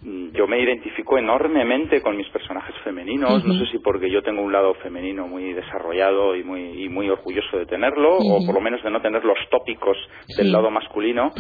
mm, 0.03 0.33
Yo 0.33 0.47
me 0.47 0.61
identifico 0.61 1.17
enormemente 1.17 2.03
con 2.03 2.17
mis 2.17 2.29
personajes 2.29 2.75
femeninos, 2.85 3.45
no 3.45 3.55
sé 3.55 3.67
si 3.73 3.79
porque 3.79 4.11
yo 4.11 4.23
tengo 4.23 4.43
un 4.43 4.53
lado 4.53 4.75
femenino 4.75 5.27
muy 5.27 5.53
desarrollado 5.55 6.37
y 6.37 6.45
muy, 6.45 6.85
y 6.85 6.89
muy 6.89 7.09
orgulloso 7.09 7.57
de 7.59 7.67
tenerlo, 7.67 8.17
o 8.19 8.45
por 8.45 8.55
lo 8.55 8.61
menos 8.61 8.83
de 8.83 8.91
no 8.91 9.01
tener 9.01 9.25
los 9.25 9.39
tópicos 9.51 9.97
del 10.37 10.53
lado 10.53 10.71
masculino. 10.71 11.33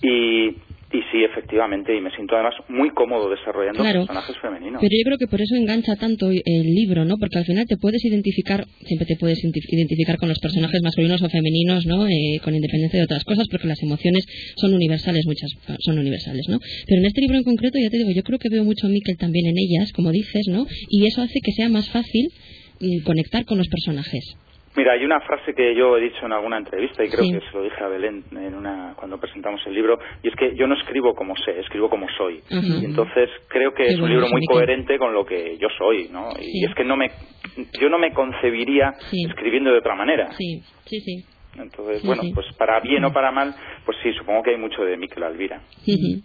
Y, 0.00 0.58
y 0.94 1.02
sí, 1.10 1.24
efectivamente, 1.24 1.90
y 1.96 2.00
me 2.00 2.10
siento 2.14 2.34
además 2.36 2.54
muy 2.68 2.90
cómodo 2.90 3.28
desarrollando 3.28 3.82
Claro. 3.82 4.06
personajes 4.06 4.36
femeninos. 4.38 4.78
Pero 4.80 4.94
yo 4.94 5.04
creo 5.04 5.18
que 5.18 5.26
por 5.26 5.40
eso 5.42 5.56
engancha 5.56 5.96
tanto 5.96 6.30
el 6.30 6.66
libro, 6.78 7.04
¿no? 7.04 7.16
Porque 7.18 7.38
al 7.38 7.44
final 7.44 7.66
te 7.66 7.76
puedes 7.76 8.04
identificar, 8.04 8.64
siempre 8.86 9.06
te 9.06 9.16
puedes 9.16 9.42
identi- 9.42 9.66
identificar 9.68 10.16
con 10.18 10.28
los 10.28 10.38
personajes 10.38 10.80
masculinos 10.82 11.20
o 11.22 11.28
femeninos, 11.28 11.84
¿no? 11.86 12.06
Eh, 12.06 12.38
con 12.44 12.54
independencia 12.54 13.00
de 13.00 13.04
otras 13.04 13.24
cosas, 13.24 13.46
porque 13.50 13.66
las 13.66 13.82
emociones 13.82 14.24
son 14.56 14.72
universales, 14.72 15.26
muchas 15.26 15.50
son 15.80 15.98
universales, 15.98 16.46
¿no? 16.48 16.58
Pero 16.86 17.00
en 17.00 17.06
este 17.06 17.20
libro 17.22 17.38
en 17.38 17.44
concreto, 17.44 17.76
ya 17.82 17.90
te 17.90 17.98
digo, 17.98 18.10
yo 18.14 18.22
creo 18.22 18.38
que 18.38 18.48
veo 18.48 18.62
mucho 18.64 18.86
a 18.86 18.90
Miquel 18.90 19.16
también 19.16 19.46
en 19.46 19.58
ellas, 19.58 19.90
como 19.92 20.12
dices, 20.12 20.46
¿no? 20.48 20.64
Y 20.88 21.06
eso 21.06 21.22
hace 21.22 21.40
que 21.42 21.52
sea 21.52 21.68
más 21.68 21.90
fácil 21.90 22.28
mm, 22.80 23.02
conectar 23.02 23.44
con 23.44 23.58
los 23.58 23.66
personajes. 23.68 24.24
Mira, 24.76 24.92
hay 24.94 25.04
una 25.04 25.20
frase 25.20 25.54
que 25.54 25.74
yo 25.76 25.96
he 25.96 26.00
dicho 26.00 26.26
en 26.26 26.32
alguna 26.32 26.58
entrevista 26.58 27.04
y 27.04 27.08
creo 27.08 27.22
Sí. 27.24 27.32
que 27.32 27.40
se 27.40 27.56
lo 27.56 27.62
dije 27.62 27.82
a 27.82 27.88
Belén 27.88 28.24
en 28.32 28.54
una, 28.54 28.94
cuando 28.96 29.18
presentamos 29.18 29.64
el 29.66 29.74
libro, 29.74 29.98
y 30.22 30.28
es 30.28 30.34
que 30.34 30.56
yo 30.56 30.66
no 30.66 30.74
escribo 30.74 31.14
como 31.14 31.36
sé, 31.36 31.60
escribo 31.60 31.88
como 31.88 32.06
soy. 32.18 32.40
Y 32.50 32.84
entonces 32.84 33.30
creo 33.48 33.72
que 33.72 33.84
es 33.86 34.00
un 34.00 34.08
libro 34.10 34.26
muy 34.28 34.44
coherente 34.46 34.98
con 34.98 35.14
lo 35.14 35.24
que 35.24 35.56
yo 35.58 35.68
soy, 35.78 36.08
¿no? 36.10 36.30
Y 36.40 36.64
es 36.66 36.74
que 36.74 36.82
no 36.84 36.96
me, 36.96 37.10
yo 37.80 37.88
no 37.88 37.98
me 37.98 38.12
concebiría 38.12 38.92
Sí. 39.10 39.24
escribiendo 39.28 39.70
de 39.70 39.78
otra 39.78 39.94
manera. 39.94 40.32
Sí, 40.32 40.60
sí, 40.86 41.00
sí. 41.00 41.24
Entonces, 41.56 42.02
bueno, 42.04 42.22
pues 42.34 42.46
para 42.58 42.80
bien 42.80 43.04
o 43.04 43.12
para 43.12 43.30
mal, 43.30 43.54
pues 43.86 43.96
sí, 44.02 44.12
supongo 44.14 44.42
que 44.42 44.50
hay 44.50 44.56
mucho 44.56 44.82
de 44.84 44.96
Miquel 44.96 45.22
Alvira. 45.22 45.60
Ujú. 45.86 46.20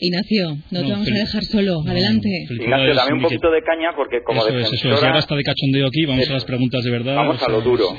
Ignacio, 0.00 0.56
no, 0.70 0.80
te 0.80 0.88
No, 0.88 0.90
vamos 0.90 1.08
a 1.08 1.14
dejar 1.14 1.44
solo. 1.44 1.82
No, 1.84 1.90
Adelante. 1.90 2.28
Ignacio, 2.50 2.94
dame 2.94 3.14
un 3.14 3.22
poquito 3.22 3.50
de 3.50 3.62
caña 3.62 3.90
porque 3.96 4.22
como 4.22 4.40
eso 4.40 4.58
es, 4.58 4.64
eso 4.64 4.74
es. 4.74 4.82
defensora... 4.82 5.00
Y 5.00 5.06
ahora 5.06 5.18
está 5.20 5.36
de 5.36 5.42
cachondeo 5.42 5.86
aquí, 5.86 6.06
vamos 6.06 6.28
a 6.28 6.32
las 6.34 6.44
preguntas 6.44 6.84
de 6.84 6.90
verdad. 6.90 7.16
Vamos 7.16 7.42
o 7.42 7.46
a 7.46 7.48
lo 7.50 7.60
sea, 7.60 7.64
duro. 7.64 7.96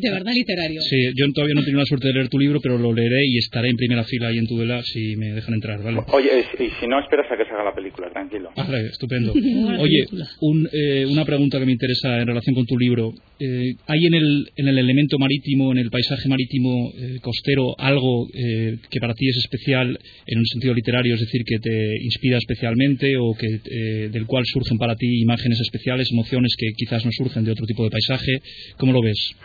de 0.00 0.10
verdad 0.10 0.32
literario. 0.32 0.80
Sí, 0.82 1.12
yo 1.14 1.26
todavía 1.32 1.54
no 1.54 1.60
he 1.60 1.64
tenido 1.64 1.80
la 1.80 1.86
suerte 1.86 2.08
de 2.08 2.14
leer 2.14 2.28
tu 2.28 2.38
libro, 2.38 2.60
pero 2.60 2.78
lo 2.78 2.92
leeré 2.92 3.24
y 3.26 3.38
estaré 3.38 3.70
en 3.70 3.76
primera 3.76 4.04
fila 4.04 4.28
ahí 4.28 4.38
en 4.38 4.46
Tudela 4.46 4.82
si 4.82 5.16
me 5.16 5.32
dejan 5.32 5.54
entrar, 5.54 5.82
¿vale? 5.82 6.02
Oye, 6.12 6.44
y, 6.58 6.70
si 6.80 6.86
no 6.86 7.00
esperas 7.00 7.30
a 7.30 7.36
que 7.36 7.44
se 7.44 7.50
haga 7.50 7.64
la 7.64 7.74
película, 7.74 8.10
tranquilo. 8.10 8.50
Vale, 8.56 8.86
estupendo. 8.86 9.32
Oye, 9.78 10.06
un, 10.40 10.68
eh, 10.72 11.06
una 11.06 11.24
pregunta 11.24 11.58
que 11.58 11.66
me 11.66 11.72
interesa 11.72 12.18
en 12.18 12.26
relación 12.26 12.54
con 12.54 12.66
tu 12.66 12.78
libro. 12.78 13.12
Eh, 13.40 13.74
¿Hay 13.86 14.06
en 14.06 14.14
el, 14.14 14.50
en 14.56 14.68
el 14.68 14.78
elemento 14.78 15.18
marítimo, 15.18 15.72
en 15.72 15.78
el 15.78 15.90
paisaje 15.90 16.28
marítimo 16.28 16.90
eh, 16.96 17.18
costero, 17.20 17.74
algo 17.78 18.26
eh, 18.38 18.78
que 18.88 19.00
para 19.00 19.14
ti 19.14 19.28
es 19.28 19.36
especial 19.38 19.98
en 20.26 20.38
un 20.38 20.46
sentido 20.46 20.74
literario, 20.74 21.14
es 21.14 21.20
decir, 21.20 21.42
que 21.44 21.58
te 21.58 21.96
inspira 22.04 22.38
especialmente 22.38 23.16
o 23.18 23.34
que 23.34 23.48
eh, 23.48 24.08
del 24.10 24.26
cual 24.26 24.44
surgen 24.46 24.78
para 24.78 24.94
ti 24.94 25.22
imágenes 25.22 25.60
especiales, 25.60 26.08
emociones 26.12 26.54
que 26.56 26.68
quizás 26.76 27.04
no 27.04 27.10
surgen 27.10 27.44
de 27.44 27.52
otro 27.52 27.66
tipo 27.66 27.82
de 27.82 27.90
paisaje? 27.90 28.38
¿Cómo 28.78 28.92
lo 28.92 29.02
ves? 29.02 29.36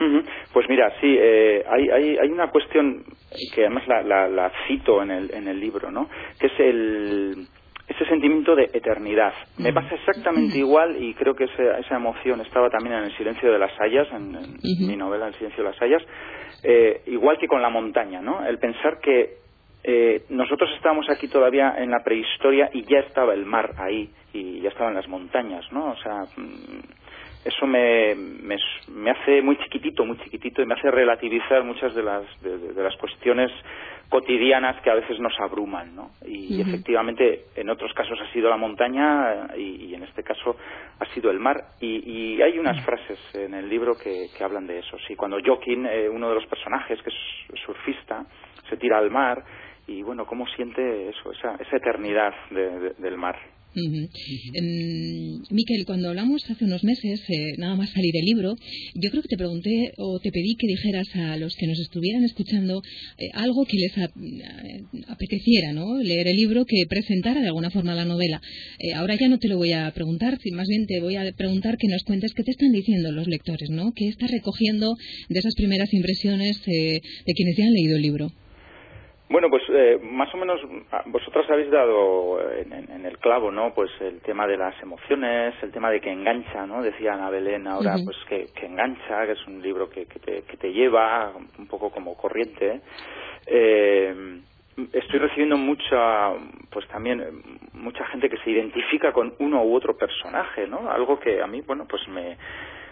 Pues 0.53 0.67
mira, 0.69 0.93
sí, 1.01 1.07
eh, 1.09 1.63
hay, 1.67 1.89
hay, 1.89 2.17
hay 2.21 2.29
una 2.29 2.51
cuestión 2.51 3.03
que 3.55 3.61
además 3.61 3.87
la, 3.87 4.03
la, 4.03 4.29
la 4.29 4.51
cito 4.67 5.01
en 5.01 5.09
el, 5.09 5.33
en 5.33 5.47
el 5.47 5.59
libro, 5.59 5.89
¿no? 5.89 6.07
Que 6.39 6.45
es 6.45 6.59
el, 6.59 7.47
ese 7.87 8.05
sentimiento 8.05 8.55
de 8.55 8.69
eternidad. 8.73 9.33
Me 9.57 9.73
pasa 9.73 9.95
exactamente 9.95 10.57
igual 10.57 11.01
y 11.01 11.13
creo 11.15 11.35
que 11.35 11.45
esa, 11.45 11.79
esa 11.79 11.95
emoción 11.95 12.41
estaba 12.41 12.69
también 12.69 12.95
en 12.95 13.05
El 13.05 13.17
silencio 13.17 13.51
de 13.51 13.59
las 13.59 13.71
hayas, 13.81 14.07
en, 14.13 14.37
mi 14.87 14.95
novela 14.95 15.27
El 15.27 15.33
silencio 15.35 15.63
de 15.63 15.69
las 15.69 15.81
hayas, 15.81 16.01
eh, 16.63 17.01
igual 17.07 17.37
que 17.37 17.47
con 17.47 17.61
la 17.61 17.69
montaña, 17.69 18.21
¿no? 18.21 18.45
El 18.45 18.57
pensar 18.57 18.99
que 18.99 19.37
eh, 19.83 20.23
nosotros 20.29 20.69
estábamos 20.75 21.09
aquí 21.09 21.27
todavía 21.27 21.75
en 21.77 21.91
la 21.91 22.03
prehistoria 22.03 22.69
y 22.73 22.83
ya 22.83 22.99
estaba 22.99 23.33
el 23.33 23.45
mar 23.45 23.73
ahí 23.77 24.09
y 24.33 24.61
ya 24.61 24.69
estaban 24.69 24.93
las 24.95 25.07
montañas, 25.07 25.65
¿no? 25.71 25.91
O 25.91 25.95
sea, 25.97 26.23
mm, 26.37 26.79
eso 27.45 27.67
me, 27.67 28.15
me, 28.15 28.57
me 28.87 29.11
hace 29.11 29.41
muy 29.41 29.57
chiquitito, 29.57 30.05
muy 30.05 30.17
chiquitito 30.19 30.61
y 30.61 30.65
me 30.65 30.75
hace 30.75 30.89
relativizar 30.89 31.63
muchas 31.63 31.93
de 31.93 32.03
las, 32.03 32.23
de, 32.41 32.81
las 32.81 32.95
cuestiones 32.97 33.51
cotidianas 34.09 34.79
que 34.81 34.89
a 34.91 34.95
veces 34.95 35.19
nos 35.19 35.33
abruman, 35.39 35.95
¿no? 35.95 36.11
Y, 36.25 36.55
efectivamente 36.61 37.45
en 37.55 37.69
otros 37.69 37.93
casos 37.93 38.19
ha 38.21 38.31
sido 38.31 38.49
la 38.49 38.57
montaña 38.57 39.47
eh, 39.55 39.59
y, 39.59 39.85
y 39.85 39.95
en 39.95 40.03
este 40.03 40.23
caso 40.23 40.55
ha 40.99 41.05
sido 41.13 41.31
el 41.31 41.39
mar. 41.39 41.57
Y, 41.79 42.09
y 42.37 42.41
hay 42.41 42.59
unas 42.59 42.79
frases 42.85 43.19
en 43.33 43.53
el 43.55 43.67
libro 43.69 43.97
que, 43.97 44.29
que 44.37 44.43
hablan 44.43 44.67
de 44.67 44.79
eso. 44.79 44.97
Sí, 45.07 45.15
cuando 45.15 45.37
Joaquín, 45.43 45.85
eh, 45.87 46.07
uno 46.09 46.29
de 46.29 46.35
los 46.35 46.45
personajes 46.45 47.01
que 47.01 47.09
es 47.09 47.59
surfista, 47.65 48.25
se 48.69 48.77
tira 48.77 48.97
al 48.99 49.09
mar 49.09 49.43
y 49.87 50.01
bueno, 50.03 50.25
cómo 50.25 50.45
siente 50.47 51.09
eso, 51.09 51.31
esa, 51.31 51.55
esa 51.55 51.77
eternidad 51.77 52.33
de- 52.51 52.79
de- 52.79 52.93
del 52.99 53.17
mar. 53.17 53.37
Em, 53.75 55.41
Miquel, 55.49 55.85
cuando 55.85 56.09
hablamos 56.09 56.43
hace 56.49 56.65
unos 56.65 56.83
meses, 56.83 57.21
eh, 57.29 57.53
nada 57.57 57.75
más 57.75 57.89
salir 57.91 58.15
el 58.15 58.25
libro, 58.25 58.55
yo 58.95 59.09
creo 59.09 59.21
que 59.21 59.29
te 59.29 59.37
pregunté 59.37 59.93
o 59.97 60.19
te 60.19 60.31
pedí 60.31 60.55
que 60.55 60.67
dijeras 60.67 61.07
a 61.15 61.37
los 61.37 61.55
que 61.55 61.67
nos 61.67 61.79
estuvieran 61.79 62.23
escuchando 62.23 62.81
eh, 63.17 63.29
algo 63.33 63.65
que 63.65 63.77
les 63.77 63.97
eh, 63.97 64.83
apeteciera, 65.07 65.73
¿no? 65.73 65.97
Leer 66.01 66.27
el 66.27 66.37
libro, 66.37 66.65
que 66.65 66.83
presentara 66.87 67.41
de 67.41 67.47
alguna 67.47 67.71
forma 67.71 67.95
la 67.95 68.05
novela. 68.05 68.41
Eh, 68.79 68.93
ahora 68.93 69.15
ya 69.15 69.27
no 69.27 69.39
te 69.39 69.47
lo 69.47 69.57
voy 69.57 69.71
a 69.71 69.91
preguntar, 69.91 70.37
más 70.51 70.67
bien 70.67 70.85
te 70.85 70.99
voy 70.99 71.15
a 71.15 71.31
preguntar 71.31 71.77
que 71.77 71.87
nos 71.87 72.03
cuentes 72.03 72.33
qué 72.33 72.43
te 72.43 72.51
están 72.51 72.71
diciendo 72.71 73.11
los 73.11 73.27
lectores, 73.27 73.69
¿no? 73.69 73.91
¿Qué 73.93 74.07
estás 74.07 74.31
recogiendo 74.31 74.95
de 75.29 75.39
esas 75.39 75.55
primeras 75.55 75.93
impresiones 75.93 76.61
eh, 76.67 77.01
de 77.25 77.33
quienes 77.33 77.57
ya 77.57 77.65
han 77.65 77.73
leído 77.73 77.95
el 77.95 78.01
libro? 78.01 78.31
Bueno, 79.33 79.49
pues 79.49 79.63
eh, 79.69 79.97
más 80.03 80.31
o 80.35 80.37
menos 80.37 80.61
ah, 80.91 81.01
vosotras 81.07 81.49
habéis 81.49 81.71
dado 81.71 82.39
en, 82.51 82.71
en- 82.71 82.91
en 82.91 83.05
el 83.07 83.17
clavo, 83.17 83.51
¿no? 83.51 83.73
Pues 83.73 83.89
el 83.99 84.21
tema 84.21 84.45
de 84.45 84.57
las 84.57 84.79
emociones, 84.83 85.55
el 85.63 85.71
tema 85.71 85.89
de 85.89 85.99
que 86.01 86.11
engancha, 86.11 86.67
¿no? 86.67 86.83
Decía 86.83 87.13
Ana 87.13 87.31
Belén 87.31 87.65
ahora, 87.67 87.95
pues 88.05 88.15
que, 88.29 88.49
que 88.53 88.67
engancha, 88.67 89.25
que 89.25 89.31
es 89.31 89.47
un 89.47 89.59
libro 89.61 89.89
que, 89.89 90.05
que 90.05 90.19
te, 90.19 90.43
que 90.43 90.57
te 90.57 90.71
lleva 90.71 91.33
un 91.57 91.67
poco 91.67 91.89
como 91.89 92.15
corriente. 92.15 92.81
Eh, 93.47 94.39
estoy 94.93 95.19
recibiendo 95.19 95.57
mucha, 95.57 96.31
pues 96.69 96.87
también 96.89 97.21
eh, 97.21 97.25
mucha 97.73 98.05
gente 98.05 98.29
que 98.29 98.37
se 98.37 98.51
identifica 98.51 99.11
con 99.13 99.33
uno 99.39 99.63
u 99.63 99.75
otro 99.75 99.97
personaje, 99.97 100.67
¿no? 100.67 100.91
Algo 100.91 101.19
que 101.19 101.41
a 101.41 101.47
mí, 101.47 101.61
bueno, 101.61 101.85
pues 101.89 102.07
me 102.07 102.37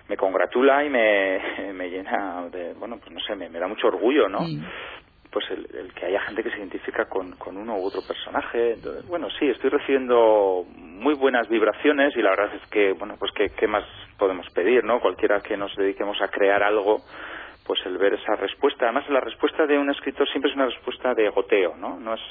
me 0.10 0.18
congratula 0.18 0.84
y 0.84 0.89
me, 0.89 1.39
me 1.74 1.89
llena 1.89 2.50
de, 2.52 2.74
bueno, 2.74 2.98
pues 2.98 3.12
no 3.12 3.20
sé, 3.22 3.34
me, 3.36 3.48
me 3.48 3.60
da 3.60 3.68
mucho 3.68 3.88
orgullo, 3.88 4.28
¿no? 4.28 4.39
Pues 5.32 5.46
el, 5.50 5.66
el 5.76 5.94
que 5.94 6.06
haya 6.08 6.20
gente 6.22 6.44
que 6.44 6.52
se 6.52 6.58
identifica 6.58 7.06
con, 7.06 7.32
con 7.38 7.56
uno 7.56 7.78
u 7.78 7.86
otro 7.86 8.02
personaje. 8.06 8.74
Entonces, 8.74 9.08
bueno, 9.08 9.30
sí, 9.40 9.48
estoy 9.48 9.70
recibiendo 9.70 10.66
muy 10.76 11.16
buenas 11.16 11.48
vibraciones 11.48 12.16
y 12.18 12.22
la 12.22 12.32
verdad 12.32 12.56
es 12.56 12.70
que, 12.70 12.92
bueno, 12.94 13.16
pues 13.18 13.32
qué, 13.34 13.50
qué 13.58 13.68
más 13.68 13.86
podemos 14.18 14.46
pedir, 14.54 14.84
¿no? 14.84 15.00
Cualquiera 15.00 15.40
que 15.40 15.56
nos 15.56 15.74
dediquemos 15.76 16.22
a 16.22 16.28
crear 16.28 16.62
algo, 16.62 16.98
pues 17.66 17.80
el 17.86 17.98
ver 17.98 18.14
esa 18.16 18.36
respuesta. 18.36 18.86
Además, 18.86 19.10
la 19.10 19.22
respuesta 19.22 19.66
de 19.66 19.78
un 19.78 19.90
escritor 19.90 20.28
siempre 20.30 20.52
es 20.52 20.58
una 20.58 20.66
respuesta 20.66 21.14
de 21.14 21.30
goteo, 21.30 21.78
¿no? 21.78 21.98
No 22.00 22.14
es 22.14 22.22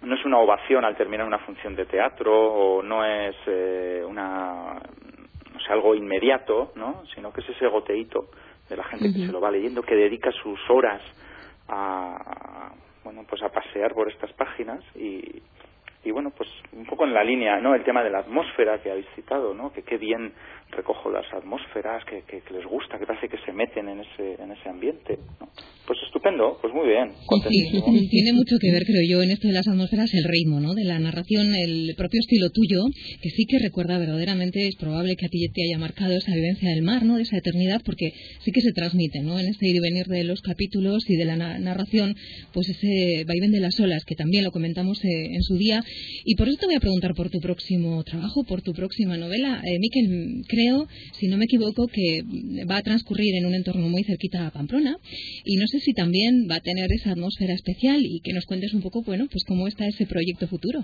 no 0.00 0.14
es 0.14 0.24
una 0.24 0.38
ovación 0.38 0.84
al 0.84 0.96
terminar 0.96 1.26
una 1.26 1.40
función 1.40 1.74
de 1.74 1.84
teatro 1.84 2.32
o 2.32 2.84
no 2.84 3.04
es 3.04 3.34
eh, 3.48 4.04
una 4.06 4.74
no 5.52 5.58
sé, 5.58 5.72
algo 5.72 5.92
inmediato, 5.96 6.70
¿no? 6.76 7.02
Sino 7.16 7.32
que 7.32 7.40
es 7.40 7.48
ese 7.48 7.66
goteíto 7.66 8.26
de 8.68 8.76
la 8.76 8.84
gente 8.84 9.12
que 9.12 9.26
se 9.26 9.32
lo 9.32 9.40
va 9.40 9.50
leyendo, 9.50 9.82
que 9.82 9.96
dedica 9.96 10.30
sus 10.30 10.60
horas 10.70 11.02
a 11.68 12.72
bueno 13.04 13.24
pues 13.28 13.42
a 13.42 13.48
pasear 13.50 13.94
por 13.94 14.10
estas 14.10 14.32
páginas 14.32 14.82
y, 14.94 15.42
y 16.08 16.10
bueno 16.10 16.32
pues 16.36 16.48
un 16.72 16.86
poco 16.86 17.04
en 17.04 17.12
la 17.12 17.22
línea 17.22 17.60
no 17.60 17.74
el 17.74 17.84
tema 17.84 18.02
de 18.02 18.10
la 18.10 18.20
atmósfera 18.20 18.80
que 18.82 18.90
habéis 18.90 19.06
citado 19.14 19.52
no 19.54 19.72
que 19.72 19.82
qué 19.82 19.98
bien 19.98 20.32
recojo 20.70 21.10
las 21.10 21.24
atmósferas 21.32 22.04
que, 22.04 22.22
que, 22.28 22.40
que 22.42 22.54
les 22.54 22.64
gusta 22.66 22.98
que 22.98 23.06
parece 23.06 23.28
que 23.28 23.38
se 23.44 23.52
meten 23.52 23.88
en 23.88 24.00
ese 24.00 24.42
en 24.42 24.50
ese 24.52 24.68
ambiente 24.68 25.18
¿no? 25.40 25.48
pues 25.86 25.98
estupendo 26.06 26.58
pues 26.60 26.72
muy 26.74 26.88
bien 26.88 27.12
Sí, 27.48 27.60
sí, 27.70 28.08
tiene 28.10 28.32
mucho 28.32 28.56
que 28.60 28.70
ver, 28.72 28.82
creo 28.84 29.02
yo, 29.08 29.22
en 29.22 29.30
esto 29.30 29.48
de 29.48 29.54
las 29.54 29.68
atmósferas, 29.68 30.12
el 30.12 30.24
ritmo, 30.24 30.60
¿no? 30.60 30.74
De 30.74 30.84
la 30.84 30.98
narración, 30.98 31.54
el 31.54 31.94
propio 31.96 32.20
estilo 32.20 32.50
tuyo, 32.50 32.84
que 33.22 33.30
sí 33.30 33.44
que 33.46 33.58
recuerda 33.58 33.98
verdaderamente, 33.98 34.66
es 34.66 34.76
probable 34.76 35.14
que 35.16 35.26
a 35.26 35.28
ti 35.28 35.46
te 35.52 35.62
haya 35.64 35.78
marcado 35.78 36.12
esa 36.16 36.34
vivencia 36.34 36.68
del 36.70 36.82
mar, 36.82 37.04
¿no? 37.04 37.16
De 37.16 37.22
esa 37.22 37.36
eternidad, 37.38 37.80
porque 37.84 38.10
sí 38.40 38.50
que 38.52 38.60
se 38.60 38.72
transmite, 38.72 39.20
¿no? 39.22 39.38
En 39.38 39.46
este 39.46 39.68
ir 39.68 39.76
y 39.76 39.80
venir 39.80 40.06
de 40.06 40.24
los 40.24 40.40
capítulos 40.42 41.04
y 41.08 41.16
de 41.16 41.24
la 41.24 41.36
na- 41.36 41.58
narración, 41.58 42.14
pues 42.52 42.68
ese 42.68 43.24
vaivén 43.26 43.52
de 43.52 43.60
las 43.60 43.78
olas, 43.80 44.04
que 44.04 44.14
también 44.14 44.44
lo 44.44 44.50
comentamos 44.50 45.02
eh, 45.04 45.08
en 45.32 45.42
su 45.42 45.56
día. 45.56 45.82
Y 46.24 46.34
por 46.36 46.48
eso 46.48 46.56
te 46.60 46.66
voy 46.66 46.76
a 46.76 46.80
preguntar 46.80 47.12
por 47.14 47.30
tu 47.30 47.38
próximo 47.40 48.02
trabajo, 48.04 48.44
por 48.48 48.62
tu 48.62 48.72
próxima 48.72 49.16
novela. 49.16 49.60
Eh, 49.64 49.78
Miquel, 49.78 50.42
creo, 50.48 50.86
si 51.18 51.28
no 51.28 51.36
me 51.36 51.44
equivoco, 51.44 51.86
que 51.92 52.22
va 52.70 52.76
a 52.78 52.82
transcurrir 52.82 53.34
en 53.38 53.46
un 53.46 53.54
entorno 53.54 53.88
muy 53.88 54.02
cerquita 54.04 54.46
a 54.46 54.50
Pamplona. 54.50 54.96
Y 55.44 55.56
no 55.56 55.66
sé 55.66 55.78
si 55.80 55.92
también 55.94 56.46
va 56.50 56.56
a 56.56 56.60
tener 56.60 56.86
esa 56.92 57.12
atmósfera 57.12 57.54
especial 57.54 58.00
y 58.02 58.20
que 58.22 58.32
nos 58.32 58.44
cuentes 58.46 58.74
un 58.74 58.82
poco, 58.82 59.02
bueno, 59.02 59.26
pues 59.30 59.44
cómo 59.46 59.66
está 59.66 59.86
ese 59.86 60.06
proyecto 60.06 60.46
futuro. 60.48 60.80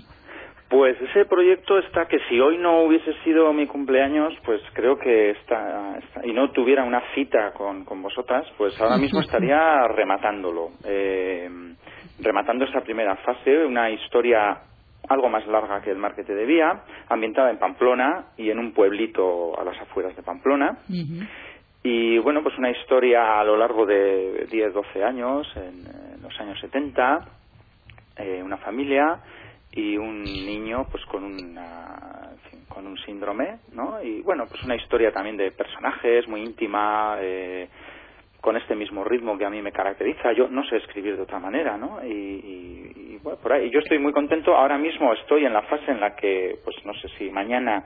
Pues 0.67 0.97
ese 0.99 1.25
proyecto 1.25 1.77
está 1.77 2.07
que 2.07 2.17
si 2.27 2.39
hoy 2.39 2.57
no 2.57 2.83
hubiese 2.85 3.13
sido 3.23 3.53
mi 3.53 3.67
cumpleaños, 3.67 4.33
pues 4.43 4.59
creo 4.73 4.97
que 4.97 5.29
está, 5.31 5.99
está- 5.99 6.25
y 6.25 6.33
no 6.33 6.51
tuviera 6.51 6.83
una 6.83 7.03
cita 7.13 7.53
con, 7.53 7.85
con 7.85 8.01
vosotras, 8.01 8.45
pues 8.57 8.73
ahora 8.81 8.97
mismo 8.97 9.19
estaría 9.21 9.87
rematándolo, 9.89 10.71
eh, 10.83 11.47
rematando 12.19 12.65
esa 12.65 12.81
primera 12.81 13.15
fase, 13.17 13.63
una 13.63 13.91
historia 13.91 14.57
algo 15.09 15.29
más 15.29 15.45
larga 15.47 15.81
que 15.81 15.91
el 15.91 15.97
mar 15.97 16.15
que 16.15 16.23
te 16.23 16.33
debía, 16.33 16.83
ambientada 17.09 17.51
en 17.51 17.59
Pamplona 17.59 18.25
y 18.37 18.49
en 18.49 18.59
un 18.59 18.73
pueblito 18.73 19.59
a 19.59 19.63
las 19.63 19.79
afueras 19.81 20.15
de 20.15 20.23
Pamplona. 20.23 20.77
Y 21.83 22.17
bueno, 22.17 22.41
pues 22.41 22.57
una 22.57 22.71
historia 22.71 23.39
a 23.39 23.43
lo 23.43 23.57
largo 23.57 23.85
de 23.85 24.47
10, 24.49 24.73
12 24.73 25.03
años 25.03 25.47
en, 25.55 25.85
en 26.15 26.21
los 26.21 26.39
años 26.39 26.59
70, 26.59 27.19
eh, 28.17 28.41
una 28.43 28.57
familia 28.57 29.19
y 29.71 29.97
un 29.97 30.23
niño 30.23 30.87
pues 30.89 31.03
con 31.05 31.23
una 31.23 32.29
en 32.31 32.49
fin, 32.49 32.59
con 32.69 32.87
un 32.87 32.97
síndrome 32.99 33.59
no 33.73 34.01
y 34.01 34.21
bueno 34.21 34.45
pues 34.47 34.63
una 34.63 34.75
historia 34.75 35.11
también 35.11 35.35
de 35.35 35.51
personajes 35.51 36.27
muy 36.29 36.41
íntima 36.41 37.17
eh, 37.19 37.67
con 38.45 38.55
este 38.57 38.75
mismo 38.75 39.03
ritmo 39.03 39.39
que 39.39 39.45
a 39.45 39.49
mí 39.49 39.59
me 39.63 39.71
caracteriza. 39.71 40.31
Yo 40.33 40.47
no 40.47 40.63
sé 40.65 40.77
escribir 40.77 41.15
de 41.17 41.23
otra 41.23 41.39
manera 41.39 41.77
no 41.77 41.99
y, 42.05 42.11
y- 42.13 42.91
y, 43.15 43.19
bueno 43.23 43.39
por 43.41 43.51
ahí. 43.53 43.71
Yo 43.71 43.79
estoy 43.79 43.97
muy 43.97 44.13
contento. 44.13 44.55
Ahora 44.55 44.77
mismo 44.77 45.11
estoy 45.13 45.45
en 45.45 45.53
la 45.53 45.63
fase 45.63 45.89
en 45.91 45.99
la 45.99 46.15
que 46.15 46.59
pues 46.63 46.75
no 46.85 46.93
sé 46.93 47.07
si 47.17 47.31
mañana 47.31 47.83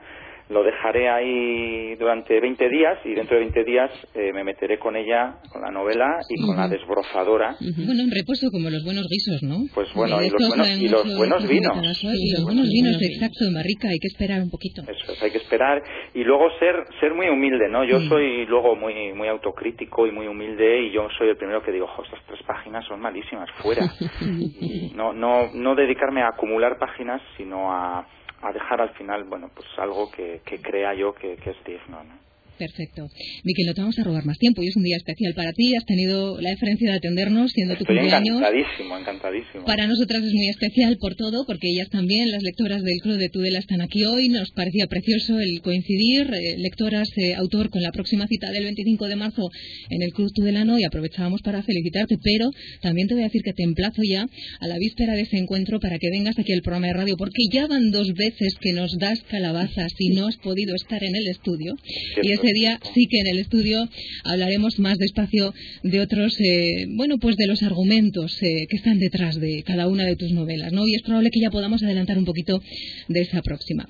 lo 0.50 0.62
dejaré 0.64 1.08
ahí 1.08 1.94
durante 1.96 2.40
20 2.40 2.68
días 2.68 2.98
y 3.04 3.14
dentro 3.14 3.36
de 3.38 3.44
20 3.44 3.64
días 3.64 3.90
eh, 4.14 4.32
me 4.34 4.42
meteré 4.44 4.78
con 4.78 4.96
ella, 4.96 5.36
con 5.52 5.62
la 5.62 5.70
novela 5.70 6.18
y 6.28 6.44
con 6.44 6.56
la 6.56 6.66
Ujú. 6.66 6.74
desbrozadora. 6.74 7.56
Bueno, 7.60 8.02
un 8.02 8.10
reposo 8.10 8.50
como 8.50 8.68
los 8.68 8.82
buenos 8.84 9.06
guisos, 9.08 9.42
¿no? 9.44 9.56
Pues 9.72 9.88
bueno, 9.94 10.20
y 10.22 10.28
los 10.28 10.42
buenos, 10.48 10.68
y 10.76 10.88
los 10.88 11.16
buenos 11.16 11.46
vinos. 11.46 11.76
Y 12.02 12.32
los 12.34 12.44
buenos 12.44 12.68
vinos, 12.68 12.96
exacto, 13.00 13.44
en 13.46 13.54
barrica, 13.54 13.88
hay 13.88 13.98
que 13.98 14.08
esperar 14.08 14.42
un 14.42 14.50
poquito. 14.50 14.82
Eso 14.82 15.12
es, 15.12 15.22
hay 15.22 15.30
que 15.30 15.38
esperar 15.38 15.82
y 16.14 16.24
luego 16.24 16.50
ser 16.58 16.74
ser 16.98 17.14
muy 17.14 17.28
humilde, 17.28 17.68
¿no? 17.70 17.84
Yo 17.84 18.00
Mm. 18.00 18.08
soy 18.08 18.46
luego 18.46 18.74
muy 18.74 19.12
muy 19.14 19.28
autocrítico 19.28 20.06
y 20.06 20.10
muy 20.10 20.26
humilde 20.26 20.82
y 20.82 20.90
yo 20.92 21.06
soy 21.16 21.28
el 21.28 21.36
primero 21.36 21.62
que 21.62 21.70
digo, 21.70 21.86
"Jo, 21.86 22.02
estas 22.02 22.20
tres 22.26 22.40
páginas 22.44 22.84
son 22.86 23.00
malísimas, 23.00 23.48
fuera." 23.62 23.86
Y 24.60 24.92
no 24.94 25.12
no 25.12 25.52
no 25.54 25.74
dedicarme 25.74 26.22
a 26.22 26.28
acumular 26.28 26.76
páginas, 26.78 27.22
sino 27.36 27.72
a 27.72 28.06
a 28.42 28.52
dejar 28.52 28.80
al 28.80 28.90
final, 28.90 29.24
bueno, 29.24 29.50
pues 29.54 29.66
algo 29.78 30.10
que, 30.10 30.42
que 30.44 30.60
crea 30.60 30.94
yo 30.94 31.14
que, 31.14 31.36
que 31.36 31.50
es 31.50 31.64
digno, 31.64 32.02
¿no? 32.04 32.29
Perfecto. 32.60 33.08
Miquel, 33.42 33.64
no 33.64 33.72
te 33.72 33.80
vamos 33.80 33.98
a 33.98 34.04
robar 34.04 34.26
más 34.26 34.36
tiempo. 34.36 34.60
Hoy 34.60 34.68
es 34.68 34.76
un 34.76 34.82
día 34.82 34.98
especial 34.98 35.32
para 35.34 35.54
ti. 35.54 35.74
Has 35.74 35.86
tenido 35.86 36.38
la 36.42 36.50
deferencia 36.50 36.90
de 36.90 36.96
atendernos 36.98 37.50
siendo 37.52 37.74
tu 37.74 37.84
Estoy 37.84 37.96
cumpleaños. 37.96 38.36
encantadísimo, 38.36 38.98
encantadísimo. 38.98 39.64
Para 39.64 39.86
nosotras 39.86 40.22
es 40.22 40.34
muy 40.34 40.48
especial 40.48 40.98
por 41.00 41.14
todo, 41.14 41.46
porque 41.46 41.70
ellas 41.70 41.88
también, 41.88 42.30
las 42.30 42.42
lectoras 42.42 42.82
del 42.82 43.00
Club 43.00 43.16
de 43.16 43.30
Tudela, 43.30 43.60
están 43.60 43.80
aquí 43.80 44.04
hoy. 44.04 44.28
Nos 44.28 44.50
parecía 44.50 44.86
precioso 44.88 45.40
el 45.40 45.62
coincidir, 45.62 46.28
eh, 46.34 46.58
lectoras, 46.58 47.08
eh, 47.16 47.32
autor, 47.34 47.70
con 47.70 47.80
la 47.80 47.92
próxima 47.92 48.26
cita 48.26 48.50
del 48.52 48.64
25 48.64 49.08
de 49.08 49.16
marzo 49.16 49.48
en 49.88 50.02
el 50.02 50.12
Club 50.12 50.30
Tudelano 50.34 50.78
y 50.78 50.84
aprovechábamos 50.84 51.40
para 51.40 51.62
felicitarte, 51.62 52.16
pero 52.22 52.50
también 52.82 53.08
te 53.08 53.14
voy 53.14 53.22
a 53.22 53.32
decir 53.32 53.40
que 53.42 53.54
te 53.54 53.62
emplazo 53.62 54.02
ya 54.04 54.26
a 54.60 54.66
la 54.68 54.76
víspera 54.76 55.14
de 55.14 55.22
ese 55.22 55.38
encuentro 55.38 55.80
para 55.80 55.98
que 55.98 56.10
vengas 56.10 56.38
aquí 56.38 56.52
al 56.52 56.60
programa 56.60 56.88
de 56.88 56.92
radio, 56.92 57.16
porque 57.16 57.42
ya 57.50 57.66
van 57.66 57.90
dos 57.90 58.12
veces 58.12 58.54
que 58.60 58.74
nos 58.74 58.98
das 58.98 59.22
calabazas 59.30 59.92
y 59.98 60.10
no 60.10 60.26
has 60.26 60.36
podido 60.36 60.74
estar 60.74 61.02
en 61.02 61.16
el 61.16 61.26
estudio. 61.28 61.74
Y 62.22 62.32
ese 62.32 62.49
día 62.52 62.78
sí 62.94 63.06
que 63.08 63.18
en 63.20 63.26
el 63.28 63.38
estudio 63.40 63.88
hablaremos 64.24 64.78
más 64.78 64.98
despacio 64.98 65.52
de 65.82 66.00
otros, 66.00 66.36
eh, 66.40 66.86
bueno, 66.96 67.18
pues 67.18 67.36
de 67.36 67.46
los 67.46 67.62
argumentos 67.62 68.38
eh, 68.42 68.66
que 68.68 68.76
están 68.76 68.98
detrás 68.98 69.38
de 69.40 69.62
cada 69.66 69.88
una 69.88 70.04
de 70.04 70.16
tus 70.16 70.32
novelas, 70.32 70.72
¿no? 70.72 70.86
Y 70.86 70.94
es 70.94 71.02
probable 71.02 71.30
que 71.30 71.40
ya 71.40 71.50
podamos 71.50 71.82
adelantar 71.82 72.18
un 72.18 72.24
poquito 72.24 72.60
de 73.08 73.20
esa 73.20 73.42
próxima. 73.42 73.88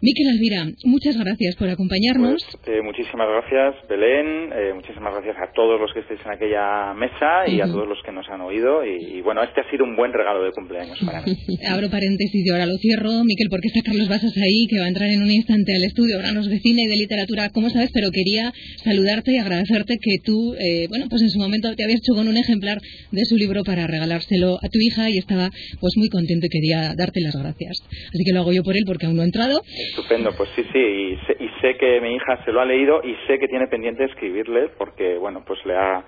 Miquel 0.00 0.28
Alvira, 0.28 0.66
muchas 0.84 1.16
gracias 1.18 1.56
por 1.56 1.68
acompañarnos. 1.68 2.42
Eh, 2.66 2.80
muchísimas 2.82 3.28
gracias, 3.28 3.88
Belén. 3.88 4.50
eh, 4.52 4.72
muchísimas 4.74 5.12
gracias 5.14 5.36
a 5.38 5.52
todos 5.52 5.80
los 5.80 5.92
que 5.92 6.00
estáis 6.00 6.20
en 6.24 6.32
aquella 6.32 6.94
mesa 6.94 7.48
y 7.48 7.60
a 7.60 7.66
todos 7.66 7.88
los 7.88 7.98
que 8.04 8.12
nos 8.12 8.28
han 8.28 8.40
oído. 8.40 8.84
Y, 8.84 9.18
y 9.18 9.20
bueno, 9.20 9.42
este 9.42 9.60
ha 9.60 9.70
sido 9.70 9.84
un 9.84 9.96
buen 9.96 10.12
regalo 10.12 10.42
de 10.44 10.52
cumpleaños 10.52 10.98
para 11.04 11.22
mí. 11.22 11.36
Abro 11.68 11.90
paréntesis 11.90 12.44
y 12.46 12.50
ahora 12.50 12.66
lo 12.66 12.76
cierro. 12.78 13.24
Miquel, 13.24 13.48
porque 13.50 13.68
está 13.68 13.82
Carlos 13.82 14.08
Basas 14.08 14.36
ahí, 14.36 14.66
que 14.68 14.78
va 14.78 14.86
a 14.86 14.88
entrar 14.88 15.08
en 15.10 15.22
un 15.22 15.30
instante 15.30 15.74
al 15.74 15.84
estudio, 15.84 16.16
hablarnos 16.16 16.48
de 16.48 16.58
cine 16.60 16.82
y 16.84 16.88
de 16.88 16.96
literatura, 16.96 17.50
como 17.50 17.70
sabes, 17.70 17.90
pero 17.92 18.01
quería 18.10 18.52
saludarte 18.84 19.32
y 19.32 19.38
agradecerte 19.38 19.98
que 20.00 20.18
tú, 20.24 20.54
eh, 20.58 20.86
bueno, 20.88 21.06
pues 21.08 21.22
en 21.22 21.30
su 21.30 21.38
momento 21.38 21.74
te 21.74 21.84
habías 21.84 22.00
hecho 22.00 22.14
con 22.14 22.28
un 22.28 22.36
ejemplar 22.36 22.78
de 23.10 23.24
su 23.24 23.36
libro 23.36 23.62
para 23.64 23.86
regalárselo 23.86 24.56
a 24.56 24.68
tu 24.68 24.78
hija 24.80 25.10
y 25.10 25.18
estaba 25.18 25.50
pues 25.80 25.94
muy 25.96 26.08
contento 26.08 26.46
y 26.46 26.50
quería 26.50 26.94
darte 26.96 27.20
las 27.20 27.36
gracias. 27.36 27.78
Así 28.12 28.24
que 28.24 28.32
lo 28.32 28.40
hago 28.40 28.52
yo 28.52 28.62
por 28.62 28.76
él 28.76 28.84
porque 28.86 29.06
aún 29.06 29.16
no 29.16 29.22
ha 29.22 29.30
entrado. 29.30 29.60
Estupendo, 29.90 30.30
pues 30.36 30.48
sí, 30.56 30.62
sí. 30.72 30.78
Y 30.78 31.16
sé, 31.26 31.36
y 31.38 31.48
sé 31.60 31.76
que 31.78 32.00
mi 32.00 32.14
hija 32.14 32.44
se 32.44 32.52
lo 32.52 32.60
ha 32.60 32.64
leído 32.64 33.02
y 33.04 33.14
sé 33.26 33.38
que 33.38 33.48
tiene 33.48 33.66
pendiente 33.66 34.04
escribirle 34.04 34.70
porque, 34.78 35.16
bueno, 35.18 35.44
pues 35.46 35.58
le 35.64 35.74
ha 35.74 36.04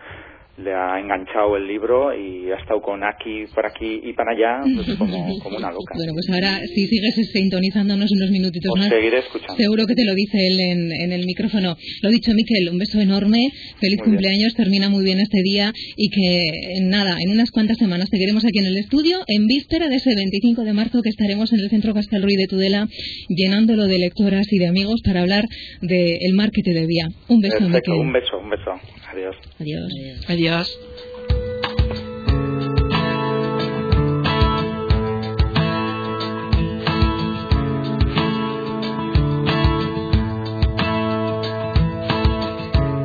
le 0.57 0.73
ha 0.73 1.01
enganchado 1.01 1.57
el 1.57 1.67
libro 1.67 2.15
y 2.15 2.47
ha 2.53 2.57
estado 2.63 2.81
con 2.81 3.03
aquí, 3.03 3.43
por 3.55 3.67
aquí 3.67 4.01
y 4.05 4.13
para 4.13 4.31
allá, 4.33 4.63
pues 4.63 4.97
como, 4.97 5.11
como 5.43 5.57
una 5.59 5.73
loca. 5.73 5.95
Bueno, 5.97 6.13
pues 6.15 6.31
ahora 6.31 6.61
si 6.75 6.87
sigues 6.87 7.15
sintonizándonos 7.33 8.09
unos 8.13 8.31
minutitos 8.31 8.71
Os 8.73 8.79
más, 8.79 8.89
seguiré 8.89 9.19
escuchando. 9.19 9.57
seguro 9.57 9.85
que 9.87 9.95
te 9.95 10.05
lo 10.05 10.15
dice 10.15 10.39
él 10.47 10.61
en, 10.61 10.93
en 10.93 11.13
el 11.13 11.27
micrófono. 11.27 11.75
Lo 12.03 12.11
dicho, 12.11 12.31
Miquel, 12.35 12.69
un 12.71 12.79
beso 12.79 13.01
enorme, 13.01 13.51
feliz 13.81 13.99
Muy 13.99 14.05
bien. 14.05 14.05
cumpleaños, 14.15 14.55
termina 14.55 14.89
muy 14.89 15.03
bien 15.05 15.19
este 15.19 15.43
día 15.43 15.73
y 15.97 16.09
que 16.11 16.79
en 16.79 16.89
nada, 16.89 17.17
en 17.27 17.33
unas 17.33 17.51
cuantas 17.51 17.77
semanas 17.79 18.09
seguiremos 18.11 18.45
aquí 18.45 18.59
en 18.61 18.67
el 18.67 18.77
estudio 18.79 19.19
en 19.27 19.47
víspera 19.49 19.89
de 19.89 19.97
ese 19.97 20.15
25 20.15 20.63
de 20.63 20.73
marzo 20.73 21.03
que 21.03 21.11
estaremos 21.11 21.53
en 21.53 21.61
el 21.61 21.69
Centro 21.71 21.95
Castelruy 21.95 22.37
de 22.37 22.47
Tudela 22.47 22.87
llenándolo 23.29 23.87
de 23.87 23.99
lectoras 23.99 24.47
y 24.53 24.59
de 24.59 24.69
amigos 24.69 25.01
para 25.05 25.23
hablar 25.23 25.45
del 25.83 26.33
mar 26.35 26.51
que 26.53 26.63
te 26.63 26.73
debía. 26.75 27.09
Un 27.29 27.41
beso, 27.41 27.59
Perfecto, 27.59 27.91
Miquel. 27.93 28.07
un 28.07 28.13
beso, 28.13 28.39
un 28.39 28.51
beso. 28.51 28.71
Adiós. 29.15 29.37
Adiós. 29.61 29.91
Adiós. 30.29 30.69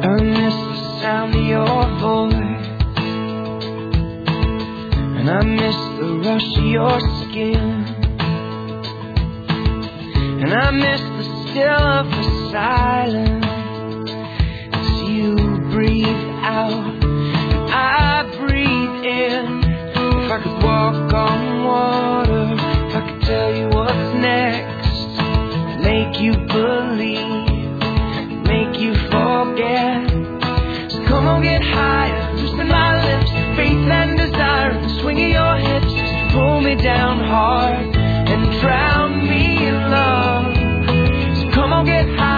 I 0.02 0.22
miss 0.24 0.56
the 0.56 0.78
sound 1.00 1.36
of 1.36 1.44
your 1.44 1.86
voice, 2.00 2.68
and 5.20 5.30
I 5.30 5.44
miss 5.44 5.78
the 6.00 6.08
rush 6.26 6.58
of 6.58 6.66
your 6.66 7.00
skin, 7.22 7.86
and 10.42 10.54
I 10.56 10.72
miss 10.72 11.02
the 11.02 11.24
still 11.52 11.70
of 11.70 12.10
the 12.10 12.50
silence 12.52 13.30
as 13.30 13.44
you 13.44 13.49
breathe 15.80 16.06
out 16.44 16.92
I 17.72 18.24
breathe 18.38 19.06
in. 19.06 19.64
If 19.64 20.30
I 20.30 20.44
could 20.44 20.62
walk 20.62 21.14
on 21.14 21.64
water, 21.64 22.48
if 22.90 22.96
I 22.96 23.02
could 23.08 23.22
tell 23.22 23.56
you 23.56 23.70
what's 23.70 24.14
next, 24.20 25.00
make 25.80 26.20
you 26.20 26.34
believe 26.52 27.48
make 28.44 28.78
you 28.78 28.94
forget. 29.08 30.04
So 30.92 31.00
come 31.08 31.28
on, 31.32 31.44
get 31.44 31.62
higher, 31.62 32.36
loosen 32.36 32.68
my 32.68 32.92
lips, 33.08 33.32
faith 33.56 33.88
and 34.00 34.18
desire, 34.18 34.74
the 34.74 35.00
swing 35.00 35.24
of 35.24 35.30
your 35.30 35.56
hips. 35.64 35.94
Pull 36.34 36.60
me 36.60 36.76
down 36.76 37.20
hard 37.20 37.96
and 37.96 38.60
drown 38.60 39.30
me 39.30 39.66
in 39.66 39.76
love. 39.90 40.56
So 41.40 41.52
come 41.56 41.72
on, 41.72 41.86
get 41.86 42.06
higher, 42.18 42.29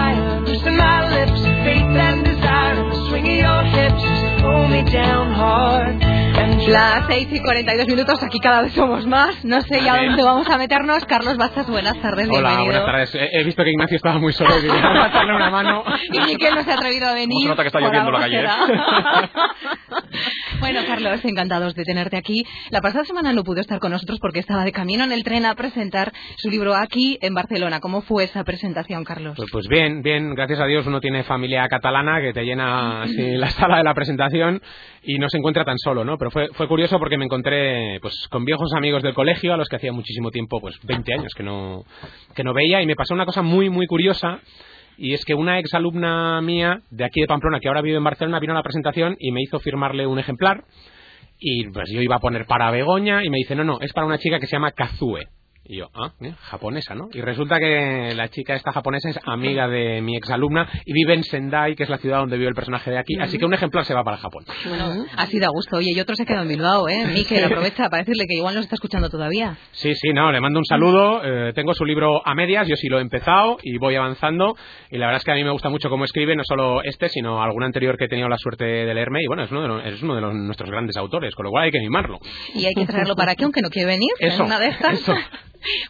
pull 4.42 4.66
me 4.66 4.82
down 4.90 5.32
hard 5.32 6.11
Las 6.68 7.06
6 7.06 7.28
y 7.32 7.40
42 7.40 7.86
minutos, 7.88 8.22
aquí 8.22 8.38
cada 8.38 8.62
vez 8.62 8.72
somos 8.72 9.06
más. 9.06 9.44
No 9.44 9.60
sé 9.62 9.82
ya 9.82 9.96
dónde 9.96 10.22
vamos 10.22 10.48
a 10.48 10.58
meternos. 10.58 11.04
Carlos 11.06 11.36
Bastas, 11.36 11.68
buenas 11.68 12.00
tardes, 12.00 12.28
Hola, 12.28 12.48
bienvenido. 12.50 12.64
buenas 12.64 12.84
tardes. 12.84 13.14
He, 13.14 13.40
he 13.40 13.44
visto 13.44 13.64
que 13.64 13.70
Ignacio 13.70 13.96
estaba 13.96 14.18
muy 14.18 14.32
solo 14.32 14.58
y 14.58 14.62
quería 14.62 15.06
echarle 15.08 15.34
una 15.34 15.50
mano. 15.50 15.84
Y 16.12 16.20
Miquel 16.20 16.54
no 16.54 16.62
se 16.62 16.70
ha 16.70 16.74
atrevido 16.74 17.08
a 17.08 17.14
venir. 17.14 17.28
¿Cómo 17.30 17.42
se 17.42 17.48
nota 17.48 17.62
que 17.62 17.68
está 17.68 17.80
lloviendo 17.80 18.10
la 18.10 18.20
calle, 18.20 18.36
será. 18.36 18.56
bueno, 20.60 20.80
Carlos, 20.86 21.24
encantados 21.24 21.74
de 21.74 21.84
tenerte 21.84 22.16
aquí. 22.16 22.44
La 22.70 22.80
pasada 22.80 23.04
semana 23.04 23.32
no 23.32 23.44
pudo 23.44 23.60
estar 23.60 23.78
con 23.78 23.92
nosotros 23.92 24.18
porque 24.20 24.40
estaba 24.40 24.64
de 24.64 24.72
camino 24.72 25.04
en 25.04 25.12
el 25.12 25.24
tren 25.24 25.46
a 25.46 25.54
presentar 25.54 26.12
su 26.36 26.50
libro 26.50 26.74
aquí 26.74 27.18
en 27.22 27.34
Barcelona. 27.34 27.80
¿Cómo 27.80 28.02
fue 28.02 28.24
esa 28.24 28.44
presentación, 28.44 29.04
Carlos? 29.04 29.34
Pues, 29.36 29.50
pues 29.50 29.68
bien, 29.68 30.02
bien, 30.02 30.34
gracias 30.34 30.60
a 30.60 30.66
Dios 30.66 30.86
uno 30.86 31.00
tiene 31.00 31.24
familia 31.24 31.66
catalana 31.68 32.20
que 32.20 32.32
te 32.32 32.42
llena 32.44 33.02
así 33.02 33.32
la 33.36 33.48
sala 33.50 33.78
de 33.78 33.84
la 33.84 33.94
presentación 33.94 34.60
y 35.04 35.18
no 35.18 35.28
se 35.28 35.38
encuentra 35.38 35.64
tan 35.64 35.78
solo, 35.78 36.04
¿no? 36.04 36.16
Pero 36.16 36.30
fue, 36.30 36.48
fue 36.52 36.68
curioso 36.68 36.98
porque 36.98 37.18
me 37.18 37.24
encontré 37.24 37.98
pues 38.00 38.28
con 38.30 38.44
viejos 38.44 38.72
amigos 38.74 39.02
del 39.02 39.14
colegio 39.14 39.52
a 39.52 39.56
los 39.56 39.68
que 39.68 39.76
hacía 39.76 39.92
muchísimo 39.92 40.30
tiempo, 40.30 40.60
pues 40.60 40.78
20 40.84 41.14
años 41.14 41.32
que 41.34 41.42
no, 41.42 41.84
que 42.34 42.44
no 42.44 42.54
veía 42.54 42.80
y 42.82 42.86
me 42.86 42.96
pasó 42.96 43.14
una 43.14 43.26
cosa 43.26 43.42
muy, 43.42 43.68
muy 43.68 43.86
curiosa 43.86 44.40
y 44.96 45.14
es 45.14 45.24
que 45.24 45.34
una 45.34 45.58
exalumna 45.58 46.40
mía 46.40 46.80
de 46.90 47.04
aquí 47.04 47.20
de 47.20 47.26
Pamplona 47.26 47.58
que 47.60 47.68
ahora 47.68 47.82
vive 47.82 47.96
en 47.96 48.04
Barcelona 48.04 48.38
vino 48.38 48.52
a 48.52 48.56
la 48.56 48.62
presentación 48.62 49.16
y 49.18 49.32
me 49.32 49.40
hizo 49.42 49.58
firmarle 49.58 50.06
un 50.06 50.18
ejemplar 50.18 50.64
y 51.38 51.68
pues 51.70 51.90
yo 51.90 52.00
iba 52.00 52.16
a 52.16 52.20
poner 52.20 52.46
para 52.46 52.70
Begoña 52.70 53.24
y 53.24 53.30
me 53.30 53.38
dice, 53.38 53.56
no, 53.56 53.64
no, 53.64 53.78
es 53.80 53.92
para 53.92 54.06
una 54.06 54.18
chica 54.18 54.38
que 54.38 54.46
se 54.46 54.52
llama 54.52 54.70
Kazue. 54.70 55.26
Y 55.72 55.78
yo, 55.78 55.88
ah, 55.94 56.12
japonesa, 56.50 56.94
¿no? 56.94 57.08
Y 57.14 57.22
resulta 57.22 57.58
que 57.58 58.12
la 58.14 58.28
chica 58.28 58.54
esta 58.54 58.72
japonesa 58.72 59.08
es 59.08 59.18
amiga 59.24 59.68
de 59.68 60.02
mi 60.02 60.18
exalumna 60.18 60.68
y 60.84 60.92
vive 60.92 61.14
en 61.14 61.24
Sendai, 61.24 61.74
que 61.74 61.84
es 61.84 61.88
la 61.88 61.96
ciudad 61.96 62.18
donde 62.18 62.36
vive 62.36 62.50
el 62.50 62.54
personaje 62.54 62.90
de 62.90 62.98
aquí. 62.98 63.14
Así 63.18 63.38
que 63.38 63.46
un 63.46 63.54
ejemplar 63.54 63.86
se 63.86 63.94
va 63.94 64.04
para 64.04 64.18
Japón. 64.18 64.44
Bueno, 64.68 65.06
ha 65.16 65.26
sido 65.28 65.46
a 65.46 65.50
gusto. 65.50 65.78
Oye, 65.78 65.92
y 65.96 65.98
otro 66.00 66.14
se 66.14 66.26
quedó 66.26 66.42
en 66.42 66.48
Bilbao, 66.48 66.90
¿eh? 66.90 67.06
Miquel, 67.14 67.42
aprovecha 67.44 67.88
para 67.88 68.02
decirle 68.02 68.26
que 68.28 68.34
igual 68.36 68.54
nos 68.54 68.64
está 68.64 68.74
escuchando 68.74 69.08
todavía. 69.08 69.56
Sí, 69.70 69.94
sí, 69.94 70.12
no, 70.12 70.30
le 70.30 70.42
mando 70.42 70.58
un 70.58 70.66
saludo. 70.66 71.22
Eh, 71.24 71.54
tengo 71.54 71.72
su 71.72 71.86
libro 71.86 72.20
a 72.22 72.34
medias, 72.34 72.68
yo 72.68 72.76
sí 72.76 72.88
lo 72.88 72.98
he 72.98 73.00
empezado 73.00 73.56
y 73.62 73.78
voy 73.78 73.94
avanzando. 73.96 74.54
Y 74.90 74.98
la 74.98 75.06
verdad 75.06 75.20
es 75.20 75.24
que 75.24 75.32
a 75.32 75.36
mí 75.36 75.42
me 75.44 75.52
gusta 75.52 75.70
mucho 75.70 75.88
cómo 75.88 76.04
escribe, 76.04 76.36
no 76.36 76.42
solo 76.44 76.82
este, 76.84 77.08
sino 77.08 77.42
algún 77.42 77.62
anterior 77.62 77.96
que 77.96 78.04
he 78.04 78.08
tenido 78.08 78.28
la 78.28 78.36
suerte 78.36 78.66
de 78.66 78.92
leerme. 78.94 79.20
Y 79.22 79.26
bueno, 79.26 79.44
es 79.44 79.50
uno 79.50 79.62
de, 79.62 79.68
los- 79.68 79.86
es 79.86 80.02
uno 80.02 80.16
de 80.16 80.20
los- 80.20 80.34
nuestros 80.34 80.68
grandes 80.70 80.98
autores, 80.98 81.34
con 81.34 81.44
lo 81.44 81.50
cual 81.50 81.64
hay 81.64 81.70
que 81.70 81.80
mimarlo. 81.80 82.18
Y 82.54 82.66
hay 82.66 82.74
que 82.74 82.84
traerlo 82.84 83.16
para 83.16 83.32
aquí, 83.32 83.44
aunque 83.44 83.62
no 83.62 83.70
quiere 83.70 83.86
venir. 83.86 84.10
en 84.20 84.28
Eso, 84.32 84.44
una 84.44 84.58
de 84.58 84.66
estas. 84.68 84.92
eso. 85.00 85.14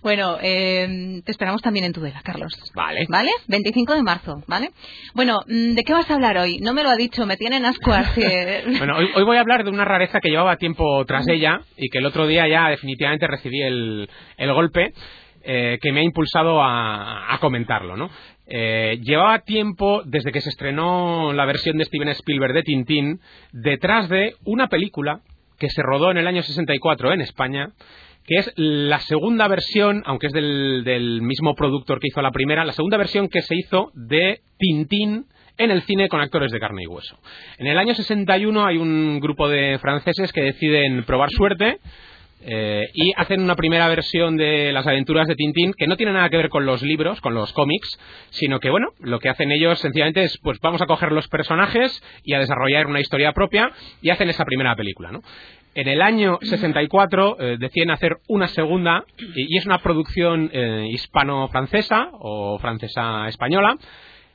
Bueno, 0.02 0.38
eh, 0.42 1.20
te 1.24 1.30
esperamos 1.32 1.62
también 1.62 1.84
en 1.84 1.92
Tudela, 1.92 2.20
Carlos. 2.22 2.52
Vale. 2.74 3.06
¿Vale? 3.08 3.30
25 3.48 3.94
de 3.94 4.02
marzo, 4.02 4.42
¿vale? 4.46 4.70
Bueno, 5.14 5.40
mm, 5.46 5.74
¿de 5.74 5.82
qué 5.84 5.92
vas 5.92 6.10
a 6.10 6.14
hablar 6.14 6.36
hoy? 6.38 6.58
No 6.58 6.72
me 6.74 6.82
lo 6.82 6.90
ha 6.90 6.96
dicho, 6.96 7.26
me 7.26 7.36
tienen 7.36 7.64
ascuas. 7.64 8.10
que- 8.14 8.64
Bueno, 8.78 8.96
hoy, 8.96 9.08
hoy 9.14 9.24
voy 9.24 9.36
a 9.36 9.40
hablar 9.40 9.64
de 9.64 9.70
una 9.70 9.84
rareza 9.84 10.20
que 10.20 10.30
llevaba 10.30 10.56
tiempo 10.56 11.04
tras 11.06 11.26
ella 11.28 11.60
y 11.76 11.88
que 11.88 11.98
el 11.98 12.06
otro 12.06 12.26
día 12.26 12.46
ya 12.48 12.68
definitivamente 12.68 13.26
recibí 13.26 13.62
el, 13.62 14.08
el 14.36 14.52
golpe 14.52 14.92
eh, 15.44 15.78
que 15.80 15.92
me 15.92 16.00
ha 16.00 16.04
impulsado 16.04 16.62
a, 16.62 17.34
a 17.34 17.38
comentarlo, 17.38 17.96
¿no? 17.96 18.10
Eh, 18.46 18.98
llevaba 19.02 19.38
tiempo 19.40 20.02
desde 20.04 20.30
que 20.32 20.40
se 20.40 20.50
estrenó 20.50 21.32
la 21.32 21.46
versión 21.46 21.78
de 21.78 21.84
Steven 21.84 22.08
Spielberg 22.08 22.52
de 22.52 22.62
Tintín 22.62 23.20
detrás 23.52 24.08
de 24.08 24.34
una 24.44 24.68
película 24.68 25.20
que 25.58 25.68
se 25.70 25.80
rodó 25.82 26.10
en 26.10 26.18
el 26.18 26.26
año 26.26 26.42
64 26.42 27.12
en 27.12 27.20
España 27.22 27.70
que 28.26 28.36
es 28.36 28.52
la 28.56 29.00
segunda 29.00 29.48
versión, 29.48 30.02
aunque 30.06 30.28
es 30.28 30.32
del, 30.32 31.20
mismo 31.22 31.54
productor 31.54 32.00
que 32.00 32.08
hizo 32.08 32.22
la 32.22 32.30
primera, 32.30 32.64
la 32.64 32.72
segunda 32.72 32.96
versión 32.96 33.28
que 33.28 33.42
se 33.42 33.56
hizo 33.56 33.90
de 33.94 34.40
Tintín 34.58 35.26
en 35.58 35.70
el 35.70 35.82
cine 35.82 36.08
con 36.08 36.20
actores 36.20 36.50
de 36.50 36.60
carne 36.60 36.82
y 36.82 36.86
hueso. 36.86 37.18
En 37.58 37.66
el 37.66 37.78
año 37.78 37.94
61 37.94 38.66
hay 38.66 38.78
un 38.78 39.20
grupo 39.20 39.48
de 39.48 39.78
franceses 39.78 40.32
que 40.32 40.42
deciden 40.42 41.04
probar 41.04 41.30
suerte 41.30 41.78
eh, 42.44 42.88
y 42.94 43.12
hacen 43.16 43.40
una 43.40 43.54
primera 43.54 43.88
versión 43.88 44.36
de 44.36 44.72
las 44.72 44.86
aventuras 44.86 45.28
de 45.28 45.36
Tintín 45.36 45.74
que 45.76 45.86
no 45.86 45.96
tiene 45.96 46.12
nada 46.12 46.28
que 46.28 46.36
ver 46.36 46.48
con 46.48 46.66
los 46.66 46.82
libros, 46.82 47.20
con 47.20 47.34
los 47.34 47.52
cómics, 47.52 47.98
sino 48.30 48.58
que 48.58 48.70
bueno, 48.70 48.88
lo 48.98 49.20
que 49.20 49.28
hacen 49.28 49.52
ellos 49.52 49.78
sencillamente 49.78 50.22
es 50.22 50.38
pues 50.42 50.58
vamos 50.60 50.82
a 50.82 50.86
coger 50.86 51.12
los 51.12 51.28
personajes 51.28 52.02
y 52.24 52.34
a 52.34 52.40
desarrollar 52.40 52.86
una 52.86 53.00
historia 53.00 53.32
propia 53.32 53.70
y 54.00 54.10
hacen 54.10 54.28
esa 54.28 54.44
primera 54.44 54.74
película, 54.74 55.12
¿no? 55.12 55.22
En 55.74 55.88
el 55.88 56.02
año 56.02 56.38
64 56.42 57.36
eh, 57.40 57.56
deciden 57.58 57.90
hacer 57.90 58.18
una 58.28 58.46
segunda 58.48 59.04
y, 59.18 59.54
y 59.54 59.58
es 59.58 59.66
una 59.66 59.78
producción 59.78 60.50
eh, 60.52 60.86
hispano-francesa 60.90 62.10
o 62.12 62.58
francesa-española 62.58 63.76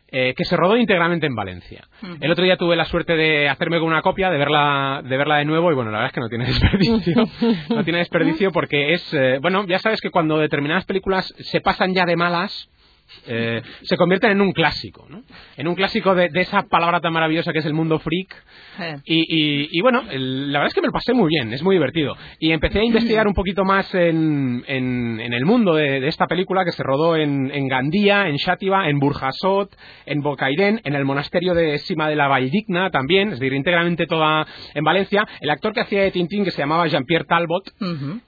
eh, 0.10 0.34
que 0.38 0.46
se 0.46 0.56
rodó 0.56 0.78
íntegramente 0.78 1.28
en 1.28 1.36
Valencia. 1.36 1.86
El 2.22 2.32
otro 2.32 2.46
día 2.46 2.56
tuve 2.56 2.78
la 2.78 2.86
suerte 2.86 3.18
de 3.18 3.50
hacerme 3.50 3.78
con 3.78 3.90
una 3.90 4.02
copia, 4.02 4.30
de 4.30 4.38
verla, 4.38 5.02
de 5.04 5.18
verla 5.18 5.40
de 5.40 5.44
nuevo 5.44 5.70
y 5.70 5.76
bueno, 5.76 5.92
la 5.92 5.98
verdad 5.98 6.12
es 6.12 6.14
que 6.14 6.22
no 6.22 6.30
tiene 6.30 6.46
desperdicio. 6.48 7.26
no 7.76 7.84
tiene 7.84 8.00
desperdicio 8.00 8.52
porque 8.52 8.94
es, 8.94 9.14
eh, 9.14 9.40
bueno, 9.42 9.66
ya 9.68 9.80
sabes 9.80 10.00
que 10.00 10.10
cuando 10.10 10.38
determinadas 10.38 10.86
películas 10.86 11.34
se 11.40 11.60
pasan 11.60 11.94
ya 11.94 12.06
de 12.06 12.16
malas, 12.16 12.70
eh, 13.28 13.62
se 13.84 13.98
convierten 13.98 14.32
en 14.32 14.42
un 14.42 14.52
clásico, 14.52 15.06
¿no? 15.10 15.24
En 15.58 15.68
un 15.68 15.76
clásico 15.76 16.14
de, 16.16 16.30
de 16.30 16.42
esa 16.42 16.64
palabra 16.64 17.00
tan 17.02 17.14
maravillosa 17.14 17.52
que 17.54 17.60
es 17.60 17.66
el 17.66 17.74
mundo 17.74 18.00
freak. 18.00 18.34
Eh. 18.80 18.96
Y, 19.06 19.16
y- 19.20 19.70
y 19.72 19.82
bueno, 19.82 20.04
el- 20.10 20.52
la 20.52 20.60
verdad 20.60 20.68
es 20.70 20.74
que 20.74 20.82
me 20.82 20.88
lo 20.88 20.94
pasé 20.94 21.14
muy 21.14 21.30
bien, 21.30 21.52
es 21.54 21.64
muy 21.64 21.76
divertido. 21.76 22.16
Y 22.40 22.52
empecé 22.52 22.80
a 22.80 22.84
investigar 22.84 23.28
un 23.28 23.34
poquito 23.34 23.64
más 23.64 23.94
en, 23.96 24.64
en- 24.68 25.20
en 25.20 25.34
el 25.34 25.46
mundo 25.46 25.74
de, 25.76 26.00
de 26.00 26.08
esta 26.08 26.28
película 26.28 26.64
que 26.66 26.72
se 26.72 26.84
rodó 26.84 27.16
en, 27.16 27.50
en 27.52 27.68
Gandía, 27.68 28.28
en 28.28 28.36
Xàtiva, 28.38 28.88
en 28.90 29.00
Burjasot, 29.00 29.76
en 30.06 30.22
Bocairén, 30.22 30.82
en 30.84 30.94
el 30.96 31.06
monasterio 31.06 31.54
de 31.54 31.78
Sima 31.80 32.08
de 32.10 32.16
la 32.16 32.28
Valldigna 32.28 32.90
también, 32.92 33.30
es 33.34 33.40
decir, 33.40 33.54
íntegramente 33.54 34.06
toda 34.06 34.46
en 34.74 34.84
Valencia. 34.84 35.26
El 35.42 35.50
actor 35.50 35.74
que 35.74 35.82
hacía 35.82 36.02
de 36.04 36.12
Tintín, 36.12 36.44
que 36.44 36.52
se 36.52 36.60
llamaba 36.62 36.88
Jean-Pierre 36.88 37.26
Talbot, 37.26 37.64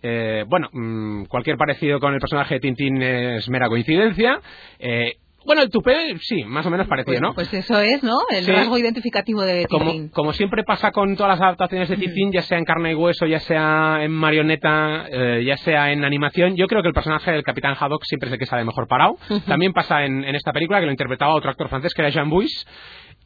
eh, 0.01 0.43
bueno, 0.47 0.69
mm, 0.71 1.25
cualquier 1.25 1.57
parecido 1.57 1.99
con 1.99 2.13
el 2.13 2.19
personaje 2.19 2.55
de 2.55 2.59
Tintín 2.59 3.01
es 3.01 3.47
mera 3.49 3.67
coincidencia. 3.67 4.39
Eh, 4.79 5.13
bueno, 5.45 5.61
el 5.63 5.69
tupé, 5.69 6.17
sí, 6.19 6.43
más 6.43 6.65
o 6.65 6.69
menos 6.69 6.87
parecido, 6.87 7.21
¿no? 7.21 7.33
Pues 7.33 7.51
eso 7.53 7.79
es, 7.79 8.03
¿no? 8.03 8.17
El 8.29 8.43
Sí. 8.45 8.51
rasgo 8.51 8.77
identificativo 8.77 9.41
de 9.41 9.65
como, 9.67 9.85
Tintín. 9.91 10.09
como 10.09 10.33
siempre 10.33 10.63
pasa 10.63 10.91
con 10.91 11.15
todas 11.15 11.39
las 11.39 11.41
adaptaciones 11.41 11.89
de 11.89 11.95
Tintín, 11.97 12.31
ya 12.31 12.41
sea 12.41 12.57
en 12.57 12.65
carne 12.65 12.91
y 12.91 12.95
hueso, 12.95 13.25
ya 13.25 13.39
sea 13.39 13.99
en 14.03 14.11
marioneta, 14.11 15.07
eh, 15.09 15.43
ya 15.45 15.57
sea 15.57 15.91
en 15.91 16.03
animación, 16.03 16.55
yo 16.55 16.67
creo 16.67 16.81
que 16.81 16.89
el 16.89 16.93
personaje 16.93 17.31
del 17.31 17.43
Capitán 17.43 17.75
Haddock 17.79 18.03
siempre 18.03 18.27
es 18.27 18.33
el 18.33 18.39
que 18.39 18.45
sale 18.45 18.63
mejor 18.65 18.87
parado. 18.87 19.17
También 19.47 19.73
pasa 19.73 20.03
en, 20.05 20.23
en 20.23 20.35
esta 20.35 20.51
película, 20.51 20.79
que 20.81 20.85
lo 20.85 20.91
interpretaba 20.91 21.33
otro 21.33 21.49
actor 21.49 21.69
francés, 21.69 21.93
que 21.93 22.01
era 22.01 22.09
Jean 22.09 22.29
Buis. 22.29 22.67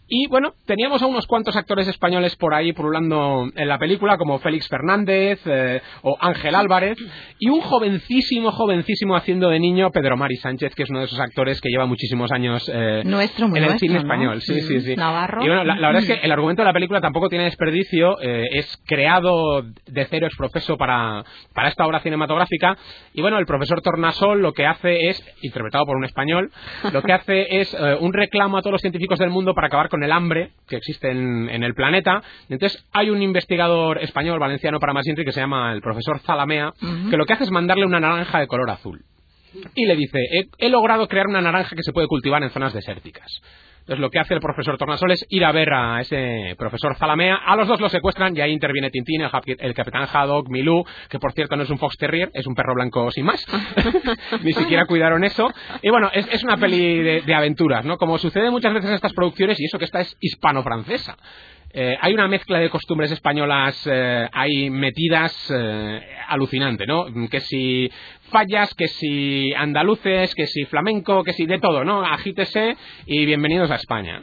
Y 0.07 0.27
bueno, 0.27 0.53
teníamos 0.65 1.01
a 1.01 1.07
unos 1.07 1.25
cuantos 1.27 1.55
actores 1.55 1.87
españoles 1.87 2.35
por 2.35 2.53
ahí 2.53 2.73
pululando 2.73 3.49
en 3.55 3.67
la 3.67 3.79
película, 3.79 4.17
como 4.17 4.37
Félix 4.39 4.67
Fernández 4.67 5.39
eh, 5.45 5.81
o 6.01 6.17
Ángel 6.19 6.55
Álvarez, 6.55 6.97
y 7.39 7.49
un 7.49 7.61
jovencísimo, 7.61 8.51
jovencísimo 8.51 9.15
haciendo 9.15 9.49
de 9.49 9.59
niño, 9.59 9.91
Pedro 9.91 10.17
Mari 10.17 10.35
Sánchez, 10.35 10.75
que 10.75 10.83
es 10.83 10.89
uno 10.89 10.99
de 10.99 11.05
esos 11.05 11.19
actores 11.19 11.61
que 11.61 11.69
lleva 11.69 11.85
muchísimos 11.85 12.31
años 12.31 12.69
eh, 12.73 13.01
Nuestro, 13.05 13.47
muy 13.47 13.59
en 13.59 13.63
el 13.63 13.69
nuestro, 13.71 13.87
cine 13.87 13.93
¿no? 13.95 14.01
español. 14.01 14.41
Sí, 14.41 14.61
sí, 14.61 14.81
sí. 14.81 14.95
Navarro. 14.95 15.43
Y 15.43 15.47
bueno, 15.47 15.63
la, 15.63 15.75
la 15.75 15.87
verdad 15.87 16.03
es 16.03 16.07
que 16.07 16.25
el 16.25 16.31
argumento 16.31 16.61
de 16.61 16.67
la 16.67 16.73
película 16.73 16.99
tampoco 16.99 17.29
tiene 17.29 17.45
desperdicio, 17.45 18.19
eh, 18.21 18.47
es 18.51 18.77
creado 18.85 19.61
de 19.61 20.05
cero 20.09 20.27
ex 20.27 20.35
profeso 20.35 20.77
para, 20.77 21.23
para 21.53 21.69
esta 21.69 21.85
obra 21.85 22.01
cinematográfica. 22.01 22.77
Y 23.13 23.21
bueno, 23.21 23.39
el 23.39 23.45
profesor 23.45 23.81
Tornasol 23.81 24.41
lo 24.41 24.51
que 24.51 24.65
hace 24.65 25.09
es, 25.09 25.25
interpretado 25.41 25.85
por 25.85 25.95
un 25.95 26.05
español, 26.05 26.51
lo 26.91 27.01
que 27.01 27.13
hace 27.13 27.61
es 27.61 27.73
eh, 27.73 27.97
un 27.99 28.11
reclamo 28.11 28.57
a 28.57 28.61
todos 28.61 28.73
los 28.73 28.81
científicos 28.81 29.17
del 29.17 29.29
mundo 29.29 29.53
para 29.53 29.67
acabar 29.67 29.89
con 29.93 30.03
el 30.03 30.11
hambre 30.11 30.53
que 30.67 30.75
existe 30.75 31.11
en, 31.11 31.47
en 31.51 31.61
el 31.61 31.75
planeta. 31.75 32.23
Entonces 32.49 32.83
hay 32.93 33.11
un 33.11 33.21
investigador 33.21 33.99
español, 34.01 34.39
valenciano 34.39 34.79
para 34.79 34.91
más 34.91 35.05
que 35.05 35.31
se 35.31 35.39
llama 35.39 35.71
el 35.71 35.81
profesor 35.81 36.17
Zalamea, 36.21 36.73
que 37.11 37.15
lo 37.15 37.27
que 37.27 37.33
hace 37.33 37.43
es 37.43 37.51
mandarle 37.51 37.85
una 37.85 37.99
naranja 37.99 38.39
de 38.39 38.47
color 38.47 38.71
azul 38.71 39.05
y 39.75 39.85
le 39.85 39.95
dice, 39.95 40.17
he, 40.31 40.65
he 40.65 40.69
logrado 40.69 41.07
crear 41.07 41.27
una 41.27 41.41
naranja 41.41 41.75
que 41.75 41.83
se 41.83 41.91
puede 41.93 42.07
cultivar 42.07 42.41
en 42.41 42.49
zonas 42.49 42.73
desérticas. 42.73 43.31
Entonces 43.83 43.99
lo 43.99 44.09
que 44.09 44.19
hace 44.19 44.33
el 44.33 44.39
profesor 44.39 44.77
Tornasol 44.77 45.11
es 45.11 45.25
ir 45.27 45.43
a 45.43 45.51
ver 45.51 45.73
a 45.73 45.99
ese 45.99 46.55
profesor 46.57 46.95
Zalamea, 46.95 47.35
a 47.35 47.57
los 47.57 47.67
dos 47.67 47.81
lo 47.81 47.89
secuestran 47.89 48.35
y 48.35 48.39
ahí 48.39 48.53
interviene 48.53 48.89
Tintín, 48.89 49.21
el, 49.21 49.29
el 49.59 49.73
capitán 49.73 50.07
Haddock, 50.09 50.47
Milú, 50.47 50.85
que 51.09 51.19
por 51.19 51.33
cierto 51.33 51.57
no 51.57 51.63
es 51.63 51.69
un 51.69 51.77
fox 51.77 51.97
terrier, 51.97 52.31
es 52.33 52.47
un 52.47 52.55
perro 52.55 52.75
blanco 52.75 53.11
sin 53.11 53.25
más. 53.25 53.45
Ni 54.41 54.53
siquiera 54.53 54.85
cuidaron 54.85 55.25
eso. 55.25 55.51
Y 55.81 55.89
bueno, 55.89 56.09
es, 56.13 56.25
es 56.31 56.45
una 56.45 56.55
peli 56.55 57.03
de, 57.03 57.21
de 57.23 57.35
aventuras, 57.35 57.83
¿no? 57.83 57.97
Como 57.97 58.17
sucede 58.17 58.49
muchas 58.51 58.73
veces 58.73 58.89
en 58.89 58.95
estas 58.95 59.11
producciones, 59.11 59.59
y 59.59 59.65
eso 59.65 59.77
que 59.77 59.85
esta 59.85 59.99
es 59.99 60.15
hispano-francesa. 60.21 61.17
Eh, 61.75 61.97
hay 61.99 62.13
una 62.13 62.27
mezcla 62.27 62.59
de 62.59 62.69
costumbres 62.69 63.11
españolas 63.11 63.87
eh, 63.91 64.29
ahí 64.31 64.69
metidas 64.69 65.51
eh, 65.51 66.01
alucinante, 66.27 66.85
¿no? 66.85 67.07
Que 67.31 67.39
si 67.39 67.89
fallas, 68.29 68.73
que 68.75 68.87
si 68.87 69.51
andaluces, 69.55 70.35
que 70.35 70.45
si 70.45 70.65
flamenco, 70.65 71.23
que 71.23 71.33
si 71.33 71.47
de 71.47 71.57
todo, 71.59 71.83
¿no? 71.83 72.05
Agítese 72.05 72.77
y 73.07 73.25
bienvenidos 73.25 73.71
a 73.71 73.75
España. 73.75 74.21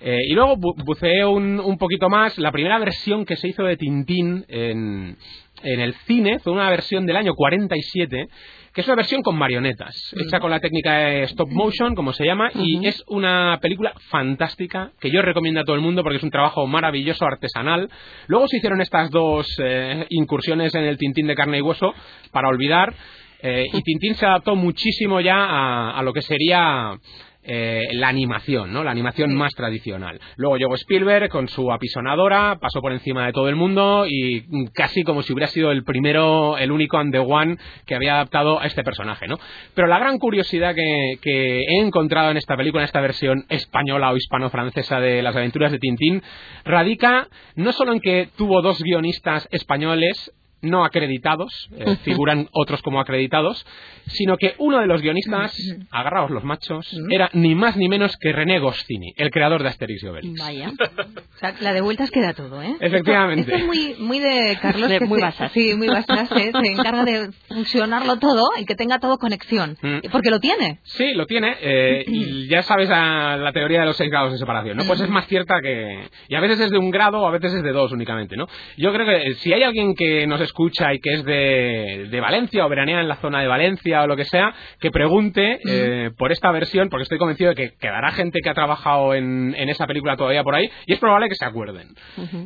Eh, 0.00 0.20
y 0.28 0.34
luego 0.34 0.56
bu- 0.56 0.74
buceé 0.84 1.24
un, 1.24 1.58
un 1.58 1.78
poquito 1.78 2.08
más. 2.08 2.38
La 2.38 2.52
primera 2.52 2.78
versión 2.78 3.24
que 3.24 3.36
se 3.36 3.48
hizo 3.48 3.64
de 3.64 3.76
Tintín 3.76 4.44
en, 4.48 5.16
en 5.64 5.80
el 5.80 5.94
cine 6.06 6.38
fue 6.38 6.52
una 6.52 6.70
versión 6.70 7.06
del 7.06 7.16
año 7.16 7.34
47, 7.34 8.28
que 8.72 8.80
es 8.80 8.86
una 8.86 8.96
versión 8.96 9.22
con 9.22 9.36
marionetas, 9.36 10.14
hecha 10.16 10.40
con 10.40 10.50
la 10.50 10.60
técnica 10.60 10.92
de 10.98 11.22
stop 11.24 11.48
motion, 11.50 11.94
como 11.94 12.12
se 12.12 12.24
llama, 12.24 12.50
y 12.54 12.86
es 12.86 13.02
una 13.06 13.58
película 13.62 13.92
fantástica 14.10 14.92
que 15.00 15.10
yo 15.10 15.22
recomiendo 15.22 15.60
a 15.60 15.64
todo 15.64 15.76
el 15.76 15.82
mundo 15.82 16.02
porque 16.02 16.18
es 16.18 16.22
un 16.22 16.30
trabajo 16.30 16.66
maravilloso, 16.66 17.24
artesanal. 17.24 17.88
Luego 18.26 18.48
se 18.48 18.56
hicieron 18.56 18.80
estas 18.80 19.10
dos 19.10 19.46
eh, 19.62 20.06
incursiones 20.10 20.74
en 20.74 20.84
el 20.84 20.98
Tintín 20.98 21.26
de 21.26 21.34
carne 21.34 21.58
y 21.58 21.62
hueso 21.62 21.94
para 22.32 22.48
olvidar, 22.48 22.94
eh, 23.40 23.66
y 23.72 23.82
Tintín 23.82 24.14
se 24.14 24.26
adaptó 24.26 24.56
muchísimo 24.56 25.20
ya 25.20 25.36
a, 25.36 25.98
a 25.98 26.02
lo 26.02 26.12
que 26.12 26.22
sería 26.22 26.98
eh, 27.46 27.88
la 27.92 28.08
animación, 28.08 28.72
¿no? 28.72 28.82
La 28.82 28.90
animación 28.90 29.34
más 29.34 29.52
tradicional. 29.54 30.18
Luego 30.36 30.56
llegó 30.56 30.74
Spielberg 30.74 31.28
con 31.28 31.48
su 31.48 31.70
apisonadora, 31.72 32.58
pasó 32.60 32.80
por 32.80 32.92
encima 32.92 33.26
de 33.26 33.32
todo 33.32 33.48
el 33.48 33.56
mundo 33.56 34.06
y 34.08 34.44
casi 34.72 35.02
como 35.02 35.22
si 35.22 35.32
hubiera 35.32 35.48
sido 35.48 35.70
el 35.70 35.84
primero, 35.84 36.56
el 36.56 36.72
único 36.72 36.98
and 36.98 37.12
the 37.12 37.18
one 37.18 37.56
que 37.86 37.94
había 37.94 38.14
adaptado 38.14 38.60
a 38.60 38.66
este 38.66 38.82
personaje, 38.82 39.26
¿no? 39.28 39.38
Pero 39.74 39.88
la 39.88 39.98
gran 39.98 40.18
curiosidad 40.18 40.74
que, 40.74 41.18
que 41.20 41.60
he 41.60 41.80
encontrado 41.80 42.30
en 42.30 42.38
esta 42.38 42.56
película, 42.56 42.82
en 42.82 42.86
esta 42.86 43.00
versión 43.00 43.44
española 43.48 44.10
o 44.10 44.16
hispano-francesa 44.16 45.00
de 45.00 45.22
las 45.22 45.36
aventuras 45.36 45.70
de 45.70 45.78
Tintín, 45.78 46.22
radica 46.64 47.28
no 47.56 47.72
solo 47.72 47.92
en 47.92 48.00
que 48.00 48.28
tuvo 48.36 48.62
dos 48.62 48.82
guionistas 48.82 49.48
españoles, 49.50 50.32
no 50.64 50.84
acreditados, 50.84 51.68
eh, 51.78 51.96
figuran 52.04 52.48
otros 52.52 52.82
como 52.82 53.00
acreditados, 53.00 53.64
sino 54.06 54.36
que 54.36 54.54
uno 54.58 54.80
de 54.80 54.86
los 54.86 55.00
guionistas, 55.02 55.56
agarraos 55.90 56.30
los 56.30 56.44
machos, 56.44 56.88
era 57.10 57.30
ni 57.32 57.54
más 57.54 57.76
ni 57.76 57.88
menos 57.88 58.16
que 58.18 58.32
René 58.32 58.58
Goscinny, 58.58 59.12
el 59.16 59.30
creador 59.30 59.62
de 59.62 59.68
Asterix 59.68 60.02
y 60.02 60.06
Obelix. 60.06 60.40
Vaya. 60.40 60.70
O 60.70 61.38
sea, 61.38 61.54
la 61.60 61.72
de 61.72 61.80
vueltas 61.80 62.10
queda 62.10 62.32
todo, 62.34 62.62
¿eh? 62.62 62.76
Efectivamente. 62.80 63.42
Esto, 63.54 63.54
esto 63.56 63.72
es 63.72 63.96
muy, 63.98 64.06
muy 64.06 64.18
de 64.18 64.58
Carlos. 64.60 64.88
De- 64.90 64.98
que 64.98 65.06
muy 65.06 65.18
se- 65.20 65.24
basas. 65.24 65.52
Sí, 65.52 65.74
muy 65.76 65.88
basas. 65.88 66.28
Se, 66.28 66.52
se 66.52 66.72
encarga 66.72 67.04
de 67.04 67.30
funcionarlo 67.48 68.16
todo 68.18 68.42
y 68.58 68.64
que 68.64 68.74
tenga 68.74 68.98
todo 68.98 69.18
conexión. 69.18 69.76
Mm. 69.82 70.08
Porque 70.10 70.30
lo 70.30 70.40
tiene. 70.40 70.78
Sí, 70.84 71.12
lo 71.14 71.26
tiene. 71.26 71.56
eh, 71.60 72.04
y 72.06 72.48
ya 72.48 72.62
sabes 72.62 72.90
a 72.90 73.36
la 73.36 73.52
teoría 73.52 73.80
de 73.80 73.86
los 73.86 73.96
seis 73.96 74.10
grados 74.10 74.32
de 74.32 74.38
separación, 74.38 74.76
¿no? 74.76 74.84
Pues 74.84 75.00
es 75.00 75.08
más 75.08 75.26
cierta 75.26 75.54
que... 75.62 76.08
Y 76.28 76.34
a 76.34 76.40
veces 76.40 76.60
es 76.60 76.70
de 76.70 76.78
un 76.78 76.90
grado 76.90 77.20
o 77.20 77.26
a 77.28 77.30
veces 77.30 77.52
es 77.54 77.62
de 77.62 77.72
dos 77.72 77.92
únicamente, 77.92 78.36
¿no? 78.36 78.46
Yo 78.76 78.92
creo 78.92 79.06
que 79.06 79.28
eh, 79.28 79.34
si 79.34 79.52
hay 79.52 79.62
alguien 79.62 79.94
que 79.94 80.26
nos 80.26 80.40
escucha 80.40 80.53
y 80.92 81.00
que 81.00 81.10
es 81.14 81.24
de, 81.24 82.08
de 82.10 82.20
Valencia 82.20 82.64
o 82.64 82.68
veranea 82.68 83.00
en 83.00 83.08
la 83.08 83.16
zona 83.16 83.40
de 83.40 83.48
Valencia 83.48 84.02
o 84.02 84.06
lo 84.06 84.16
que 84.16 84.24
sea, 84.24 84.54
que 84.80 84.90
pregunte 84.90 85.58
eh, 85.68 86.10
por 86.16 86.32
esta 86.32 86.50
versión, 86.52 86.88
porque 86.88 87.02
estoy 87.02 87.18
convencido 87.18 87.50
de 87.50 87.56
que 87.56 87.70
quedará 87.78 88.12
gente 88.12 88.40
que 88.42 88.50
ha 88.50 88.54
trabajado 88.54 89.14
en, 89.14 89.54
en 89.56 89.68
esa 89.68 89.86
película 89.86 90.16
todavía 90.16 90.42
por 90.42 90.54
ahí 90.54 90.70
y 90.86 90.92
es 90.92 90.98
probable 90.98 91.28
que 91.28 91.34
se 91.34 91.44
acuerden. 91.44 91.88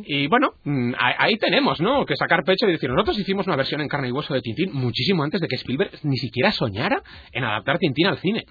Y 0.04 0.26
bueno, 0.28 0.52
mm, 0.64 0.94
ahí 0.98 1.14
ahí 1.18 1.36
tenemos, 1.36 1.80
¿no? 1.80 2.06
Que 2.06 2.16
sacar 2.16 2.42
pecho 2.44 2.66
y 2.68 2.72
decir, 2.72 2.88
nosotros 2.90 3.18
hicimos 3.18 3.46
una 3.46 3.56
versión 3.56 3.80
en 3.80 3.88
carne 3.88 4.08
y 4.08 4.12
hueso 4.12 4.32
de 4.32 4.40
Tintín 4.40 4.72
muchísimo 4.72 5.22
antes 5.22 5.40
de 5.40 5.48
que 5.48 5.56
Spielberg 5.56 5.90
ni 6.04 6.16
siquiera 6.16 6.52
soñara 6.52 7.02
en 7.32 7.44
adaptar 7.44 7.78
Tintín 7.78 8.06
al 8.06 8.18
cine. 8.18 8.44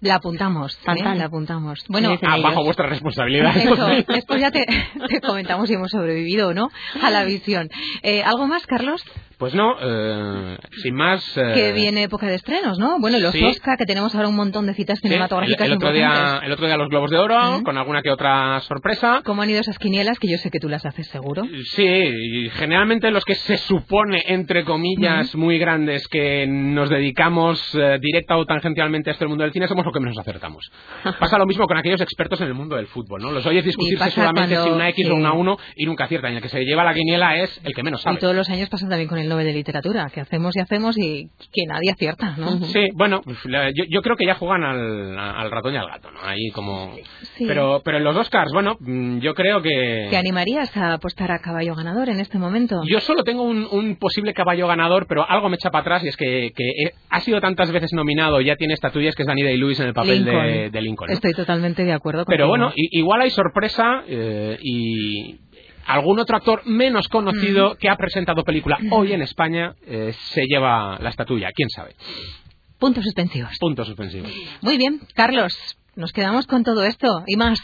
La 0.00 0.16
apuntamos. 0.16 0.78
Tan, 0.80 0.98
¿eh? 0.98 1.14
La 1.16 1.24
apuntamos. 1.24 1.84
Bueno, 1.88 2.18
Ah, 2.22 2.36
bajo 2.42 2.64
vuestra 2.64 2.86
responsabilidad. 2.86 3.56
Eso, 3.56 3.86
después 4.12 4.40
ya 4.40 4.50
te, 4.50 4.66
te 5.08 5.20
comentamos 5.20 5.68
si 5.68 5.74
hemos 5.74 5.90
sobrevivido 5.90 6.48
o 6.48 6.54
no 6.54 6.68
a 7.02 7.10
la 7.10 7.24
visión. 7.32 7.68
Eh, 8.02 8.22
¿Algo 8.22 8.46
más, 8.46 8.66
Carlos? 8.72 9.04
Pues 9.42 9.56
no, 9.56 9.74
eh, 9.82 10.56
sin 10.84 10.94
más. 10.94 11.36
eh, 11.36 11.50
Que 11.52 11.72
viene 11.72 12.04
época 12.04 12.28
de 12.28 12.36
estrenos, 12.36 12.78
¿no? 12.78 13.00
Bueno, 13.00 13.18
los 13.18 13.32
sí. 13.32 13.42
Oscar, 13.44 13.76
que 13.76 13.86
tenemos 13.86 14.14
ahora 14.14 14.28
un 14.28 14.36
montón 14.36 14.66
de 14.66 14.74
citas 14.74 15.00
sí, 15.00 15.08
el, 15.08 15.14
cinematográficas 15.14 15.66
el 15.66 15.72
otro 15.72 15.90
día, 15.90 16.40
el 16.44 16.52
otro 16.52 16.64
día 16.68 16.76
los 16.76 16.88
Globos 16.88 17.10
de 17.10 17.18
Oro, 17.18 17.60
con 17.64 17.76
alguna 17.76 18.02
que 18.02 18.10
otra 18.10 18.60
sorpresa. 18.60 19.20
¿Cómo 19.24 19.42
han 19.42 19.50
ido 19.50 19.58
esas 19.58 19.80
quinielas? 19.80 20.20
Que 20.20 20.30
yo 20.30 20.38
sé 20.38 20.48
que 20.52 20.60
tú 20.60 20.68
las 20.68 20.86
haces 20.86 21.08
seguro. 21.08 21.42
Sí, 21.64 22.50
generalmente 22.52 23.10
los 23.10 23.24
que 23.24 23.34
se 23.34 23.56
supone, 23.56 24.22
entre 24.28 24.64
comillas, 24.64 25.34
muy 25.34 25.58
grandes, 25.58 26.06
que 26.06 26.46
nos 26.46 26.88
dedicamos 26.88 27.74
eh, 27.74 27.98
directa 28.00 28.36
o 28.36 28.46
tangencialmente 28.46 29.10
a 29.10 29.14
este 29.14 29.26
mundo 29.26 29.42
del 29.42 29.52
cine, 29.52 29.66
somos 29.66 29.84
los 29.84 29.92
que 29.92 29.98
menos 29.98 30.16
acertamos. 30.18 30.70
Pasa 31.18 31.36
lo 31.36 31.46
mismo 31.46 31.66
con 31.66 31.76
aquellos 31.78 32.00
expertos 32.00 32.40
en 32.42 32.46
el 32.46 32.54
mundo 32.54 32.76
del 32.76 32.86
fútbol, 32.86 33.20
¿no? 33.20 33.32
Los 33.32 33.44
oyes 33.46 33.64
discutirse 33.64 34.08
solamente 34.12 34.54
cuando- 34.54 34.70
si 34.70 34.70
una 34.70 34.88
X 34.90 35.04
sí. 35.04 35.10
o 35.10 35.16
una 35.16 35.32
1 35.32 35.58
y 35.74 35.86
nunca 35.86 36.04
aciertan. 36.04 36.32
Y 36.32 36.36
el 36.36 36.42
que 36.42 36.48
se 36.48 36.60
lleva 36.64 36.84
la 36.84 36.94
quiniela 36.94 37.38
es 37.38 37.60
el 37.64 37.74
que 37.74 37.82
menos 37.82 38.02
sabe. 38.02 38.14
Y 38.14 38.20
todos 38.20 38.36
los 38.36 38.48
años 38.48 38.68
pasan 38.68 38.88
también 38.88 39.08
con 39.08 39.18
el 39.18 39.31
Nobel 39.32 39.46
de 39.46 39.52
Literatura, 39.52 40.08
que 40.12 40.20
hacemos 40.20 40.54
y 40.56 40.60
hacemos 40.60 40.96
y 40.98 41.28
que 41.52 41.64
nadie 41.66 41.90
acierta, 41.92 42.36
¿no? 42.36 42.50
Sí, 42.66 42.88
bueno, 42.94 43.20
pues, 43.24 43.38
yo, 43.74 43.84
yo 43.88 44.02
creo 44.02 44.16
que 44.16 44.26
ya 44.26 44.34
juegan 44.34 44.62
al, 44.62 45.18
al 45.18 45.50
ratón 45.50 45.74
y 45.74 45.76
al 45.76 45.88
gato, 45.88 46.10
¿no? 46.10 46.20
Ahí 46.22 46.50
como... 46.54 46.94
Sí. 47.36 47.44
Pero, 47.46 47.80
pero 47.84 47.98
en 47.98 48.04
los 48.04 48.16
Oscars, 48.16 48.52
bueno, 48.52 48.76
mm, 48.80 49.18
yo 49.18 49.34
creo 49.34 49.62
que... 49.62 50.08
¿Te 50.10 50.16
animarías 50.16 50.76
a 50.76 50.94
apostar 50.94 51.30
a 51.32 51.38
caballo 51.40 51.74
ganador 51.74 52.08
en 52.08 52.20
este 52.20 52.38
momento? 52.38 52.82
Yo 52.86 53.00
solo 53.00 53.22
tengo 53.24 53.42
un, 53.42 53.66
un 53.70 53.96
posible 53.96 54.34
caballo 54.34 54.66
ganador, 54.68 55.06
pero 55.08 55.28
algo 55.28 55.48
me 55.48 55.56
echa 55.56 55.70
para 55.70 55.82
atrás 55.82 56.04
y 56.04 56.08
es 56.08 56.16
que, 56.16 56.50
que 56.54 56.64
he- 56.64 56.92
ha 57.10 57.20
sido 57.20 57.40
tantas 57.40 57.70
veces 57.72 57.92
nominado 57.92 58.40
y 58.40 58.46
ya 58.46 58.56
tiene 58.56 58.74
estatuillas 58.74 59.14
que 59.14 59.22
es 59.22 59.26
Danny 59.26 59.42
Day-Lewis 59.42 59.80
en 59.80 59.86
el 59.88 59.94
papel 59.94 60.24
Lincoln. 60.24 60.46
de, 60.46 60.70
de 60.70 60.80
Lincoln. 60.82 61.08
¿no? 61.08 61.14
Estoy 61.14 61.32
totalmente 61.34 61.84
de 61.84 61.92
acuerdo 61.92 62.24
Pero 62.26 62.46
contigo. 62.46 62.48
bueno, 62.68 62.72
igual 62.76 63.20
hay 63.22 63.30
sorpresa 63.30 64.02
eh, 64.06 64.58
y 64.62 65.38
algún 65.86 66.18
otro 66.18 66.36
actor 66.36 66.62
menos 66.66 67.08
conocido 67.08 67.76
que 67.76 67.88
ha 67.88 67.96
presentado 67.96 68.44
película 68.44 68.78
hoy 68.90 69.12
en 69.12 69.22
España 69.22 69.74
eh, 69.86 70.12
se 70.32 70.42
lleva 70.46 70.98
la 71.00 71.10
estatuilla, 71.10 71.50
quién 71.54 71.68
sabe. 71.68 71.94
Puntos 72.78 73.04
suspensivos. 73.04 73.52
Puntos 73.60 73.86
suspensivos. 73.86 74.32
Muy 74.60 74.76
bien, 74.76 75.00
Carlos, 75.14 75.54
nos 75.94 76.12
quedamos 76.12 76.46
con 76.46 76.64
todo 76.64 76.84
esto 76.84 77.22
y 77.26 77.36
más. 77.36 77.60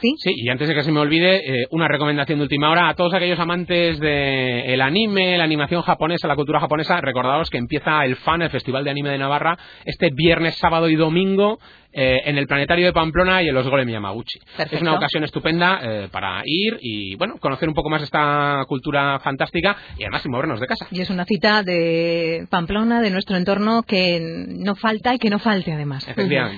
¿Sí? 0.00 0.14
Sí, 0.18 0.32
y 0.36 0.48
antes 0.48 0.68
de 0.68 0.74
que 0.74 0.82
se 0.82 0.92
me 0.92 1.00
olvide, 1.00 1.36
eh, 1.36 1.66
una 1.70 1.88
recomendación 1.88 2.38
de 2.38 2.44
última 2.44 2.70
hora 2.70 2.88
a 2.88 2.94
todos 2.94 3.14
aquellos 3.14 3.38
amantes 3.38 3.98
del 3.98 4.64
el 4.66 4.80
anime, 4.80 5.38
la 5.38 5.44
animación 5.44 5.82
japonesa, 5.82 6.28
la 6.28 6.36
cultura 6.36 6.60
japonesa. 6.60 7.00
Recordaos 7.00 7.50
que 7.50 7.58
empieza 7.58 8.04
el 8.04 8.16
FAN, 8.16 8.42
el 8.42 8.50
Festival 8.50 8.84
de 8.84 8.90
Anime 8.90 9.10
de 9.10 9.18
Navarra, 9.18 9.58
este 9.84 10.10
viernes, 10.12 10.56
sábado 10.56 10.88
y 10.88 10.96
domingo 10.96 11.58
eh, 11.92 12.20
en 12.26 12.36
el 12.36 12.46
Planetario 12.46 12.86
de 12.86 12.92
Pamplona 12.92 13.42
y 13.42 13.48
en 13.48 13.54
los 13.54 13.68
Golem 13.68 13.88
Yamaguchi. 13.88 14.38
Perfecto. 14.38 14.76
Es 14.76 14.82
una 14.82 14.94
ocasión 14.94 15.24
estupenda 15.24 15.80
eh, 15.82 16.08
para 16.12 16.42
ir 16.44 16.78
y, 16.80 17.16
bueno, 17.16 17.36
conocer 17.40 17.68
un 17.68 17.74
poco 17.74 17.88
más 17.88 18.02
esta 18.02 18.62
cultura 18.68 19.18
fantástica 19.20 19.76
y 19.96 20.02
además 20.04 20.22
sin 20.22 20.30
movernos 20.30 20.60
de 20.60 20.66
casa. 20.66 20.86
Y 20.90 21.00
es 21.00 21.10
una 21.10 21.24
cita 21.24 21.62
de 21.62 22.46
Pamplona, 22.50 23.00
de 23.00 23.10
nuestro 23.10 23.36
entorno, 23.36 23.82
que 23.82 24.20
no 24.20 24.74
falta 24.74 25.14
y 25.14 25.18
que 25.18 25.30
no 25.30 25.38
falte 25.38 25.72
además. 25.72 26.06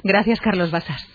Gracias, 0.03 0.41
Carlos 0.41 0.70
Basas. 0.70 1.09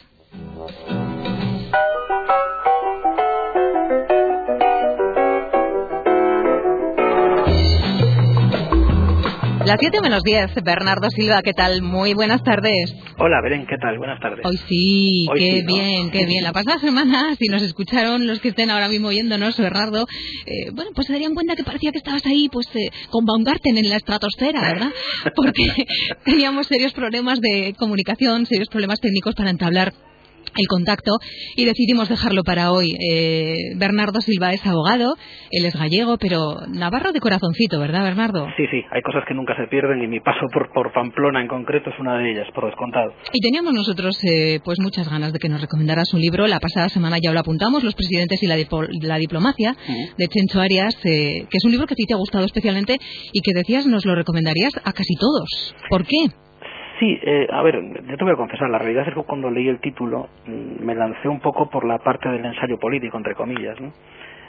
Las 9.66 9.80
7 9.80 9.99
menos 9.99 10.22
10, 10.24 10.63
Bernardo 10.63 11.09
Silva, 11.09 11.41
¿qué 11.41 11.53
tal? 11.53 11.82
Muy 11.82 12.13
buenas 12.13 12.43
tardes. 12.43 12.93
Hola, 13.18 13.41
Belén, 13.41 13.66
¿qué 13.66 13.78
tal? 13.78 13.97
Buenas 13.97 14.20
tardes. 14.20 14.45
Hoy 14.45 14.57
sí, 14.70 15.26
Hoy 15.28 15.39
qué 15.39 15.51
sí, 15.57 15.63
¿no? 15.63 15.74
bien, 15.74 16.11
qué 16.11 16.26
bien. 16.26 16.43
La 16.43 16.53
pasada 16.53 16.78
semana, 16.78 17.36
si 17.36 17.47
nos 17.47 17.63
escucharon 17.63 18.28
los 18.28 18.39
que 18.41 18.49
estén 18.49 18.70
ahora 18.70 18.89
mismo 18.89 19.07
oyéndonos, 19.07 19.57
Bernardo, 19.57 20.05
eh, 20.45 20.70
bueno, 20.72 20.91
pues 20.93 21.07
se 21.07 21.13
darían 21.13 21.34
cuenta 21.34 21.55
que 21.55 21.63
parecía 21.63 21.91
que 21.91 21.97
estabas 21.97 22.24
ahí, 22.28 22.47
pues, 22.51 22.68
eh, 22.76 22.91
con 23.09 23.26
Baumgarten 23.26 23.76
en 23.76 23.89
la 23.89 23.95
estratosfera, 23.95 24.61
¿verdad? 24.61 24.91
Porque 25.36 25.63
teníamos 26.26 26.68
serios 26.68 26.93
problemas 26.93 27.41
de 27.41 27.74
comunicación, 27.76 28.45
serios 28.45 28.70
problemas 28.70 28.99
técnicos 29.01 29.34
para 29.34 29.49
entablar 29.49 29.93
el 30.58 30.68
contacto 30.68 31.12
y 31.56 31.66
decidimos 31.66 32.10
dejarlo 32.10 32.43
para 32.43 32.72
hoy. 32.72 32.95
Eh, 33.12 33.56
Bernardo 33.78 34.22
Silva 34.22 34.53
es 34.53 34.66
abogado, 34.66 35.16
él 35.51 35.66
es 35.66 35.76
gallego, 35.76 36.18
pero 36.18 36.58
navarro 36.68 37.12
de 37.12 37.20
corazoncito, 37.20 37.80
¿verdad, 37.80 38.03
Bernardo? 38.03 38.47
Sí, 38.58 38.64
sí, 38.72 38.82
hay 38.91 39.01
cosas 39.01 39.24
que 39.28 39.34
nunca 39.34 39.56
se 39.56 39.68
pierden 39.68 40.01
y 40.03 40.08
mi 40.08 40.20
paso 40.20 40.45
por, 40.53 40.72
por 40.74 40.91
Pamplona 40.93 41.41
en 41.41 41.47
concreto 41.47 41.89
es 41.89 41.99
una 41.99 42.18
de 42.18 42.32
ellas, 42.32 42.47
por 42.53 42.66
descontado. 42.66 43.14
Y 43.34 43.39
teníamos 43.41 43.74
nosotros 43.74 44.18
eh, 44.24 44.60
pues 44.64 44.80
muchas 44.80 45.10
ganas 45.10 45.34
de 45.34 45.39
que 45.39 45.49
nos 45.49 45.62
recomendaras 45.62 46.14
un 46.14 46.22
libro. 46.22 46.47
La 46.47 46.60
pasada 46.60 46.89
semana 46.89 47.18
ya 47.22 47.32
lo 47.32 47.39
apuntamos, 47.39 47.84
Los 47.84 47.95
presidentes 47.95 48.41
y 48.43 48.47
la, 48.47 48.58
dipo- 48.58 48.88
la 49.01 49.18
diplomacia, 49.18 49.76
de 50.18 50.28
Chencho 50.28 50.62
Arias, 50.62 50.95
eh, 51.06 51.45
que 51.49 51.58
es 51.58 51.66
un 51.66 51.72
libro 51.72 51.88
que 51.88 51.93
a 51.93 51.97
ti 51.97 52.06
te 52.08 52.14
ha 52.14 52.18
gustado 52.18 52.45
especialmente 52.45 52.97
y 53.34 53.41
que 53.41 53.51
decías 53.53 53.86
nos 53.86 54.06
lo 54.06 54.16
recomendarías 54.16 54.72
a 54.84 54.91
casi 54.93 55.16
todos. 55.20 55.76
¿Por 55.89 56.06
qué? 56.06 56.18
Sí, 57.00 57.20
eh, 57.22 57.48
a 57.52 57.62
ver, 57.62 57.82
yo 58.08 58.18
te 58.18 58.24
voy 58.24 58.34
a 58.34 58.38
confesar, 58.38 58.70
la 58.70 58.80
realidad 58.80 59.08
es 59.08 59.14
que 59.14 59.24
cuando 59.24 59.50
leí 59.50 59.68
el 59.68 59.80
título 59.80 60.30
mm, 60.46 60.86
me 60.86 60.96
lancé 60.96 61.28
un 61.28 61.41
poco 61.41 61.70
por 61.70 61.86
la 61.86 61.98
parte 62.00 62.30
del 62.30 62.46
ensayo 62.46 62.78
político, 62.80 63.18
entre 63.18 63.36
comillas, 63.36 63.80
¿no? 63.82 63.91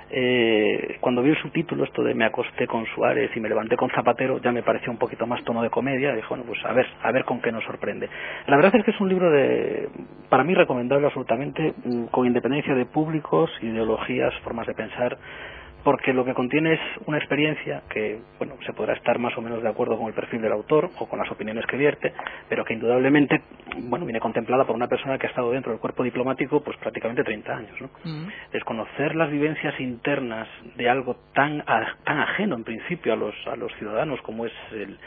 Eh, 0.08 0.98
cuando 1.00 1.22
vi 1.22 1.30
el 1.30 1.36
subtítulo, 1.38 1.84
esto 1.84 2.02
de 2.04 2.14
me 2.14 2.24
acosté 2.24 2.66
con 2.66 2.86
Suárez 2.86 3.30
y 3.34 3.40
me 3.40 3.48
levanté 3.48 3.76
con 3.76 3.90
Zapatero, 3.90 4.38
ya 4.40 4.52
me 4.52 4.62
pareció 4.62 4.92
un 4.92 4.98
poquito 4.98 5.26
más 5.26 5.42
tono 5.44 5.62
de 5.62 5.70
comedia. 5.70 6.14
Dije, 6.14 6.28
bueno, 6.28 6.44
pues 6.46 6.64
a 6.64 6.72
ver, 6.72 6.86
a 7.02 7.10
ver 7.10 7.24
con 7.24 7.40
qué 7.40 7.50
nos 7.50 7.64
sorprende. 7.64 8.08
La 8.46 8.56
verdad 8.56 8.74
es 8.76 8.84
que 8.84 8.92
es 8.92 9.00
un 9.00 9.08
libro 9.08 9.30
de, 9.30 9.88
para 10.28 10.44
mí 10.44 10.54
recomendable 10.54 11.06
absolutamente, 11.06 11.74
mm, 11.84 12.04
con 12.06 12.26
independencia 12.26 12.74
de 12.74 12.86
públicos, 12.86 13.50
ideologías, 13.62 14.32
formas 14.44 14.66
de 14.68 14.74
pensar, 14.74 15.18
porque 15.86 16.12
lo 16.12 16.24
que 16.24 16.34
contiene 16.34 16.72
es 16.72 16.80
una 17.06 17.16
experiencia 17.18 17.82
que, 17.88 18.18
bueno, 18.38 18.54
se 18.66 18.72
podrá 18.72 18.92
estar 18.94 19.20
más 19.20 19.38
o 19.38 19.40
menos 19.40 19.62
de 19.62 19.68
acuerdo 19.68 19.96
con 19.96 20.08
el 20.08 20.14
perfil 20.14 20.42
del 20.42 20.50
autor 20.50 20.90
o 20.98 21.08
con 21.08 21.20
las 21.20 21.30
opiniones 21.30 21.64
que 21.66 21.76
vierte, 21.76 22.12
pero 22.48 22.64
que 22.64 22.74
indudablemente, 22.74 23.40
bueno, 23.84 24.04
viene 24.04 24.18
contemplada 24.18 24.64
por 24.64 24.74
una 24.74 24.88
persona 24.88 25.16
que 25.16 25.28
ha 25.28 25.30
estado 25.30 25.52
dentro 25.52 25.70
del 25.70 25.80
cuerpo 25.80 26.02
diplomático 26.02 26.60
pues 26.64 26.76
prácticamente 26.78 27.22
30 27.22 27.56
años, 27.56 27.80
¿no? 27.80 27.88
Desconocer 28.52 29.14
las 29.14 29.30
vivencias 29.30 29.78
internas 29.78 30.48
de 30.74 30.88
algo 30.90 31.18
tan, 31.32 31.60
a- 31.68 31.94
tan 32.02 32.18
ajeno 32.18 32.56
en 32.56 32.64
principio 32.64 33.12
a 33.12 33.16
los, 33.16 33.34
a 33.46 33.54
los 33.54 33.72
ciudadanos 33.76 34.20
como 34.22 34.44
es 34.44 34.52
el- 34.72 34.98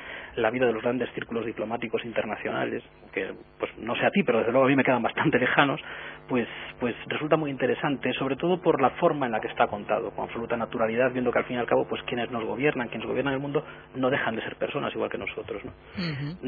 la 0.42 0.50
vida 0.52 0.66
de 0.66 0.74
los 0.74 0.82
grandes 0.84 1.10
círculos 1.14 1.46
diplomáticos 1.46 2.04
internacionales, 2.06 2.84
que 3.14 3.34
pues 3.60 3.72
no 3.78 3.96
sé 3.96 4.06
a 4.06 4.12
ti, 4.12 4.24
pero 4.24 4.40
desde 4.40 4.52
luego 4.52 4.66
a 4.66 4.70
mí 4.70 4.76
me 4.76 4.84
quedan 4.84 5.02
bastante 5.04 5.40
lejanos, 5.40 5.82
pues, 6.28 6.48
pues 6.80 6.96
resulta 7.08 7.38
muy 7.38 7.50
interesante, 7.50 8.14
sobre 8.14 8.36
todo 8.36 8.62
por 8.62 8.82
la 8.82 8.92
forma 8.92 9.26
en 9.26 9.32
la 9.32 9.40
que 9.42 9.48
está 9.48 9.68
contado, 9.68 10.12
con 10.12 10.26
absoluta 10.26 10.56
naturalidad, 10.58 11.12
viendo 11.12 11.32
que 11.32 11.40
al 11.40 11.46
fin 11.46 11.56
y 11.58 11.60
al 11.60 11.66
cabo, 11.66 11.88
pues 11.88 12.02
quienes 12.04 12.30
nos 12.32 12.44
gobiernan, 12.46 12.88
quienes 12.90 13.08
gobiernan 13.08 13.34
el 13.34 13.40
mundo, 13.40 13.66
no 13.96 14.10
dejan 14.10 14.36
de 14.36 14.44
ser 14.44 14.56
personas 14.56 14.94
igual 14.94 15.10
que 15.10 15.18
nosotros, 15.18 15.64
¿no? 15.66 15.72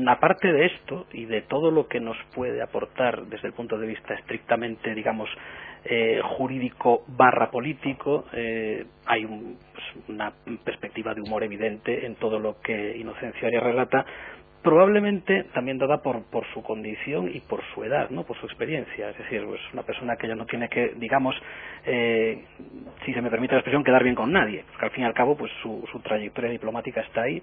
Aparte 0.07 0.51
de 0.53 0.65
esto 0.67 1.07
y 1.13 1.25
de 1.25 1.41
todo 1.41 1.71
lo 1.71 1.87
que 1.87 1.99
nos 1.99 2.17
puede 2.35 2.61
aportar 2.61 3.23
desde 3.25 3.47
el 3.47 3.53
punto 3.53 3.77
de 3.77 3.87
vista 3.87 4.13
estrictamente, 4.13 4.93
digamos, 4.93 5.29
eh, 5.83 6.21
jurídico 6.23 7.03
barra 7.07 7.49
político, 7.49 8.25
eh, 8.33 8.85
hay 9.07 9.25
un- 9.25 9.57
una 10.07 10.33
perspectiva 10.63 11.13
de 11.13 11.21
humor 11.21 11.43
evidente 11.43 12.05
en 12.05 12.15
todo 12.15 12.39
lo 12.39 12.59
que 12.61 12.97
Inocencio 12.97 13.47
Arias 13.47 13.63
relata, 13.63 14.05
probablemente 14.61 15.45
también 15.53 15.77
dada 15.77 16.01
por, 16.01 16.23
por 16.25 16.45
su 16.53 16.61
condición 16.61 17.29
y 17.33 17.39
por 17.41 17.61
su 17.73 17.83
edad, 17.83 18.09
¿no? 18.09 18.23
por 18.23 18.37
su 18.37 18.45
experiencia. 18.45 19.09
Es 19.09 19.17
decir, 19.17 19.43
pues 19.45 19.59
una 19.73 19.83
persona 19.83 20.15
que 20.15 20.27
ya 20.27 20.35
no 20.35 20.45
tiene 20.45 20.69
que, 20.69 20.93
digamos, 20.97 21.35
eh, 21.85 22.43
si 23.05 23.13
se 23.13 23.21
me 23.21 23.29
permite 23.29 23.53
la 23.53 23.59
expresión, 23.59 23.83
quedar 23.83 24.03
bien 24.03 24.15
con 24.15 24.31
nadie. 24.31 24.63
Porque 24.69 24.85
al 24.85 24.91
fin 24.91 25.03
y 25.03 25.07
al 25.07 25.13
cabo, 25.13 25.35
pues 25.35 25.51
su, 25.61 25.83
su 25.91 25.99
trayectoria 25.99 26.51
diplomática 26.51 27.01
está 27.01 27.23
ahí 27.23 27.41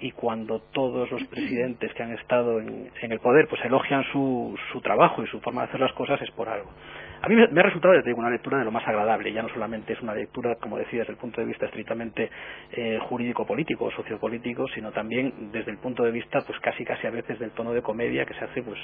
y 0.00 0.12
cuando 0.12 0.60
todos 0.72 1.10
los 1.10 1.24
presidentes 1.24 1.92
que 1.94 2.02
han 2.02 2.12
estado 2.12 2.60
en, 2.60 2.90
en 3.00 3.12
el 3.12 3.18
poder 3.18 3.48
pues 3.48 3.64
elogian 3.64 4.04
su, 4.12 4.56
su 4.72 4.80
trabajo 4.80 5.24
y 5.24 5.26
su 5.26 5.40
forma 5.40 5.62
de 5.62 5.68
hacer 5.68 5.80
las 5.80 5.92
cosas 5.92 6.20
es 6.22 6.30
por 6.32 6.48
algo. 6.48 6.70
A 7.20 7.28
mí 7.28 7.34
me, 7.34 7.60
ha 7.60 7.64
resultado, 7.64 7.94
ya 7.94 8.14
una 8.14 8.30
lectura 8.30 8.58
de 8.58 8.64
lo 8.64 8.70
más 8.70 8.86
agradable. 8.86 9.32
Ya 9.32 9.42
no 9.42 9.48
solamente 9.48 9.92
es 9.92 10.00
una 10.00 10.14
lectura, 10.14 10.56
como 10.56 10.78
decía, 10.78 11.00
desde 11.00 11.12
el 11.12 11.18
punto 11.18 11.40
de 11.40 11.46
vista 11.46 11.66
estrictamente 11.66 12.30
eh, 12.72 12.98
jurídico-político 13.08 13.86
o 13.86 13.90
sociopolítico, 13.90 14.66
sino 14.68 14.92
también 14.92 15.50
desde 15.52 15.70
el 15.70 15.78
punto 15.78 16.04
de 16.04 16.12
vista, 16.12 16.40
pues 16.46 16.58
casi 16.60 16.84
casi 16.84 17.06
a 17.06 17.10
veces 17.10 17.38
del 17.38 17.50
tono 17.50 17.72
de 17.72 17.82
comedia 17.82 18.24
que 18.24 18.34
se 18.34 18.44
hace, 18.44 18.62
pues 18.62 18.78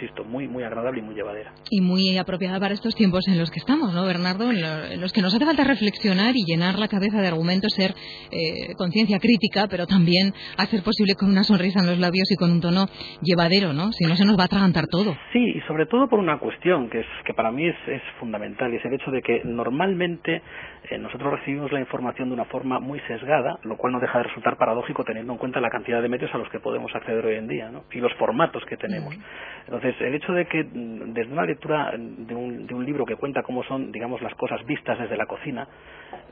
insisto, 0.00 0.24
muy 0.24 0.46
muy 0.48 0.62
agradable 0.62 1.00
y 1.00 1.02
muy 1.02 1.14
llevadera. 1.14 1.52
Y 1.70 1.80
muy 1.80 2.16
apropiada 2.18 2.60
para 2.60 2.74
estos 2.74 2.94
tiempos 2.94 3.26
en 3.28 3.38
los 3.38 3.50
que 3.50 3.58
estamos, 3.58 3.92
¿no, 3.94 4.04
Bernardo? 4.06 4.50
En, 4.50 4.60
lo- 4.60 4.84
en 4.84 5.00
los 5.00 5.12
que 5.12 5.22
nos 5.22 5.34
hace 5.34 5.44
falta 5.44 5.64
reflexionar 5.64 6.34
y 6.36 6.44
llenar 6.44 6.78
la 6.78 6.88
cabeza 6.88 7.20
de 7.20 7.28
argumentos, 7.28 7.72
ser 7.74 7.90
eh, 8.30 8.74
conciencia 8.76 9.18
crítica, 9.18 9.66
pero 9.68 9.86
también 9.86 10.32
hacer 10.56 10.82
posible 10.82 11.14
con 11.14 11.28
una 11.30 11.44
sonrisa 11.44 11.80
en 11.80 11.86
los 11.86 11.98
labios 11.98 12.30
y 12.30 12.36
con 12.36 12.50
un 12.52 12.60
tono 12.60 12.86
llevadero, 13.22 13.72
¿no? 13.72 13.92
Si 13.92 14.04
no 14.04 14.16
se 14.16 14.24
nos 14.24 14.38
va 14.38 14.42
a 14.42 14.46
atragantar 14.46 14.86
todo. 14.90 15.16
Sí, 15.32 15.38
y 15.56 15.60
sobre 15.66 15.86
todo 15.86 16.08
por 16.08 16.18
una 16.18 16.38
cuestión 16.38 16.88
que, 16.90 17.00
es, 17.00 17.06
que 17.26 17.34
para 17.34 17.50
mí 17.50 17.66
es, 17.66 17.76
es 17.88 18.02
fundamental, 18.20 18.72
y 18.72 18.76
es 18.76 18.84
el 18.84 18.94
hecho 18.94 19.10
de 19.10 19.22
que 19.22 19.42
normalmente 19.44 20.42
eh, 20.90 20.98
nosotros 20.98 21.32
recibimos 21.38 21.70
la 21.72 21.80
información 21.80 22.28
de 22.28 22.34
una 22.34 22.46
forma 22.46 22.80
muy 22.80 23.00
sesgada, 23.00 23.58
lo 23.62 23.76
cual 23.76 23.92
no 23.92 24.00
deja 24.00 24.18
de 24.18 24.24
resultar 24.24 24.56
paradójico 24.56 25.04
teniendo 25.04 25.32
en 25.32 25.38
cuenta 25.38 25.60
la 25.60 25.70
cantidad 25.70 26.00
de 26.00 26.08
medios 26.08 26.34
a 26.34 26.38
los 26.38 26.48
que 26.48 26.60
podemos 26.60 26.94
acceder 26.94 27.24
hoy 27.24 27.34
en 27.34 27.48
día 27.48 27.70
¿no? 27.70 27.84
y 27.92 28.00
los 28.00 28.12
formatos 28.14 28.64
que 28.64 28.76
tenemos. 28.76 29.14
Entonces, 29.64 29.94
el 30.00 30.14
hecho 30.14 30.32
de 30.32 30.46
que 30.46 30.64
mm, 30.64 31.12
desde 31.12 31.32
una 31.32 31.44
lectura 31.44 31.92
de 31.96 32.34
un, 32.34 32.66
de 32.66 32.74
un 32.74 32.84
libro 32.84 33.04
que 33.04 33.16
cuenta 33.16 33.42
cómo 33.42 33.62
son, 33.64 33.92
digamos, 33.92 34.22
las 34.22 34.34
cosas 34.34 34.64
vistas 34.64 34.98
desde 34.98 35.16
la 35.16 35.26
cocina, 35.26 35.68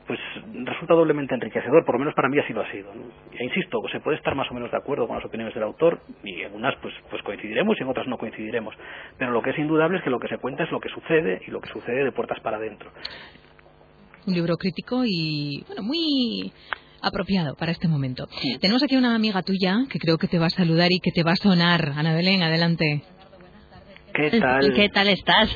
pues 0.07 0.19
resulta 0.63 0.93
doblemente 0.93 1.35
enriquecedor, 1.35 1.85
por 1.85 1.95
lo 1.95 1.99
menos 1.99 2.15
para 2.15 2.29
mí 2.29 2.39
así 2.39 2.53
lo 2.53 2.61
ha 2.61 2.71
sido. 2.71 2.93
¿no? 2.95 3.03
E 3.37 3.43
insisto, 3.43 3.79
se 3.91 3.99
puede 3.99 4.17
estar 4.17 4.35
más 4.35 4.49
o 4.49 4.53
menos 4.53 4.71
de 4.71 4.77
acuerdo 4.77 5.07
con 5.07 5.17
las 5.17 5.25
opiniones 5.25 5.53
del 5.53 5.63
autor 5.63 5.99
y 6.23 6.41
en 6.41 6.55
unas 6.55 6.75
pues, 6.77 6.93
pues 7.09 7.21
coincidiremos 7.23 7.77
y 7.79 7.83
en 7.83 7.89
otras 7.89 8.07
no 8.07 8.17
coincidiremos. 8.17 8.73
Pero 9.17 9.31
lo 9.31 9.41
que 9.41 9.51
es 9.51 9.59
indudable 9.59 9.97
es 9.97 10.03
que 10.03 10.09
lo 10.09 10.19
que 10.19 10.29
se 10.29 10.37
cuenta 10.37 10.63
es 10.63 10.71
lo 10.71 10.79
que 10.79 10.89
sucede 10.89 11.41
y 11.45 11.51
lo 11.51 11.59
que 11.59 11.69
sucede 11.69 12.03
de 12.03 12.11
puertas 12.11 12.39
para 12.39 12.57
adentro. 12.57 12.89
Un 14.27 14.33
libro 14.33 14.57
crítico 14.57 15.03
y, 15.05 15.63
bueno, 15.67 15.83
muy 15.83 16.51
apropiado 17.01 17.55
para 17.55 17.71
este 17.71 17.87
momento. 17.87 18.27
Tenemos 18.59 18.83
aquí 18.83 18.95
una 18.95 19.15
amiga 19.15 19.41
tuya 19.41 19.85
que 19.89 19.99
creo 19.99 20.17
que 20.17 20.27
te 20.27 20.37
va 20.37 20.47
a 20.47 20.49
saludar 20.49 20.91
y 20.91 20.99
que 20.99 21.11
te 21.11 21.23
va 21.23 21.31
a 21.31 21.35
sonar. 21.37 21.93
Ana 21.95 22.13
Belén, 22.13 22.43
adelante. 22.43 23.03
¿Qué 24.17 24.39
tal? 24.39 24.73
¿Qué 24.73 24.89
tal 24.89 25.07
estás? 25.09 25.55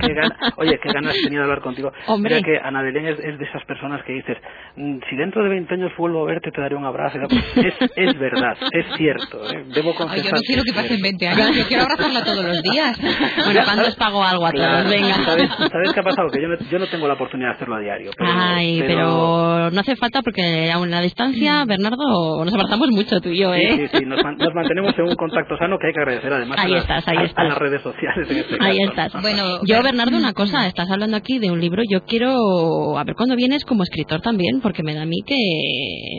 Qué 0.00 0.12
gana- 0.14 0.36
Oye, 0.56 0.78
qué 0.82 0.92
ganas 0.92 1.14
tenía 1.22 1.38
de 1.38 1.44
hablar 1.44 1.60
contigo. 1.62 1.92
Hombre. 2.08 2.34
Mira 2.34 2.44
que 2.46 2.58
Ana 2.66 2.82
Belén 2.82 3.06
es, 3.06 3.18
es 3.20 3.38
de 3.38 3.44
esas 3.44 3.64
personas 3.64 4.02
que 4.04 4.12
dices, 4.14 4.36
"Mm, 4.76 4.98
si 5.08 5.16
dentro 5.16 5.42
de 5.44 5.48
20 5.50 5.74
años 5.74 5.92
vuelvo 5.96 6.24
a 6.24 6.26
verte 6.26 6.50
te 6.50 6.60
daré 6.60 6.74
un 6.74 6.84
abrazo. 6.84 7.18
Pues 7.28 7.66
es, 7.66 7.74
es 7.96 8.18
verdad, 8.18 8.56
es 8.72 8.86
cierto. 8.96 9.38
¿eh? 9.52 9.64
Debo 9.74 9.90
Ay, 9.90 9.96
confesar. 9.96 10.24
yo 10.26 10.30
no 10.32 10.40
quiero 10.42 10.62
que 10.64 10.72
pasen 10.72 11.00
20 11.00 11.28
años, 11.28 11.56
yo 11.56 11.64
quiero 11.68 11.82
abrazarla 11.84 12.24
todos 12.24 12.44
los 12.44 12.62
días. 12.62 12.98
Bueno, 13.44 13.60
¿cuándo 13.64 13.82
os 13.88 13.96
pago 13.96 14.22
algo 14.24 14.46
a 14.46 14.50
todos? 14.52 14.66
Claro, 14.66 14.88
Venga. 14.90 15.14
¿sabes, 15.24 15.48
¿Sabes 15.70 15.92
qué 15.92 16.00
ha 16.00 16.02
pasado? 16.02 16.28
Que 16.30 16.42
yo 16.42 16.48
no, 16.48 16.56
yo 16.70 16.78
no 16.78 16.86
tengo 16.88 17.06
la 17.08 17.14
oportunidad 17.14 17.50
de 17.50 17.54
hacerlo 17.56 17.76
a 17.76 17.80
diario. 17.80 18.10
Pero, 18.16 18.30
Ay, 18.32 18.80
pero 18.86 19.70
no 19.70 19.80
hace 19.80 19.96
falta 19.96 20.22
porque 20.22 20.70
aún 20.72 20.88
a 20.92 20.96
la 20.96 21.02
distancia, 21.02 21.64
Bernardo, 21.64 22.44
nos 22.44 22.52
abrazamos 22.54 22.88
mucho 22.90 23.20
tú 23.20 23.28
y 23.30 23.38
yo, 23.38 23.54
Sí, 23.54 23.60
¿eh? 23.60 23.88
sí, 23.92 23.98
sí, 23.98 24.04
nos, 24.04 24.22
man- 24.22 24.36
nos 24.36 24.52
mantenemos 24.54 24.96
en 24.98 25.04
un 25.04 25.14
contacto 25.16 25.56
sano 25.56 25.78
que 25.78 25.88
hay 25.88 25.92
que 25.92 26.00
agradecer 26.00 26.32
además 26.32 26.58
Ahí 26.58 26.72
a, 26.72 26.74
las- 26.74 26.82
estás, 26.82 27.08
ahí 27.08 27.16
a- 27.16 27.20
a 27.20 27.24
estás. 27.24 27.48
las 27.48 27.58
redes 27.58 27.82
sociales 27.82 27.99
en 28.06 28.36
este 28.36 28.56
Ahí 28.60 28.78
estás. 28.82 29.12
Bueno, 29.20 29.42
yo, 29.66 29.82
Bernardo, 29.82 30.16
una 30.16 30.32
cosa, 30.32 30.66
estás 30.66 30.90
hablando 30.90 31.16
aquí 31.16 31.38
de 31.38 31.50
un 31.50 31.60
libro. 31.60 31.82
Yo 31.88 32.00
quiero 32.04 32.96
a 32.98 33.04
ver 33.04 33.14
cuándo 33.14 33.36
vienes 33.36 33.64
como 33.64 33.82
escritor 33.82 34.20
también, 34.20 34.60
porque 34.60 34.82
me 34.82 34.94
da 34.94 35.02
a 35.02 35.06
mí 35.06 35.18
que, 35.26 35.36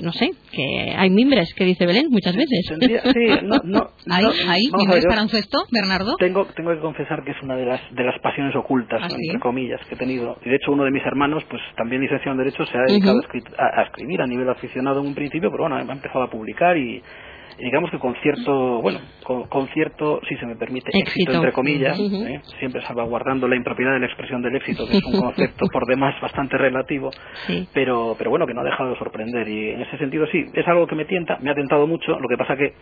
no 0.03 0.11
sé, 0.11 0.31
que 0.51 0.93
hay 0.97 1.09
mimbres, 1.09 1.53
que 1.55 1.65
dice 1.65 1.85
Belén 1.85 2.07
muchas 2.09 2.35
veces. 2.35 2.65
Tendría- 2.67 3.01
sí, 3.03 3.45
no, 3.45 3.57
no, 3.63 3.87
¿Ahí, 4.09 4.23
no, 4.71 4.77
mimbres 4.77 5.03
ver, 5.03 5.09
para 5.09 5.23
un 5.23 5.29
cesto, 5.29 5.57
Bernardo? 5.71 6.15
Tengo, 6.17 6.45
tengo 6.55 6.71
que 6.73 6.79
confesar 6.79 7.23
que 7.23 7.31
es 7.31 7.37
una 7.43 7.55
de 7.55 7.65
las, 7.65 7.81
de 7.93 8.03
las 8.03 8.19
pasiones 8.21 8.55
ocultas, 8.55 9.01
¿Ah, 9.03 9.07
entre 9.09 9.39
comillas, 9.39 9.79
que 9.87 9.95
he 9.95 9.97
tenido. 9.97 10.37
Y 10.45 10.49
de 10.49 10.55
hecho 10.55 10.71
uno 10.71 10.83
de 10.83 10.91
mis 10.91 11.05
hermanos, 11.05 11.43
pues 11.49 11.61
también 11.77 12.01
licenciado 12.01 12.31
en 12.33 12.37
Derecho, 12.45 12.65
se 12.65 12.77
ha 12.77 12.81
dedicado 12.87 13.19
a, 13.19 13.21
escrit- 13.21 13.53
a- 13.57 13.81
a 13.81 13.83
escribir 13.85 14.21
a 14.21 14.27
nivel 14.27 14.49
aficionado 14.49 15.01
en 15.01 15.07
un 15.07 15.15
principio, 15.15 15.49
pero 15.51 15.63
bueno, 15.63 15.75
ha 15.77 15.81
empezado 15.93 16.23
a 16.23 16.29
publicar 16.29 16.77
y 16.77 17.01
digamos 17.63 17.91
que 17.91 17.99
con 17.99 18.15
cierto, 18.21 18.81
bueno, 18.81 18.99
con, 19.23 19.47
con 19.47 19.67
cierto, 19.69 20.19
si 20.27 20.35
se 20.37 20.45
me 20.45 20.55
permite, 20.55 20.89
éxito, 20.89 21.09
Éxito. 21.09 21.33
entre 21.33 21.51
comillas, 21.53 21.99
Ujú. 21.99 22.23
¿eh? 22.25 22.41
siempre 22.59 22.81
salvaguardando 22.85 23.47
la 23.47 23.55
impropiedad 23.55 23.93
de 23.93 23.99
la 23.99 24.05
expresión 24.07 24.41
del 24.41 24.55
éxito, 24.55 24.85
que 24.87 24.97
es 24.97 25.03
un 25.05 25.19
concepto 25.19 25.65
por 25.71 25.85
demás 25.85 26.19
bastante 26.21 26.57
relativo, 26.57 27.11
Sí. 27.47 27.67
pero, 27.73 28.15
pero 28.17 28.29
bueno, 28.29 28.45
que 28.47 28.53
no 28.53 28.61
ha 28.61 28.65
dejado 28.65 28.89
de 28.91 28.97
sorprender. 28.97 29.47
Y 29.47 29.69
en 29.71 29.81
ese 29.81 29.97
sentido 29.97 30.25
sí, 30.27 30.43
es 30.53 30.67
algo 30.67 30.87
que 30.87 30.95
me 30.95 31.05
tienta, 31.05 31.37
me 31.41 31.51
ha 31.51 31.55
tentado 31.55 31.87
mucho, 31.87 32.19
lo 32.19 32.27
que 32.27 32.37
pasa 32.37 32.55
que 32.55 32.73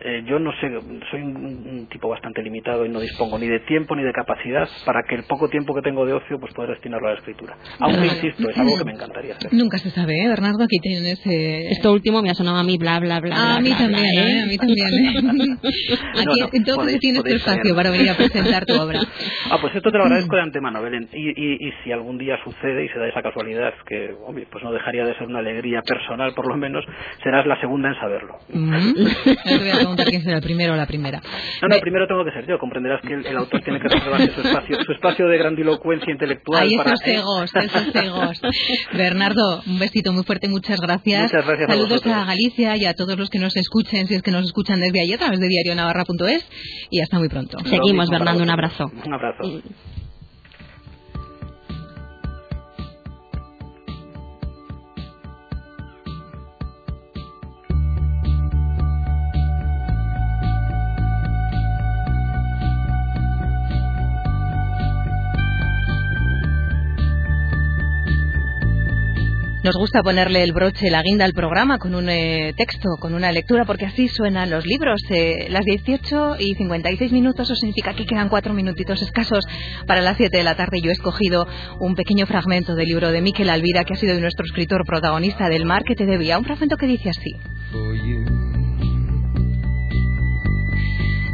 eh, 0.00 0.22
yo 0.26 0.38
no 0.38 0.52
sé, 0.60 0.68
soy 1.10 1.22
un, 1.22 1.36
un 1.36 1.86
tipo 1.90 2.08
bastante 2.08 2.42
limitado 2.42 2.84
y 2.84 2.88
no 2.88 3.00
dispongo 3.00 3.38
ni 3.38 3.46
de 3.48 3.60
tiempo 3.60 3.94
ni 3.96 4.02
de 4.02 4.12
capacidad 4.12 4.68
para 4.84 5.02
que 5.08 5.14
el 5.14 5.24
poco 5.24 5.48
tiempo 5.48 5.74
que 5.74 5.82
tengo 5.82 6.04
de 6.04 6.12
ocio 6.12 6.38
pues 6.38 6.52
poder 6.54 6.70
destinarlo 6.70 7.08
a 7.08 7.12
la 7.12 7.18
escritura. 7.18 7.56
Aunque 7.80 8.06
insisto, 8.06 8.50
es 8.50 8.58
algo 8.58 8.76
que 8.78 8.84
me 8.84 8.92
encantaría 8.92 9.34
hacer. 9.34 9.52
Nunca 9.54 9.78
se 9.78 9.90
sabe, 9.90 10.12
¿eh, 10.24 10.28
Bernardo? 10.28 10.62
Aquí 10.64 10.78
tienes... 10.82 11.20
eh, 11.26 11.68
Esto 11.70 11.92
último 11.92 12.22
me 12.22 12.30
ha 12.30 12.34
sonado 12.34 12.58
a 12.58 12.64
mí, 12.64 12.76
bla, 12.78 12.98
bla, 13.00 13.20
bla. 13.20 13.34
Ah, 13.36 13.56
a 13.56 13.58
bla, 13.58 13.60
mí 13.60 13.68
bla, 13.70 13.78
también, 13.78 14.04
bla, 14.14 14.28
¿eh? 14.30 14.42
A 14.42 14.46
mí 14.46 14.56
también. 14.58 14.88
¿eh? 14.88 15.56
Aquí, 16.14 16.40
No, 16.40 16.46
no, 16.46 16.48
entonces 16.52 16.76
podéis- 16.76 17.00
tienes 17.00 17.22
tu 17.22 17.28
espacio 17.30 17.62
tener. 17.62 17.76
para 17.76 17.90
venir 17.90 18.10
a 18.10 18.14
presentar 18.16 18.64
tu 18.66 18.74
obra. 18.80 19.00
Ah, 19.50 19.58
pues 19.60 19.74
esto 19.74 19.90
te 19.90 19.98
lo 19.98 20.04
agradezco 20.04 20.36
de 20.36 20.42
antemano, 20.42 20.82
Belén. 20.82 21.08
Y, 21.12 21.28
y, 21.30 21.68
y 21.68 21.72
si 21.82 21.92
algún 21.92 22.18
día 22.18 22.36
sucede 22.44 22.84
y 22.84 22.88
se 22.88 22.98
da 22.98 23.08
esa 23.08 23.22
casualidad, 23.22 23.72
que 23.86 24.14
hombre, 24.26 24.46
pues 24.50 24.62
no 24.64 24.72
dejaría 24.72 25.04
de 25.04 25.14
ser 25.16 25.26
una 25.28 25.38
alegría 25.40 25.82
personal, 25.82 26.34
por 26.34 26.46
lo 26.48 26.56
menos, 26.56 26.84
serás 27.22 27.46
la 27.46 27.60
segunda 27.60 27.88
en 27.88 27.94
saberlo. 27.96 28.36
Mm. 28.52 28.72
A 29.83 29.83
preguntar 29.84 30.06
quién 30.06 30.22
será 30.22 30.36
el 30.36 30.42
primero 30.42 30.72
o 30.74 30.76
la 30.76 30.86
primera. 30.86 31.20
No, 31.62 31.68
no, 31.68 31.74
Ve- 31.74 31.80
primero 31.80 32.06
tengo 32.06 32.24
que 32.24 32.32
ser 32.32 32.46
yo. 32.46 32.58
Comprenderás 32.58 33.00
que 33.02 33.14
el, 33.14 33.26
el 33.26 33.36
autor 33.36 33.60
tiene 33.62 33.80
que 33.80 33.88
reservarse 33.88 34.32
su 34.34 34.40
espacio, 34.40 34.76
su 34.84 34.92
espacio 34.92 35.26
de 35.28 35.38
grandilocuencia 35.38 36.12
intelectual. 36.12 36.62
Ahí 36.62 36.76
para, 36.76 36.94
esos 36.94 37.06
egos, 37.06 37.50
esos 37.54 37.94
egos. 37.94 38.40
Bernardo, 38.92 39.62
un 39.66 39.78
besito 39.78 40.12
muy 40.12 40.24
fuerte, 40.24 40.48
muchas 40.48 40.80
gracias. 40.80 41.22
Muchas 41.32 41.46
gracias 41.46 41.68
a 41.68 41.72
Saludos 41.72 42.06
a, 42.06 42.24
Galicia 42.24 42.76
y 42.76 42.84
a 42.84 42.94
todos 42.94 43.18
los 43.18 43.30
que 43.30 43.38
nos 43.38 43.56
escuchen, 43.56 44.06
si 44.06 44.14
es 44.14 44.22
que 44.22 44.30
nos 44.30 44.44
escuchan 44.44 44.80
desde 44.80 45.00
allí 45.00 45.12
a 45.12 45.18
través 45.18 45.40
de 45.40 45.48
diarionavarra.es 45.48 46.46
y 46.90 47.00
hasta 47.00 47.18
muy 47.18 47.28
pronto. 47.28 47.58
Seguimos, 47.64 47.92
mismo 47.92 48.18
para 48.18 48.18
Bernardo, 48.32 48.42
un 48.42 48.50
abrazo. 48.50 48.90
Un 49.06 49.14
abrazo. 49.14 49.62
Nos 69.64 69.76
gusta 69.76 70.02
ponerle 70.02 70.42
el 70.42 70.52
broche, 70.52 70.90
la 70.90 71.00
guinda 71.00 71.24
al 71.24 71.32
programa 71.32 71.78
con 71.78 71.94
un 71.94 72.10
eh, 72.10 72.52
texto, 72.54 72.98
con 73.00 73.14
una 73.14 73.32
lectura, 73.32 73.64
porque 73.64 73.86
así 73.86 74.08
suenan 74.08 74.50
los 74.50 74.66
libros. 74.66 75.00
Eh, 75.08 75.46
las 75.48 75.64
18 75.64 76.36
y 76.38 76.54
56 76.54 77.10
minutos, 77.12 77.46
eso 77.46 77.56
significa 77.56 77.94
que 77.94 78.04
quedan 78.04 78.28
cuatro 78.28 78.52
minutitos 78.52 79.00
escasos 79.00 79.42
para 79.86 80.02
las 80.02 80.18
7 80.18 80.36
de 80.36 80.44
la 80.44 80.54
tarde. 80.54 80.82
Yo 80.82 80.90
he 80.90 80.92
escogido 80.92 81.48
un 81.80 81.94
pequeño 81.94 82.26
fragmento 82.26 82.74
del 82.74 82.88
libro 82.88 83.10
de 83.10 83.22
Miquel 83.22 83.48
Alvira, 83.48 83.84
que 83.84 83.94
ha 83.94 83.96
sido 83.96 84.20
nuestro 84.20 84.44
escritor 84.44 84.84
protagonista 84.84 85.48
del 85.48 85.64
Mar 85.64 85.82
que 85.84 85.94
te 85.94 86.04
debía. 86.04 86.36
Un 86.36 86.44
fragmento 86.44 86.76
que 86.76 86.86
dice 86.86 87.08
así. 87.08 87.53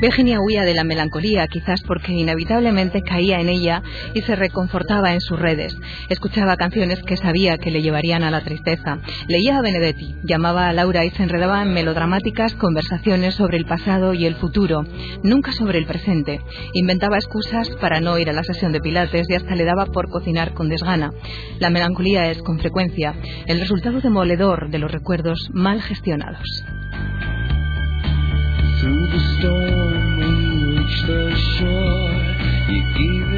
Virginia 0.01 0.41
huía 0.41 0.63
de 0.63 0.75
la 0.75 0.85
melancolía, 0.85 1.47
quizás 1.47 1.83
porque 1.83 2.13
inevitablemente 2.13 3.03
caía 3.03 3.41
en 3.41 3.49
ella 3.49 3.83
y 4.15 4.23
se 4.23 4.35
reconfortaba 4.35 5.13
en 5.13 5.21
sus 5.21 5.39
redes. 5.39 5.77
Escuchaba 6.09 6.57
canciones 6.57 7.03
que 7.03 7.17
sabía 7.17 7.59
que 7.59 7.71
le 7.71 7.83
llevarían 7.83 8.23
a 8.23 8.31
la 8.31 8.41
tristeza. 8.41 8.99
Leía 9.29 9.59
a 9.59 9.63
Benedetti, 9.63 10.17
llamaba 10.25 10.69
a 10.69 10.73
Laura 10.73 11.05
y 11.05 11.11
se 11.11 11.23
enredaba 11.23 11.63
en 11.63 11.75
melodramáticas 11.75 12.55
conversaciones 12.55 13.35
sobre 13.35 13.59
el 13.59 13.67
pasado 13.67 14.15
y 14.15 14.27
el 14.27 14.37
futuro, 14.37 14.85
nunca 15.23 15.53
sobre 15.53 15.79
el 15.79 15.87
presente. 15.87 16.41
Inventaba 16.73 17.17
excusas 17.17 17.69
para 17.81 18.01
no 18.01 18.19
ir 18.19 18.31
a 18.31 18.33
la 18.33 18.43
sesión 18.43 18.73
de 18.73 18.81
pilates 18.81 19.29
y 19.29 19.35
hasta 19.35 19.55
le 19.55 19.65
daba 19.65 19.87
por 19.87 20.09
cocinar 20.09 20.55
con 20.55 20.69
desgana. 20.69 21.13
La 21.59 21.71
melancolía 21.71 22.31
es, 22.31 22.43
con 22.43 22.59
frecuencia, 22.59 23.15
el 23.47 23.61
resultado 23.61 24.01
demoledor 24.01 24.71
de 24.71 24.79
los 24.79 24.91
recuerdos 24.91 25.51
mal 25.53 25.83
gestionados. 25.83 26.65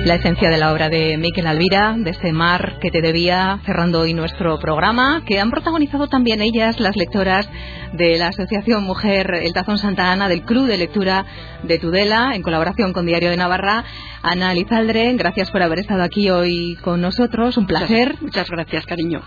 La 0.05 0.17
esencia 0.17 0.51
de 0.51 0.59
la 0.59 0.73
obra 0.73 0.89
de 0.89 1.17
Miquel 1.17 1.47
Alvira, 1.47 1.95
de 1.97 2.11
ese 2.11 2.33
mar 2.33 2.79
que 2.81 2.91
te 2.91 3.01
debía, 3.01 3.61
cerrando 3.65 4.01
hoy 4.01 4.15
nuestro 4.15 4.59
programa, 4.59 5.23
que 5.27 5.39
han 5.39 5.51
protagonizado 5.51 6.09
también 6.09 6.43
ellas, 6.43 6.81
las 6.81 6.97
lectoras 6.97 7.49
de 7.93 8.19
la 8.19 8.29
Asociación 8.29 8.85
Mujer 8.85 9.31
El 9.43 9.53
Tazón 9.53 9.79
Santa 9.79 10.13
Ana, 10.13 10.29
del 10.29 10.43
Club 10.43 10.67
de 10.67 10.79
Lectura 10.79 11.25
de 11.63 11.79
Tudela, 11.79 12.33
en 12.35 12.43
colaboración 12.43 12.93
con 12.93 13.07
Diario 13.07 13.31
de 13.31 13.37
Navarra. 13.37 13.85
Ana 14.23 14.55
Lizaldre, 14.55 15.13
gracias 15.15 15.51
por 15.51 15.63
haber 15.63 15.81
estado 15.81 16.03
aquí 16.05 16.31
hoy 16.31 16.77
con 16.83 17.01
nosotros, 17.01 17.57
un 17.57 17.67
placer. 17.67 18.17
Muchas, 18.21 18.49
gracias, 18.49 18.87
cariño. 18.87 19.21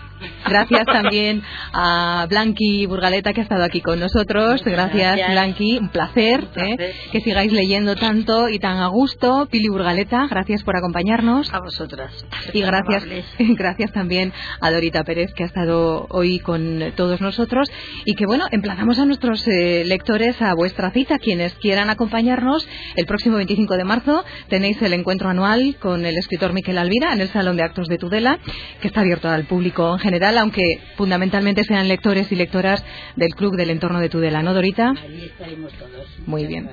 Gracias 0.48 0.86
también 0.92 1.42
a 1.72 2.26
Blanqui 2.30 2.86
Burgaleta, 2.86 3.34
que 3.34 3.40
ha 3.40 3.44
estado 3.44 3.62
aquí 3.62 3.82
con 3.82 4.00
nosotros. 4.00 4.62
Gracias, 4.64 5.30
Blanqui, 5.30 5.78
un 5.78 5.90
placer, 5.90 6.48
¿eh? 6.56 6.94
que 7.12 7.20
sigáis 7.20 7.52
leyendo 7.52 7.94
tanto 7.94 8.48
y 8.48 8.58
tan 8.58 8.78
a 8.78 8.88
gusto. 8.88 9.46
Pili 9.50 9.68
Burgaleta, 9.68 10.26
gracias 10.30 10.62
por 10.62 10.76
acompañarnos. 10.76 11.52
A 11.52 11.60
vosotras. 11.60 12.12
Y 12.54 12.62
gracias, 12.62 13.04
gracias 13.38 13.92
también 13.92 14.32
a 14.60 14.70
Dorita 14.70 15.04
Pérez, 15.04 15.32
que 15.34 15.44
ha 15.44 15.46
estado 15.46 16.06
hoy 16.08 16.38
con 16.38 16.92
todos 16.96 17.20
nosotros. 17.20 17.70
Y 18.06 18.14
que 18.14 18.24
bueno, 18.24 18.46
emplazamos 18.56 18.98
a 18.98 19.04
nuestros 19.04 19.46
eh, 19.46 19.84
lectores 19.86 20.40
a 20.42 20.54
vuestra 20.54 20.90
cita. 20.90 21.18
Quienes 21.18 21.54
quieran 21.54 21.90
acompañarnos, 21.90 22.66
el 22.96 23.06
próximo 23.06 23.36
25 23.36 23.76
de 23.76 23.84
marzo 23.84 24.24
tenéis 24.48 24.80
el 24.82 24.92
encuentro 24.92 25.28
anual 25.28 25.76
con 25.78 26.04
el 26.04 26.16
escritor 26.16 26.52
Miquel 26.52 26.78
Alvira 26.78 27.12
en 27.12 27.20
el 27.20 27.28
Salón 27.28 27.56
de 27.56 27.62
Actos 27.62 27.88
de 27.88 27.98
Tudela, 27.98 28.38
que 28.80 28.88
está 28.88 29.02
abierto 29.02 29.28
al 29.28 29.44
público 29.44 29.92
en 29.92 29.98
general, 30.00 30.38
aunque 30.38 30.80
fundamentalmente 30.96 31.64
sean 31.64 31.86
lectores 31.86 32.32
y 32.32 32.36
lectoras 32.36 32.84
del 33.14 33.34
club 33.34 33.56
del 33.56 33.70
entorno 33.70 34.00
de 34.00 34.08
Tudela, 34.08 34.42
¿no, 34.42 34.54
Dorita? 34.54 34.90
Ahí 34.90 35.24
estaremos 35.26 35.72
todos. 35.74 36.06
Muy 36.26 36.46
bien. 36.46 36.70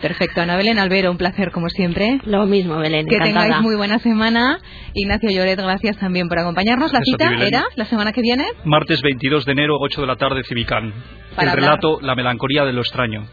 Perfecto. 0.00 0.40
Ana 0.40 0.56
Belén 0.56 0.78
Albero, 0.78 1.10
un 1.10 1.16
placer 1.18 1.50
como 1.52 1.68
siempre. 1.68 2.18
Lo 2.24 2.46
mismo, 2.46 2.78
Belén. 2.78 3.06
Que 3.06 3.16
encantada. 3.16 3.44
tengáis 3.44 3.62
muy 3.62 3.76
buena 3.76 3.98
semana. 3.98 4.58
Ignacio 4.94 5.30
Lloret, 5.30 5.60
gracias 5.60 5.98
también 5.98 6.28
por 6.28 6.38
acompañarnos. 6.38 6.92
La 6.92 7.00
Eso 7.00 7.12
cita 7.12 7.28
ti, 7.28 7.42
era 7.42 7.64
la 7.76 7.84
semana 7.84 8.12
que 8.12 8.22
viene. 8.22 8.46
Martes 8.64 9.00
22 9.02 9.44
de 9.44 9.52
enero, 9.52 9.76
8 9.80 10.00
de 10.00 10.06
la 10.06 10.16
tarde, 10.16 10.42
Civicán. 10.44 10.92
Para 11.34 11.42
el 11.42 11.48
hablar. 11.50 11.70
relato 11.70 11.98
La 12.00 12.14
melancolía 12.14 12.64
de 12.64 12.72
lo 12.72 12.80
extraño. 12.82 13.26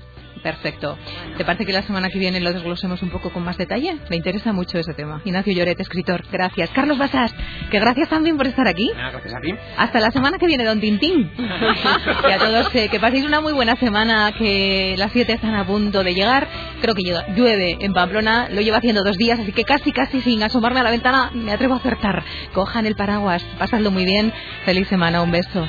Perfecto. 0.43 0.97
¿Te 1.37 1.45
parece 1.45 1.65
que 1.65 1.71
la 1.71 1.83
semana 1.83 2.09
que 2.09 2.19
viene 2.19 2.41
lo 2.41 2.51
desglosemos 2.51 3.01
un 3.01 3.09
poco 3.09 3.31
con 3.31 3.43
más 3.43 3.57
detalle? 3.57 3.97
Me 4.09 4.17
interesa 4.17 4.51
mucho 4.51 4.77
ese 4.77 4.93
tema. 4.93 5.21
Ignacio 5.23 5.53
Lloret, 5.53 5.79
escritor. 5.79 6.25
Gracias. 6.29 6.69
Carlos 6.71 6.97
Basás, 6.97 7.33
que 7.71 7.79
gracias 7.79 8.09
también 8.09 8.35
por 8.35 8.45
estar 8.47 8.67
aquí. 8.67 8.91
Ah, 8.97 9.09
Gracias 9.11 9.33
a 9.33 9.39
ti. 9.39 9.55
Hasta 9.77 10.01
la 10.01 10.11
semana 10.11 10.37
que 10.37 10.45
viene, 10.45 10.65
don 10.65 10.81
Tintín. 10.81 11.31
y 11.37 12.31
a 12.31 12.37
todos, 12.37 12.75
eh, 12.75 12.89
que 12.89 12.99
paséis 12.99 13.25
una 13.25 13.39
muy 13.39 13.53
buena 13.53 13.77
semana, 13.77 14.33
que 14.37 14.95
las 14.97 15.13
7 15.13 15.31
están 15.31 15.55
a 15.55 15.65
punto 15.65 16.03
de 16.03 16.13
llegar. 16.13 16.45
Creo 16.81 16.93
que 16.93 17.03
llueve 17.35 17.77
en 17.79 17.93
Pamplona, 17.93 18.49
lo 18.51 18.59
llevo 18.59 18.75
haciendo 18.75 19.03
dos 19.03 19.17
días, 19.17 19.39
así 19.39 19.53
que 19.53 19.63
casi, 19.63 19.93
casi 19.93 20.19
sin 20.21 20.43
asomarme 20.43 20.81
a 20.81 20.83
la 20.83 20.91
ventana 20.91 21.31
me 21.33 21.53
atrevo 21.53 21.75
a 21.75 21.77
acertar. 21.77 22.21
Cojan 22.53 22.85
el 22.85 22.95
paraguas, 22.95 23.41
pasadlo 23.57 23.91
muy 23.91 24.03
bien. 24.03 24.33
Feliz 24.65 24.89
semana, 24.89 25.21
un 25.21 25.31
beso. 25.31 25.65